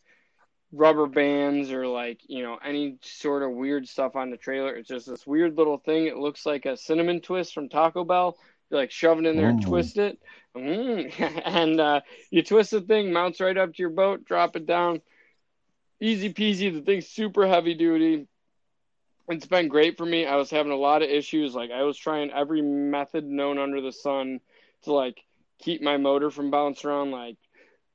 [0.71, 4.75] rubber bands or like you know any sort of weird stuff on the trailer.
[4.75, 6.07] It's just this weird little thing.
[6.07, 8.37] It looks like a cinnamon twist from Taco Bell.
[8.69, 10.19] You like shove it in there and twist it,
[10.55, 11.41] mm.
[11.45, 15.01] and uh, you twist the thing, mounts right up to your boat, drop it down,
[15.99, 16.73] easy peasy.
[16.73, 18.27] The thing's super heavy duty.
[19.29, 20.25] It's been great for me.
[20.25, 21.55] I was having a lot of issues.
[21.55, 24.41] Like I was trying every method known under the sun
[24.83, 25.23] to like
[25.59, 27.37] keep my motor from bouncing around, like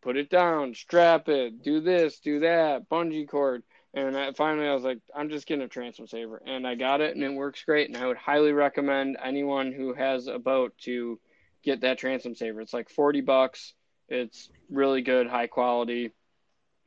[0.03, 3.63] put it down, strap it, do this, do that, bungee cord.
[3.95, 7.01] And I, finally, I was like, I'm just getting a transom saver, and I got
[7.01, 7.89] it, and it works great.
[7.89, 11.19] And I would highly recommend anyone who has a boat to
[11.63, 12.61] get that transom saver.
[12.61, 13.75] It's like 40 bucks.
[14.09, 16.13] It's really good, high quality.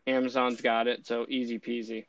[0.07, 2.05] Amazon's got it, so easy peasy.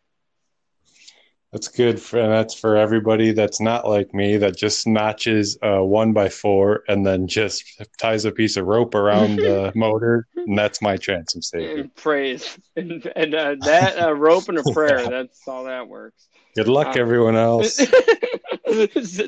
[1.52, 6.14] That's good for that's for everybody that's not like me that just notches a one
[6.14, 7.64] by four and then just
[7.98, 11.80] ties a piece of rope around the motor and that's my transom saver.
[11.82, 15.06] And praise and, and uh, that uh, rope and a prayer.
[15.06, 16.26] That's all that works.
[16.56, 17.76] Good luck, um, everyone else.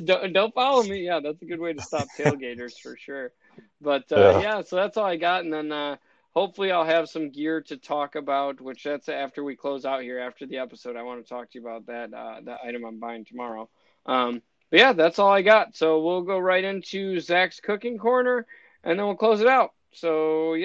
[0.04, 1.04] don't, don't follow me.
[1.04, 3.32] Yeah, that's a good way to stop tailgaters for sure.
[3.80, 4.40] But uh, yeah.
[4.40, 4.62] yeah.
[4.62, 5.96] so that's all I got, and then uh,
[6.34, 10.18] hopefully I'll have some gear to talk about, which that's after we close out here
[10.18, 10.96] after the episode.
[10.96, 13.68] I want to talk to you about that uh, that item I'm buying tomorrow.
[14.06, 15.76] Um, but yeah, that's all I got.
[15.76, 18.46] So we'll go right into Zach's cooking corner,
[18.82, 19.72] and then we'll close it out.
[19.92, 20.64] So yeah.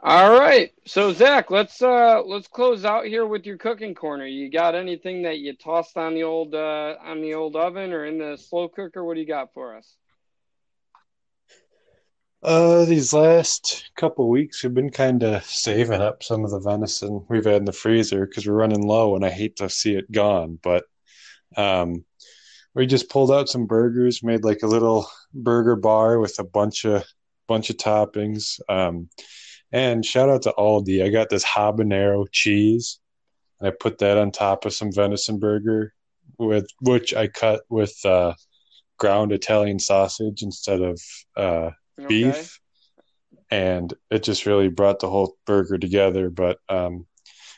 [0.00, 4.24] All right, so Zach, let's uh let's close out here with your cooking corner.
[4.24, 8.06] You got anything that you tossed on the old uh on the old oven or
[8.06, 9.04] in the slow cooker?
[9.04, 9.96] What do you got for us?
[12.42, 17.24] Uh, these last couple weeks, we've been kind of saving up some of the venison
[17.28, 20.10] we've had in the freezer because we're running low, and I hate to see it
[20.12, 20.58] gone.
[20.62, 20.84] But
[21.56, 22.04] um,
[22.74, 26.84] we just pulled out some burgers, made like a little burger bar with a bunch
[26.84, 27.04] of
[27.48, 28.60] bunch of toppings.
[28.68, 29.08] Um,
[29.72, 33.00] and shout out to Aldi, I got this habanero cheese.
[33.58, 35.92] and I put that on top of some venison burger,
[36.38, 38.34] with which I cut with uh,
[38.98, 41.00] ground Italian sausage instead of
[41.36, 41.70] uh,
[42.06, 42.60] beef,
[43.50, 46.30] and it just really brought the whole burger together.
[46.30, 47.06] But um,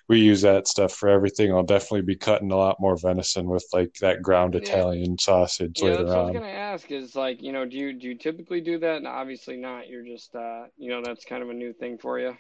[0.09, 1.53] we use that stuff for everything.
[1.53, 5.17] I'll definitely be cutting a lot more venison with like that ground Italian yeah.
[5.21, 6.17] sausage yeah, later that's on.
[6.17, 8.79] What I was gonna ask is like, you know, do you do you typically do
[8.79, 8.97] that?
[8.97, 9.89] And obviously not.
[9.89, 12.37] You're just, uh, you know, that's kind of a new thing for you.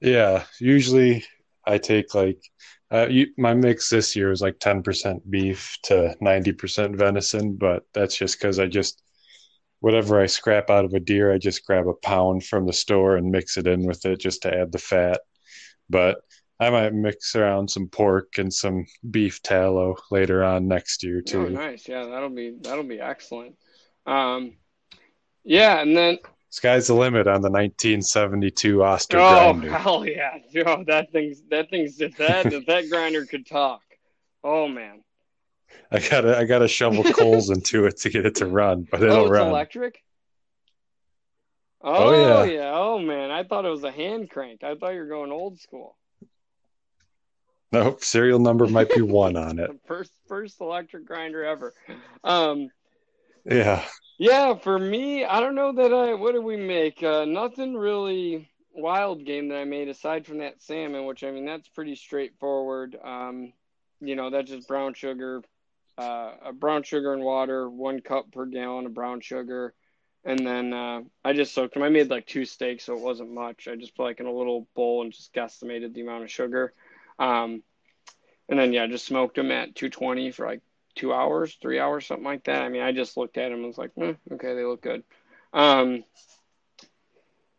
[0.00, 1.24] Yeah, usually
[1.66, 2.40] I take like
[2.90, 8.16] uh, you, my mix this year is like 10% beef to 90% venison, but that's
[8.16, 9.02] just because I just
[9.80, 13.16] whatever I scrap out of a deer, I just grab a pound from the store
[13.16, 15.20] and mix it in with it just to add the fat.
[15.88, 16.18] But
[16.60, 21.46] I might mix around some pork and some beef tallow later on next year too.
[21.46, 21.86] Oh, nice.
[21.88, 23.54] Yeah, that'll be that'll be excellent.
[24.06, 24.56] Um,
[25.44, 26.18] yeah, and then
[26.50, 29.78] sky's the limit on the 1972 Oster oh, grinder.
[29.78, 30.38] hell yeah!
[30.66, 33.82] Oh, that thing's that thing's if that if that grinder could talk.
[34.42, 35.02] Oh man.
[35.90, 39.16] I gotta I gotta shovel coals into it to get it to run, but it'll
[39.16, 39.48] oh, it's run.
[39.48, 40.02] electric.
[41.80, 42.52] Oh, oh yeah.
[42.52, 42.72] yeah.
[42.74, 44.64] Oh man, I thought it was a hand crank.
[44.64, 45.96] I thought you were going old school.
[47.70, 49.70] Nope, serial number might be one on it.
[49.86, 51.74] first first electric grinder ever.
[52.24, 52.70] Um,
[53.44, 53.84] yeah.
[54.18, 56.14] Yeah, for me, I don't know that I.
[56.14, 57.02] What did we make?
[57.02, 61.44] Uh, nothing really wild game that I made aside from that salmon, which I mean
[61.44, 62.96] that's pretty straightforward.
[63.02, 63.52] Um,
[64.00, 65.42] you know, that's just brown sugar,
[65.98, 69.74] uh, a brown sugar and water, one cup per gallon of brown sugar,
[70.24, 71.82] and then uh, I just soaked them.
[71.82, 73.68] I made like two steaks, so it wasn't much.
[73.68, 76.72] I just put like in a little bowl and just guesstimated the amount of sugar,
[77.18, 77.62] um,
[78.48, 80.62] and then yeah, just smoked them at 220 for like
[80.94, 82.62] two hours, three hours, something like that.
[82.62, 85.04] I mean, I just looked at them and was like, eh, okay, they look good.
[85.52, 86.04] Um,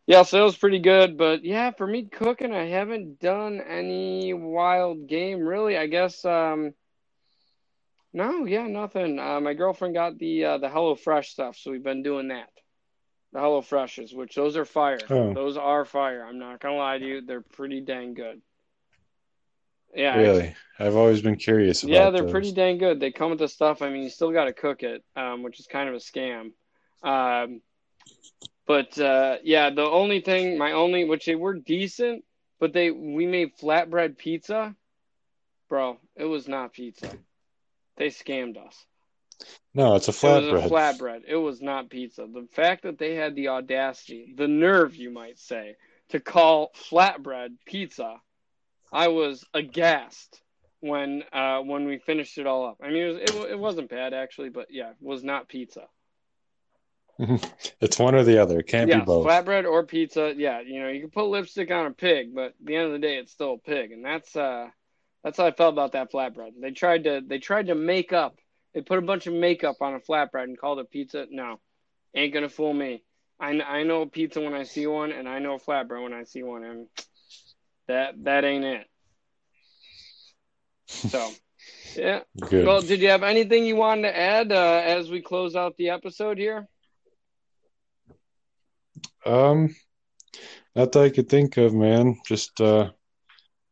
[0.07, 4.33] Yeah, so it was pretty good, but yeah, for me cooking, I haven't done any
[4.33, 5.77] wild game really.
[5.77, 6.73] I guess um
[8.13, 9.19] no, yeah, nothing.
[9.19, 12.49] Uh, my girlfriend got the uh, the Hello Fresh stuff, so we've been doing that.
[13.33, 14.99] The Hello Freshes, which those are fire.
[15.09, 15.33] Oh.
[15.33, 16.23] Those are fire.
[16.23, 18.41] I'm not gonna lie to you, they're pretty dang good.
[19.95, 21.93] Yeah, Really, I've always been curious about.
[21.93, 22.31] Yeah, they're those.
[22.31, 22.99] pretty dang good.
[22.99, 23.81] They come with the stuff.
[23.81, 26.51] I mean, you still got to cook it, um, which is kind of a scam.
[27.01, 27.61] Um,
[28.67, 32.23] but uh, yeah, the only thing, my only, which they were decent,
[32.59, 34.75] but they we made flatbread pizza,
[35.69, 35.97] bro.
[36.15, 37.09] It was not pizza.
[37.99, 38.87] They scammed us.
[39.75, 40.65] No, it's a It was flatbread.
[40.65, 41.23] a flatbread.
[41.27, 42.27] It was not pizza.
[42.27, 45.77] The fact that they had the audacity, the nerve, you might say,
[46.09, 48.21] to call flatbread pizza,
[48.91, 50.41] I was aghast
[50.81, 52.77] when uh, when we finished it all up.
[52.81, 55.87] I mean, it, was, it, it wasn't bad actually, but yeah, it was not pizza.
[57.81, 58.59] It's one or the other.
[58.59, 59.25] It can't yeah, be both.
[59.27, 60.33] flatbread or pizza.
[60.35, 62.91] Yeah, you know, you can put lipstick on a pig, but at the end of
[62.93, 64.69] the day, it's still a pig, and that's uh,
[65.23, 66.51] that's how I felt about that flatbread.
[66.61, 68.37] They tried to they tried to make up.
[68.73, 71.25] They put a bunch of makeup on a flatbread and called it pizza.
[71.29, 71.59] No,
[72.15, 73.03] ain't gonna fool me.
[73.39, 76.43] I, I know pizza when I see one, and I know flatbread when I see
[76.43, 76.87] one, and
[77.87, 78.87] that that ain't it.
[80.87, 81.29] So,
[81.95, 82.21] yeah.
[82.39, 82.65] Good.
[82.65, 85.89] Well, did you have anything you wanted to add uh, as we close out the
[85.89, 86.67] episode here?
[89.25, 89.75] Um,
[90.75, 92.19] not that I could think of, man.
[92.25, 92.91] Just uh,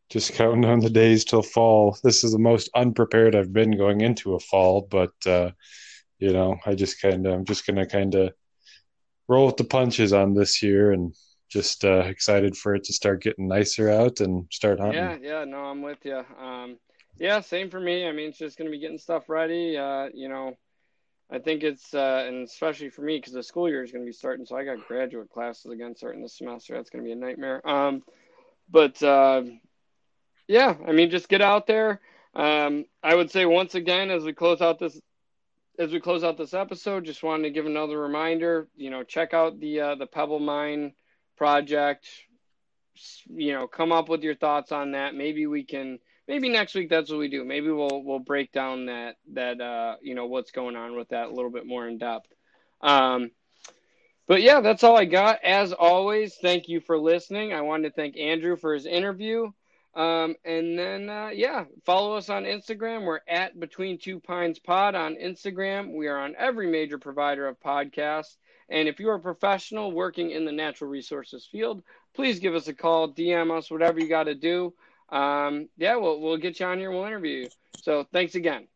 [0.10, 1.98] just counting down the days till fall.
[2.04, 5.52] This is the most unprepared I've been going into a fall, but uh,
[6.20, 8.34] you know, I just kind of, I'm just gonna kind of
[9.28, 11.14] roll with the punches on this year, and
[11.50, 15.02] just uh, excited for it to start getting nicer out and start hunting.
[15.02, 16.24] Yeah, yeah, no, I'm with you.
[16.40, 16.78] Um,
[17.18, 18.08] yeah, same for me.
[18.08, 19.78] I mean, it's just to be getting stuff ready.
[19.78, 20.54] Uh, you know,
[21.32, 24.12] I think it's, uh, and especially for me, because the school year is to be
[24.12, 24.46] starting.
[24.46, 26.76] So I got graduate classes again starting this semester.
[26.76, 27.68] That's to be a nightmare.
[27.68, 28.04] Um,
[28.70, 29.44] but uh,
[30.48, 32.00] yeah, I mean, just get out there.
[32.34, 35.00] Um, I would say once again, as we close out this,
[35.80, 38.68] as we close out this episode, just wanted to give another reminder.
[38.76, 40.94] You know, check out the uh, the Pebble Mine
[41.36, 42.08] project.
[43.28, 45.16] You know, come up with your thoughts on that.
[45.16, 46.00] Maybe we can.
[46.28, 47.46] Maybe next week that's what we do.
[47.46, 51.28] Maybe we'll we'll break down that that uh you know what's going on with that
[51.28, 52.28] a little bit more in depth.
[52.82, 53.32] Um,
[54.28, 55.44] but yeah, that's all I got.
[55.44, 57.54] As always, thank you for listening.
[57.54, 59.52] I wanted to thank Andrew for his interview.
[59.98, 63.04] Um, and then, uh, yeah, follow us on Instagram.
[63.04, 65.96] We're at Between Two Pines Pod on Instagram.
[65.96, 68.38] We are on every major provider of podcasts.
[68.70, 71.82] And if you're a professional working in the natural resources field,
[72.14, 74.72] please give us a call, DM us, whatever you got to do.
[75.10, 76.92] Um, yeah, we'll, we'll get you on here.
[76.92, 77.50] We'll interview you.
[77.82, 78.68] So thanks again.